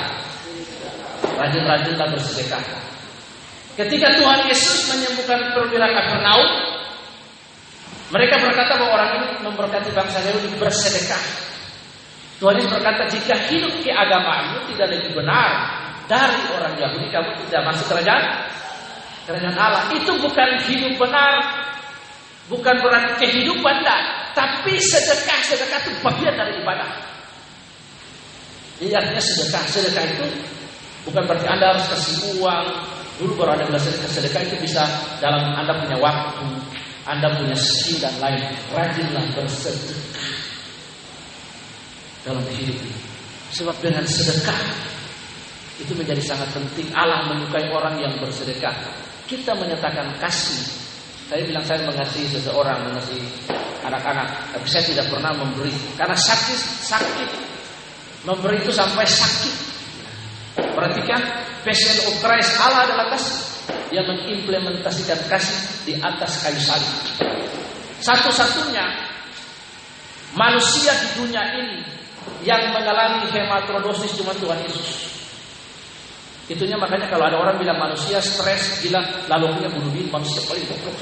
Rajin-rajinlah 1.40 2.08
bersedekah. 2.14 2.87
Ketika 3.78 4.18
Tuhan 4.18 4.50
Yesus 4.50 4.90
menyembuhkan 4.90 5.54
perwira 5.54 5.86
Kapernaum, 5.94 6.50
mereka 8.10 8.42
berkata 8.42 8.74
bahwa 8.74 8.92
orang 8.98 9.12
ini 9.22 9.28
memberkati 9.46 9.94
bangsa 9.94 10.18
Yahudi 10.26 10.58
bersedekah. 10.58 11.22
Tuhan 12.42 12.58
Yesus 12.58 12.74
berkata, 12.74 13.06
jika 13.06 13.38
hidup 13.54 13.78
keagamaanmu 13.86 14.66
tidak 14.74 14.98
lebih 14.98 15.22
benar 15.22 15.78
dari 16.10 16.42
orang 16.58 16.74
Yahudi, 16.74 17.06
kamu 17.14 17.30
tidak 17.46 17.62
masuk 17.70 17.86
kerajaan 17.94 18.50
kerajaan 19.30 19.58
Allah. 19.60 19.94
Itu 19.94 20.16
bukan 20.26 20.50
hidup 20.66 20.98
benar, 20.98 21.34
bukan 22.50 22.76
berarti 22.82 23.14
kehidupan 23.22 23.86
dah, 23.86 24.34
tapi 24.34 24.74
sedekah 24.82 25.40
sedekah 25.46 25.80
itu 25.86 25.92
bagian 26.02 26.34
dari 26.34 26.58
ibadah. 26.64 26.90
Jadi 28.82 28.94
artinya 28.94 29.22
sedekah 29.22 29.64
sedekah 29.70 30.06
itu 30.18 30.26
bukan 31.06 31.22
berarti 31.30 31.46
anda 31.46 31.76
harus 31.76 31.86
kasih 31.92 32.40
uang, 32.40 32.66
Dulu 33.18 33.34
baru 33.34 33.58
ada 33.58 33.66
sedekah 33.82 34.10
sedekah 34.14 34.42
itu 34.46 34.56
bisa 34.62 34.86
dalam 35.18 35.58
Anda 35.58 35.74
punya 35.82 35.98
waktu, 35.98 36.46
Anda 37.10 37.34
punya 37.34 37.58
skill 37.58 37.98
dan 38.06 38.14
lain. 38.22 38.46
Rajinlah 38.70 39.26
bersedekah 39.34 40.02
dalam 42.22 42.46
hidup 42.54 42.78
ini. 42.78 43.00
Sebab 43.58 43.74
dengan 43.82 44.06
sedekah 44.06 44.60
itu 45.82 45.94
menjadi 45.98 46.22
sangat 46.22 46.50
penting. 46.54 46.94
Allah 46.94 47.26
menyukai 47.32 47.72
orang 47.74 47.98
yang 47.98 48.14
bersedekah. 48.22 48.74
Kita 49.26 49.58
menyatakan 49.58 50.14
kasih. 50.22 50.62
Saya 51.28 51.44
bilang 51.44 51.66
saya 51.66 51.84
mengasihi 51.84 52.28
seseorang, 52.32 52.88
mengasihi 52.88 53.26
anak-anak, 53.84 54.28
tapi 54.56 54.68
saya 54.68 54.84
tidak 54.88 55.06
pernah 55.12 55.32
memberi 55.36 55.74
karena 56.00 56.16
sakit 56.16 56.60
sakit. 56.88 57.30
Memberi 58.24 58.60
itu 58.60 58.72
sampai 58.72 59.04
sakit. 59.04 59.56
Perhatikan 60.76 61.47
Passion 61.68 62.00
of 62.08 62.16
Christ 62.24 62.56
Allah 62.64 62.88
adalah 62.88 63.12
kasih 63.12 63.44
yang 63.92 64.08
mengimplementasikan 64.08 65.20
kasih 65.28 65.60
di 65.84 65.94
atas 66.00 66.48
kayu 66.48 66.64
salib. 66.64 66.96
Satu-satunya 68.00 68.88
manusia 70.32 70.96
di 70.96 71.08
dunia 71.20 71.44
ini 71.60 71.84
yang 72.48 72.72
mengalami 72.72 73.28
hematrodosis 73.28 74.16
cuma 74.16 74.32
Tuhan 74.40 74.64
Yesus. 74.64 75.12
Itunya 76.48 76.80
makanya 76.80 77.12
kalau 77.12 77.28
ada 77.28 77.36
orang 77.36 77.60
bilang 77.60 77.76
manusia 77.76 78.24
stres, 78.24 78.80
gila, 78.80 79.04
lalu 79.28 79.60
punya 79.60 79.68
bunuh 79.68 79.92
diri, 79.92 80.08
manusia 80.08 80.40
paling 80.48 80.64
goblok. 80.72 80.96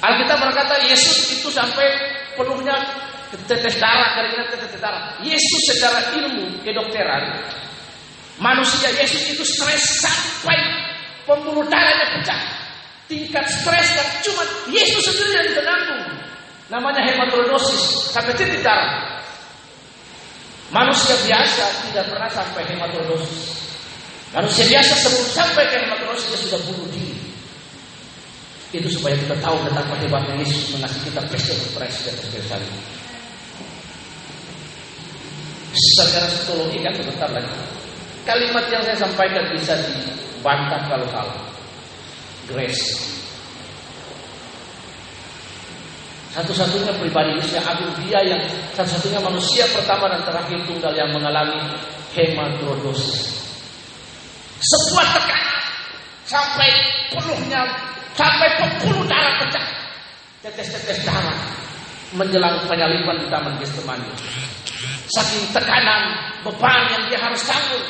Alkitab 0.00 0.40
berkata 0.40 0.80
Yesus 0.88 1.36
itu 1.36 1.52
sampai 1.52 1.84
penuhnya 2.32 2.80
tetes 3.44 3.76
darah, 3.76 4.16
keringat 4.16 4.56
tetes 4.56 4.80
darah. 4.80 5.20
Yesus 5.20 5.62
secara 5.68 6.16
ilmu 6.16 6.64
kedokteran 6.64 7.44
Manusia 8.42 8.90
Yesus 8.98 9.30
itu 9.30 9.44
stres 9.46 10.02
sampai 10.02 10.58
pembuluh 11.22 11.62
darahnya 11.70 12.18
pecah. 12.18 12.40
Tingkat 13.06 13.46
stres 13.46 13.88
yang 13.94 14.10
cuma 14.26 14.42
Yesus 14.74 15.06
sendiri 15.06 15.32
yang 15.38 15.48
menanggung. 15.62 16.04
Namanya 16.72 17.04
hematodosis 17.06 18.10
sampai 18.10 18.34
titik 18.34 18.64
darah. 18.64 19.22
Manusia 20.74 21.14
biasa 21.22 21.64
tidak 21.86 22.10
pernah 22.10 22.30
sampai 22.32 22.66
hematodosis. 22.66 23.62
Manusia 24.34 24.66
biasa 24.66 24.92
sebelum 25.06 25.28
sampai 25.30 25.64
ke 25.70 25.76
hematodosis 25.86 26.26
dia 26.34 26.40
sudah 26.50 26.60
bunuh 26.66 26.88
diri. 26.90 27.14
Itu 28.74 28.90
supaya 28.90 29.14
kita 29.14 29.38
tahu 29.38 29.54
betapa 29.62 29.94
hebatnya 30.02 30.34
Yesus 30.42 30.74
mengasihi 30.74 31.06
kita 31.06 31.22
di 31.30 31.38
atas 31.38 32.26
kayu 32.50 32.70
Secara 35.74 36.26
psikologi 36.26 36.82
kan 36.82 36.94
sebentar 36.98 37.30
lagi 37.30 37.83
Kalimat 38.24 38.64
yang 38.72 38.80
saya 38.80 38.96
sampaikan 38.96 39.52
bisa 39.52 39.76
dibantah 39.84 40.80
kalau 40.88 41.04
salah. 41.12 41.36
Grace. 42.48 43.12
Satu-satunya 46.32 46.90
pribadi 46.98 47.38
Yesus 47.38 47.54
yang 47.54 47.66
agung 47.68 47.94
dia 48.02 48.18
yang 48.26 48.42
satu-satunya 48.74 49.22
manusia 49.22 49.62
pertama 49.70 50.10
dan 50.10 50.24
terakhir 50.26 50.58
tunggal 50.66 50.90
yang 50.96 51.12
mengalami 51.14 51.62
hematodosis. 52.10 53.44
Sebuah 54.58 55.06
tekanan 55.14 55.62
sampai 56.26 56.68
penuhnya 57.14 57.62
sampai 58.18 58.48
pembuluh 58.58 59.06
darah 59.06 59.46
pecah. 59.46 59.66
Tetes-tetes 60.42 61.06
darah 61.06 61.38
menjelang 62.16 62.66
penyaliban 62.66 63.20
di 63.20 63.26
taman 63.30 63.54
Getsemani. 63.62 64.10
Saking 65.14 65.54
tekanan 65.54 66.18
beban 66.42 66.82
yang 66.98 67.02
dia 67.12 67.20
harus 67.20 67.46
tanggung 67.46 67.84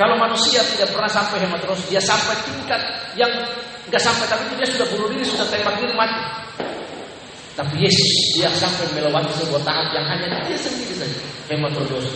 kalau 0.00 0.16
manusia 0.16 0.64
tidak 0.64 0.96
pernah 0.96 1.12
sampai 1.12 1.44
hemat 1.44 1.60
terus, 1.60 1.84
dia 1.92 2.00
sampai 2.00 2.32
tingkat 2.48 2.80
yang 3.20 3.28
nggak 3.84 4.00
sampai 4.00 4.24
tapi 4.32 4.56
dia 4.56 4.64
sudah 4.64 4.88
bunuh 4.96 5.12
diri, 5.12 5.28
sudah 5.28 5.44
tembak 5.52 5.76
diri 5.76 5.92
mati. 5.92 6.24
Tapi 7.52 7.84
Yesus 7.84 8.32
dia 8.32 8.48
sampai 8.56 8.88
melewati 8.96 9.28
sebuah 9.36 9.60
tahap 9.60 9.92
yang 9.92 10.08
hanya 10.08 10.40
dia 10.48 10.56
sendiri 10.56 10.96
saja 10.96 11.20
hemat 11.52 11.76
terus. 11.76 12.08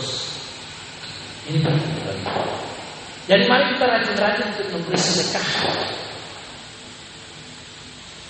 Ini 1.44 1.60
penting. 1.60 1.92
Jadi 3.28 3.44
mari 3.52 3.76
kita 3.76 3.84
rajin-rajin 3.84 4.46
untuk 4.56 4.66
memberi 4.72 4.96
sedekah. 4.96 5.48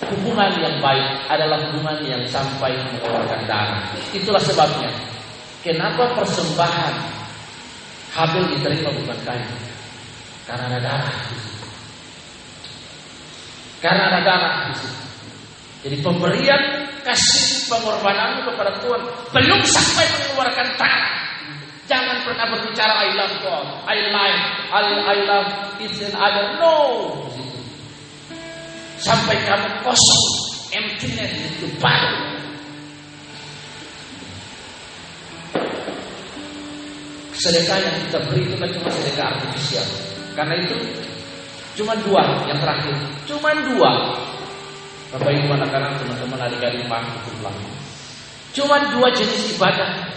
Hubungan 0.03 0.51
yang 0.59 0.83
baik 0.83 1.31
adalah 1.31 1.63
hubungan 1.71 2.03
yang 2.03 2.27
sampai 2.27 2.75
mengeluarkan 2.75 3.47
darah. 3.47 3.87
Itulah 4.11 4.43
sebabnya. 4.43 4.91
Kenapa 5.63 6.11
persembahan 6.11 7.23
Habil 8.15 8.43
diterima 8.55 8.95
bukan 8.95 9.19
kain. 9.27 9.43
Karena 10.47 10.71
ada 10.71 10.79
darah. 10.79 11.15
Karena 13.83 14.03
ada 14.07 14.19
darah. 14.23 14.55
Jadi 15.83 15.99
pemberian 15.99 16.61
kasih 17.03 17.69
pengorbananmu 17.69 18.49
kepada 18.49 18.71
Tuhan 18.81 19.01
belum 19.35 19.61
sampai 19.67 20.05
mengeluarkan 20.15 20.67
tangan. 20.79 21.13
Jangan 21.85 22.17
pernah 22.25 22.49
berbicara 22.49 22.93
I 22.97 23.09
love 23.13 23.35
God, 23.45 23.67
I 23.85 23.97
like, 24.09 24.41
I, 24.73 24.83
I 25.05 25.17
love 25.29 25.47
each 25.77 26.01
and 26.01 26.17
other. 26.17 26.57
No. 26.57 26.73
Sampai 28.97 29.37
kamu 29.45 29.85
kosong, 29.85 30.25
emptiness 30.73 31.29
itu 31.29 31.69
baru 31.77 32.41
sedekah 37.45 37.77
yang 37.77 37.95
kita 38.09 38.19
beri 38.25 38.41
itu 38.49 38.55
kan 38.57 38.69
cuma 38.73 38.89
sedekah 38.89 39.25
artifisial. 39.37 39.85
Karena 40.33 40.57
itu 40.57 40.75
cuma 41.77 41.93
dua 42.01 42.41
yang 42.49 42.57
terakhir, 42.57 42.97
cuma 43.29 43.53
dua. 43.61 43.91
Bapak 45.13 45.31
Ibu 45.31 45.47
anak-anak 45.53 46.01
teman-teman 46.01 46.39
adik-adik 46.49 46.81
paham 46.89 47.05
Cuma 48.51 48.75
dua 48.89 49.07
jenis 49.13 49.53
ibadah. 49.55 50.09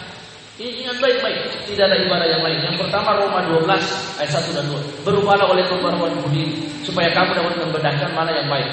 Ingat 0.59 0.99
baik-baik, 0.99 1.71
tidak 1.71 1.87
ada 1.87 1.97
ibadah 2.03 2.27
yang 2.27 2.43
lain. 2.43 2.59
Yang 2.67 2.83
pertama 2.83 3.15
Roma 3.15 3.47
12 3.47 3.79
ayat 4.19 4.33
1 4.43 4.59
dan 4.59 4.67
2. 4.67 5.07
Berubahlah 5.07 5.47
oleh 5.55 5.63
pembaruan 5.71 6.11
budi 6.19 6.67
supaya 6.83 7.15
kamu 7.15 7.31
dapat 7.31 7.63
membedakan 7.63 8.11
mana 8.11 8.35
yang 8.35 8.51
baik. 8.51 8.67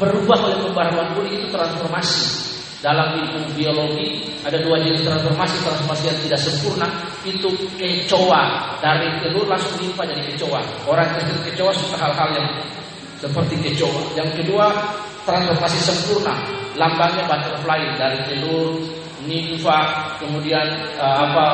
Berubah 0.00 0.48
oleh 0.48 0.56
pembaruan 0.64 1.12
budi 1.12 1.44
itu 1.44 1.52
transformasi. 1.52 2.55
Dalam 2.86 3.18
ilmu 3.18 3.50
biologi 3.58 4.22
ada 4.46 4.62
dua 4.62 4.78
jenis 4.78 5.02
transformasi. 5.02 5.58
Transformasi 5.58 6.02
yang 6.06 6.18
tidak 6.22 6.38
sempurna 6.38 6.86
itu 7.26 7.50
kecoa. 7.74 8.78
Dari 8.78 9.10
telur 9.26 9.50
langsung 9.50 9.74
limpa 9.82 10.06
jadi 10.06 10.22
kecoa. 10.22 10.62
Orang 10.86 11.10
kecil 11.18 11.34
kecoa 11.50 11.74
suka 11.74 11.98
hal-hal 11.98 12.30
yang 12.38 12.46
seperti 13.18 13.58
kecoa. 13.58 14.14
Yang 14.14 14.38
kedua 14.38 14.70
transformasi 15.26 15.78
sempurna. 15.82 16.38
Lambangnya 16.78 17.26
butterfly 17.26 17.82
dari 17.98 18.22
telur 18.30 18.78
nimfa 19.26 20.14
kemudian 20.22 20.62
uh, 21.02 21.26
apa 21.26 21.46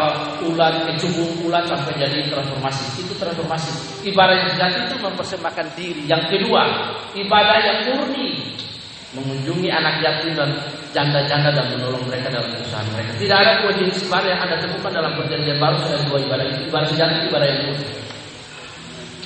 ulat 0.45 0.85
kecubung 0.93 1.49
ulat 1.49 1.65
sampai 1.65 1.97
jadi 1.97 2.29
transformasi. 2.29 3.09
Itu 3.09 3.17
transformasi. 3.17 4.05
Ibadah 4.05 4.37
yang 4.37 4.51
sejati 4.53 4.79
itu 4.93 4.97
mempersembahkan 5.01 5.67
diri. 5.81 6.05
Yang 6.05 6.29
kedua 6.29 6.93
ibadah 7.17 7.57
yang 7.65 7.79
murni 7.89 8.53
mengunjungi 9.13 9.69
anak 9.69 10.01
yatim 10.01 10.33
dan 10.33 10.51
janda-janda 10.97 11.53
dan 11.53 11.67
menolong 11.77 12.01
mereka 12.09 12.33
dalam 12.33 12.49
usaha 12.57 12.81
mereka. 12.97 13.13
Tidak 13.21 13.37
ada 13.37 13.53
ibadah 13.69 14.29
yang 14.29 14.41
Anda 14.41 14.57
temukan 14.61 14.93
dalam 14.93 15.13
perjanjian 15.21 15.59
baru 15.61 15.77
selain 15.85 16.05
dua 16.09 16.19
ibadah 16.25 16.45
itu. 16.49 16.61
Ibadah 16.73 16.89
sejati, 16.89 17.17
ibadah 17.29 17.47
yang 17.49 17.61
murni. 17.69 17.89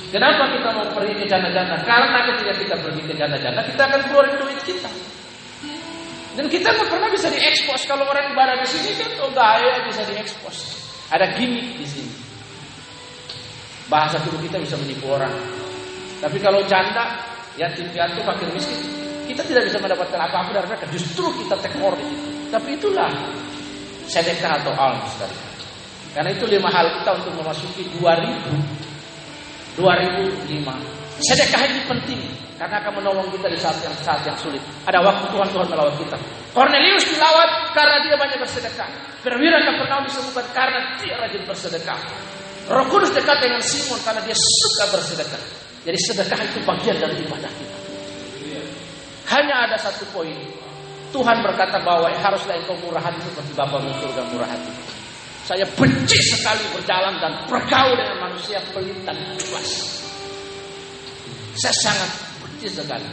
Kenapa 0.07 0.43
kita 0.55 0.69
mau 0.71 0.87
pergi 0.95 1.13
ke 1.19 1.25
janda-janda? 1.27 1.75
Karena 1.83 2.19
ketika 2.31 2.53
kita 2.55 2.75
pergi 2.79 3.01
ke 3.03 3.13
janda-janda, 3.15 3.61
kita 3.67 3.81
akan 3.83 4.01
keluarin 4.07 4.35
duit 4.39 4.59
kita. 4.63 4.91
Dan 6.39 6.45
kita 6.47 6.69
nggak 6.69 6.87
pernah 6.87 7.09
bisa 7.11 7.27
diekspos. 7.27 7.81
Kalau 7.87 8.07
orang 8.07 8.31
ibadah 8.31 8.55
di 8.59 8.67
sini 8.67 8.91
kan, 8.95 9.09
oh 9.23 9.31
gaya 9.35 9.83
bisa 9.87 10.03
diekspos. 10.07 10.79
Ada 11.11 11.35
gimmick 11.35 11.79
di 11.79 11.87
sini. 11.87 12.13
Bahasa 13.87 14.19
tubuh 14.23 14.39
kita 14.43 14.59
bisa 14.59 14.75
menipu 14.79 15.11
orang. 15.11 15.31
Tapi 16.19 16.37
kalau 16.39 16.59
janda, 16.67 17.23
yatim 17.55 17.87
piatu, 17.91 18.19
fakir 18.23 18.47
miskin, 18.51 19.06
kita 19.27 19.43
tidak 19.43 19.67
bisa 19.67 19.77
mendapatkan 19.83 20.19
apa-apa 20.19 20.49
dari 20.55 20.67
mereka. 20.71 20.87
Justru 20.89 21.27
kita 21.43 21.59
tekor. 21.59 21.93
Tapi 22.47 22.69
itulah 22.79 23.11
sedekah 24.07 24.63
atau 24.63 24.71
alms 24.73 25.11
tadi. 25.19 25.35
Karena 26.15 26.31
itu 26.31 26.47
lima 26.47 26.71
hal 26.71 27.03
kita 27.03 27.11
untuk 27.19 27.33
memasuki 27.37 27.83
2000 27.99 28.87
2005. 29.77 31.21
Sedekah 31.21 31.61
ini 31.69 31.81
penting 31.85 32.21
karena 32.57 32.81
akan 32.81 33.01
menolong 33.01 33.29
kita 33.29 33.53
di 33.53 33.57
saat 33.61 33.77
yang 33.85 33.93
saat 34.01 34.25
yang 34.25 34.33
sulit. 34.41 34.57
Ada 34.89 34.97
waktu 35.05 35.29
Tuhan 35.29 35.47
Tuhan 35.53 35.67
melawat 35.69 35.93
kita. 36.01 36.17
Cornelius 36.57 37.05
dilawat 37.05 37.77
karena 37.77 37.97
dia 38.01 38.15
banyak 38.17 38.37
bersedekah. 38.41 38.89
Perwira 39.21 39.61
pernah 39.61 40.01
disebutkan 40.01 40.45
karena 40.57 40.97
dia 40.97 41.13
rajin 41.21 41.45
bersedekah. 41.45 41.99
Roh 42.67 42.85
Kudus 42.89 43.13
dekat 43.13 43.37
dengan 43.39 43.61
Simon 43.61 44.01
karena 44.01 44.21
dia 44.25 44.35
suka 44.35 44.83
bersedekah. 44.97 45.41
Jadi 45.85 45.97
sedekah 46.01 46.39
itu 46.41 46.59
bagian 46.65 46.97
dari 46.97 47.15
ibadah 47.21 47.51
kita. 47.53 47.76
Hanya 49.27 49.67
ada 49.67 49.77
satu 49.79 50.07
poin. 50.15 50.35
Tuhan 51.11 51.37
berkata 51.43 51.79
bahwa 51.83 52.11
haruslah 52.11 52.55
engkau 52.55 52.75
murah 52.83 52.99
hati 52.99 53.19
seperti 53.23 53.51
Bapa 53.55 53.79
di 53.83 53.91
surga 53.99 54.23
murah 54.31 54.47
hati. 54.47 54.71
Saya 55.47 55.63
benci 55.79 56.19
sekali 56.19 56.63
berjalan 56.75 57.15
dan 57.23 57.33
bergaul 57.47 57.95
dengan 57.95 58.27
manusia 58.27 58.59
pelit 58.75 58.99
dan 59.07 59.15
culas. 59.39 59.69
Saya 61.55 61.75
sangat 61.79 62.11
benci 62.43 62.67
sekali. 62.67 63.07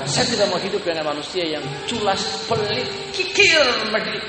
Dan 0.00 0.08
saya 0.08 0.24
tidak 0.32 0.48
mau 0.48 0.56
hidup 0.56 0.80
dengan 0.80 1.12
manusia 1.12 1.44
yang 1.44 1.64
culas, 1.84 2.20
pelit, 2.48 2.88
kikir, 3.12 3.60
medit. 3.92 4.24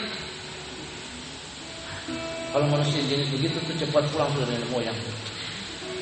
Kalau 2.51 2.67
manusia 2.67 2.99
jenis 3.07 3.31
begitu 3.31 3.55
tuh 3.63 3.75
cepat 3.79 4.03
pulang 4.11 4.27
ke 4.35 4.43
nenek 4.43 4.67
moyang. 4.67 4.99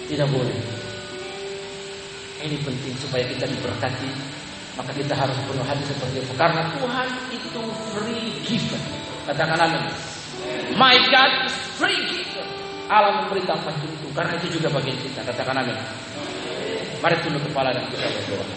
Tidak 0.09 0.25
boleh. 0.25 0.57
Ini 2.41 2.57
penting 2.65 2.95
supaya 2.97 3.29
kita 3.29 3.45
diberkati 3.45 4.09
maka 4.79 4.95
kita 4.95 5.11
harus 5.11 5.35
penuh 5.43 5.65
hati 5.67 5.83
seperti 5.91 6.23
itu. 6.23 6.33
Karena 6.39 6.63
Tuhan 6.79 7.07
itu 7.35 7.61
free 7.91 8.31
giver. 8.47 8.79
Katakan 9.27 9.59
amin. 9.59 9.83
My 10.79 10.95
God 11.11 11.51
is 11.51 11.55
free 11.75 11.99
giver. 12.07 12.47
Allah 12.87 13.19
memberi 13.19 13.43
tanpa 13.43 13.75
tentu. 13.75 14.07
Karena 14.15 14.39
itu 14.39 14.55
juga 14.55 14.71
bagian 14.71 14.95
kita. 15.03 15.19
Katakan 15.27 15.67
amin. 15.67 15.75
Mari 17.03 17.15
tunduk 17.19 17.43
kepala 17.51 17.75
dan 17.75 17.83
kita 17.91 18.07
berdoa. 18.07 18.47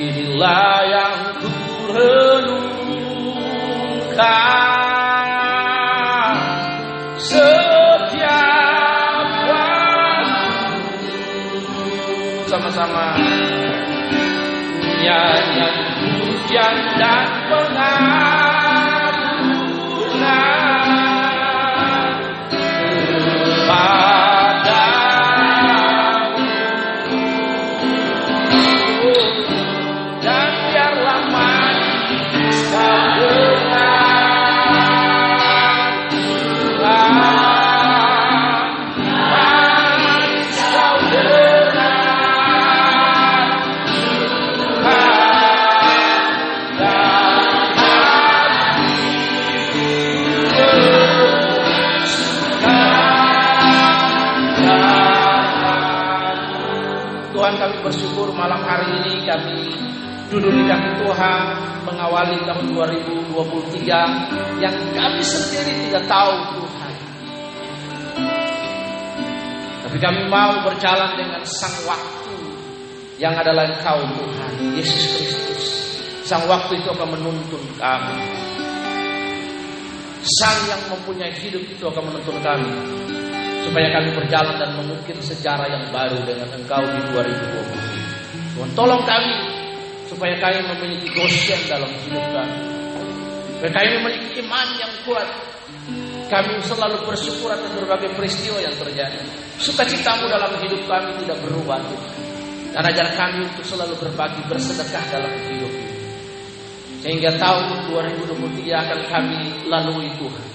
Inilah 0.00 0.80
yang 0.88 1.44
ku 1.44 1.48
sama-sama 12.80 13.12
nyanyian 15.04 15.76
hujan 16.00 16.76
dan 16.96 17.28
pengampunan 17.52 18.29
kami 59.30 59.62
duduk 60.26 60.50
di 60.50 60.62
kaki 60.66 60.90
Tuhan 61.06 61.42
mengawali 61.86 62.38
tahun 62.42 62.66
2023 62.74 64.62
yang 64.62 64.76
kami 64.94 65.22
sendiri 65.22 65.72
tidak 65.86 66.04
tahu 66.10 66.34
Tuhan. 66.58 66.94
Tapi 69.86 69.98
kami 69.98 70.20
mau 70.26 70.66
berjalan 70.66 71.14
dengan 71.18 71.42
sang 71.46 71.74
waktu 71.86 72.34
yang 73.22 73.34
adalah 73.38 73.70
Engkau 73.70 74.02
Tuhan, 74.18 74.52
Yesus 74.74 75.02
Kristus. 75.18 75.62
Sang 76.26 76.46
waktu 76.46 76.78
itu 76.78 76.90
akan 76.90 77.10
menuntun 77.14 77.62
kami. 77.78 78.18
Sang 80.38 80.58
yang 80.70 80.82
mempunyai 80.90 81.34
hidup 81.38 81.64
itu 81.66 81.84
akan 81.86 82.06
menuntun 82.06 82.38
kami 82.38 82.70
supaya 83.66 83.88
kami 83.94 84.10
berjalan 84.14 84.56
dan 84.58 84.70
mengukir 84.78 85.16
sejarah 85.22 85.66
yang 85.70 85.84
baru 85.90 86.18
dengan 86.26 86.48
Engkau 86.54 86.82
di 86.86 87.00
2020. 87.14 87.89
Tuhan 88.60 88.76
tolong 88.76 89.08
kami 89.08 89.32
supaya 90.04 90.36
kami 90.36 90.60
memiliki 90.68 91.08
gosyen 91.16 91.56
dalam 91.64 91.88
hidup 92.04 92.20
kami. 92.28 92.60
Supaya 93.56 93.72
kami 93.72 93.88
memiliki 94.04 94.44
iman 94.44 94.68
yang 94.76 94.92
kuat. 95.08 95.24
Kami 96.28 96.60
selalu 96.68 97.08
bersyukur 97.08 97.48
atas 97.48 97.72
berbagai 97.72 98.12
peristiwa 98.12 98.60
yang 98.60 98.76
terjadi. 98.76 99.16
Sukacitamu 99.56 100.28
dalam 100.28 100.52
hidup 100.60 100.84
kami 100.84 101.24
tidak 101.24 101.40
berubah. 101.40 101.80
Dan 102.76 102.84
ajar 102.84 103.16
kami 103.16 103.48
untuk 103.48 103.64
selalu 103.64 103.96
berbagi 103.96 104.44
bersedekah 104.44 105.08
dalam 105.08 105.32
hidup 105.48 105.72
ini. 105.72 105.96
Sehingga 107.00 107.40
tahun 107.40 107.88
2023 107.88 108.60
akan 108.76 109.00
kami 109.08 109.40
lalui 109.72 110.12
Tuhan. 110.20 110.46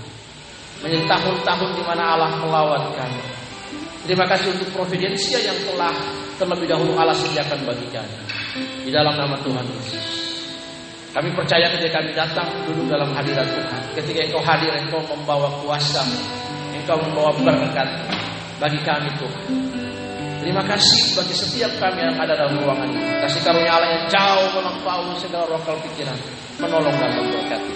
Menjadi 0.86 1.10
tahun-tahun 1.10 1.70
di 1.74 1.84
mana 1.90 2.04
Allah 2.14 2.38
melawat 2.38 2.86
kami. 2.94 3.24
Terima 4.06 4.30
kasih 4.30 4.54
untuk 4.54 4.70
providensia 4.78 5.42
yang 5.42 5.58
telah 5.66 6.25
terlebih 6.36 6.68
dahulu 6.68 6.96
Allah 7.00 7.16
sediakan 7.16 7.64
bagi 7.64 7.88
kami. 7.92 8.16
Di 8.88 8.92
dalam 8.92 9.16
nama 9.16 9.36
Tuhan 9.44 9.66
Yesus. 9.68 10.06
Kami 11.16 11.32
percaya 11.32 11.72
ketika 11.72 12.04
kami 12.04 12.12
datang 12.12 12.48
duduk 12.68 12.92
dalam 12.92 13.16
hadirat 13.16 13.48
Tuhan. 13.48 13.82
Ketika 13.96 14.20
engkau 14.28 14.44
hadir, 14.44 14.72
engkau 14.76 15.00
membawa 15.08 15.48
kuasa. 15.64 16.04
Engkau 16.76 17.00
membawa 17.00 17.32
berkat 17.40 17.88
bagi 18.60 18.80
kami 18.84 19.08
Tuhan. 19.16 19.44
Terima 20.44 20.62
kasih 20.68 21.16
bagi 21.16 21.34
setiap 21.34 21.72
kami 21.80 22.04
yang 22.04 22.20
ada 22.20 22.36
dalam 22.36 22.60
ruangan 22.60 22.92
ini. 22.92 23.02
Kasih 23.24 23.42
karunia 23.42 23.72
Allah 23.72 23.90
yang 23.96 24.06
jauh 24.12 24.48
melampaui 24.60 25.16
segala 25.18 25.48
rokal 25.48 25.80
pikiran. 25.88 26.20
Menolong 26.60 26.96
dan 27.00 27.12
memberkati. 27.16 27.74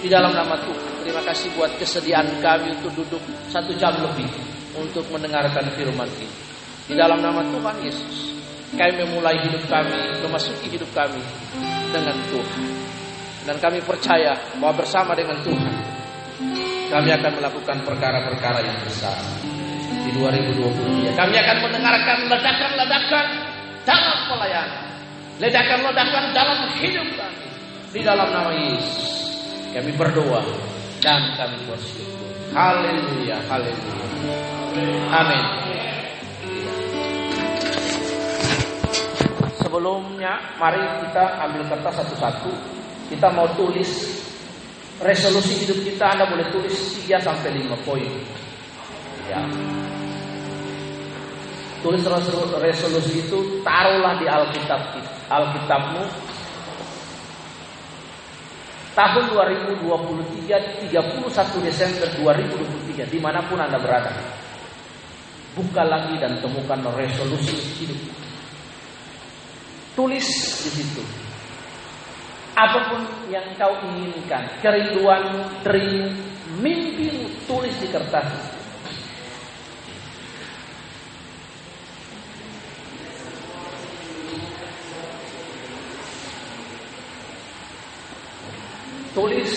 Di 0.00 0.08
dalam 0.08 0.32
nama 0.32 0.56
Tuhan. 0.64 1.04
Terima 1.04 1.20
kasih 1.20 1.52
buat 1.52 1.70
kesediaan 1.76 2.40
kami 2.40 2.80
untuk 2.80 2.96
duduk 2.96 3.22
satu 3.52 3.76
jam 3.76 3.92
lebih. 4.00 4.26
Untuk 4.74 5.04
mendengarkan 5.12 5.68
firman 5.76 6.08
ini. 6.18 6.53
Di 6.84 6.94
dalam 6.96 7.24
nama 7.24 7.40
Tuhan 7.40 7.76
Yesus. 7.80 8.36
Kami 8.76 8.92
memulai 9.06 9.40
hidup 9.40 9.64
kami. 9.70 10.20
Memasuki 10.20 10.68
hidup 10.68 10.90
kami. 10.92 11.22
Dengan 11.88 12.16
Tuhan. 12.28 12.62
Dan 13.44 13.56
kami 13.60 13.80
percaya 13.84 14.36
bahwa 14.60 14.84
bersama 14.84 15.16
dengan 15.16 15.40
Tuhan. 15.40 15.72
Kami 16.92 17.08
akan 17.10 17.32
melakukan 17.40 17.76
perkara-perkara 17.82 18.60
yang 18.60 18.78
besar 18.84 19.16
di 20.04 20.10
2023. 20.12 21.16
Kami 21.16 21.34
akan 21.40 21.56
mendengarkan 21.64 22.18
ledakan-ledakan 22.28 23.26
dalam 23.88 24.18
pelayanan. 24.28 24.84
Ledakan-ledakan 25.40 26.24
dalam 26.36 26.58
hidup 26.78 27.08
kami. 27.16 27.46
Di 27.90 28.00
dalam 28.04 28.28
nama 28.30 28.52
Yesus. 28.52 29.12
Kami 29.74 29.90
berdoa 29.98 30.44
dan 31.02 31.34
kami 31.34 31.58
bersyukur. 31.66 32.30
Haleluya, 32.54 33.42
haleluya. 33.50 34.06
Amin. 35.10 35.73
Sebelumnya, 39.74 40.38
mari 40.54 40.78
kita 41.02 41.34
ambil 41.42 41.66
kertas 41.66 41.98
satu-satu. 41.98 42.46
Kita 43.10 43.26
mau 43.34 43.50
tulis 43.58 43.90
resolusi 45.02 45.66
hidup 45.66 45.82
kita. 45.82 46.14
Anda 46.14 46.30
boleh 46.30 46.46
tulis 46.54 46.94
3 47.02 47.18
sampai 47.18 47.58
5 47.58 47.74
poin. 47.82 48.06
Ya. 49.26 49.42
Tulis 51.82 52.06
resolusi 52.54 53.26
itu 53.26 53.66
taruhlah 53.66 54.14
di 54.22 54.30
Alkitab 54.30 54.94
Alkitabmu. 55.26 56.06
Tahun 58.94 59.24
2023 59.26 60.86
31 60.86 61.66
Desember 61.66 62.06
2023 62.22 63.10
di 63.10 63.18
mana 63.18 63.42
pun 63.50 63.58
Anda 63.58 63.82
berada. 63.82 64.14
Buka 65.58 65.82
lagi 65.82 66.14
dan 66.22 66.38
temukan 66.38 66.78
resolusi 66.94 67.58
hidup. 67.82 68.23
Tulis 69.94 70.26
di 70.66 70.70
situ. 70.74 71.02
Apa 72.54 72.78
pun 72.90 73.02
yang 73.30 73.46
kau 73.58 73.74
inginkan, 73.82 74.46
kerinduanmu, 74.62 75.62
dream, 75.66 76.14
mimpimu, 76.62 77.30
tulis 77.50 77.74
di 77.82 77.88
kertas. 77.90 78.54
tulis 89.14 89.52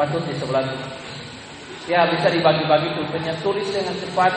patut 0.00 0.24
di 0.24 0.34
sebelah 0.40 0.64
ya 1.84 2.08
bisa 2.08 2.28
dibagi-bagi 2.32 2.88
pulpennya 2.96 3.36
tulis 3.44 3.68
dengan 3.68 3.92
cepat 4.00 4.32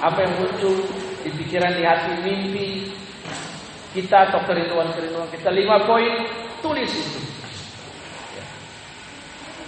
apa 0.00 0.18
yang 0.24 0.32
muncul 0.40 0.76
di 1.24 1.30
pikiran 1.32 1.76
di 1.76 1.82
hati 1.84 2.12
mimpi 2.22 2.68
kita 3.96 4.28
atau 4.32 4.44
kerinduan-kerinduan 4.44 5.28
kita. 5.32 5.48
Lima 5.52 5.84
poin 5.88 6.26
tulis. 6.60 6.92
itu 6.92 7.35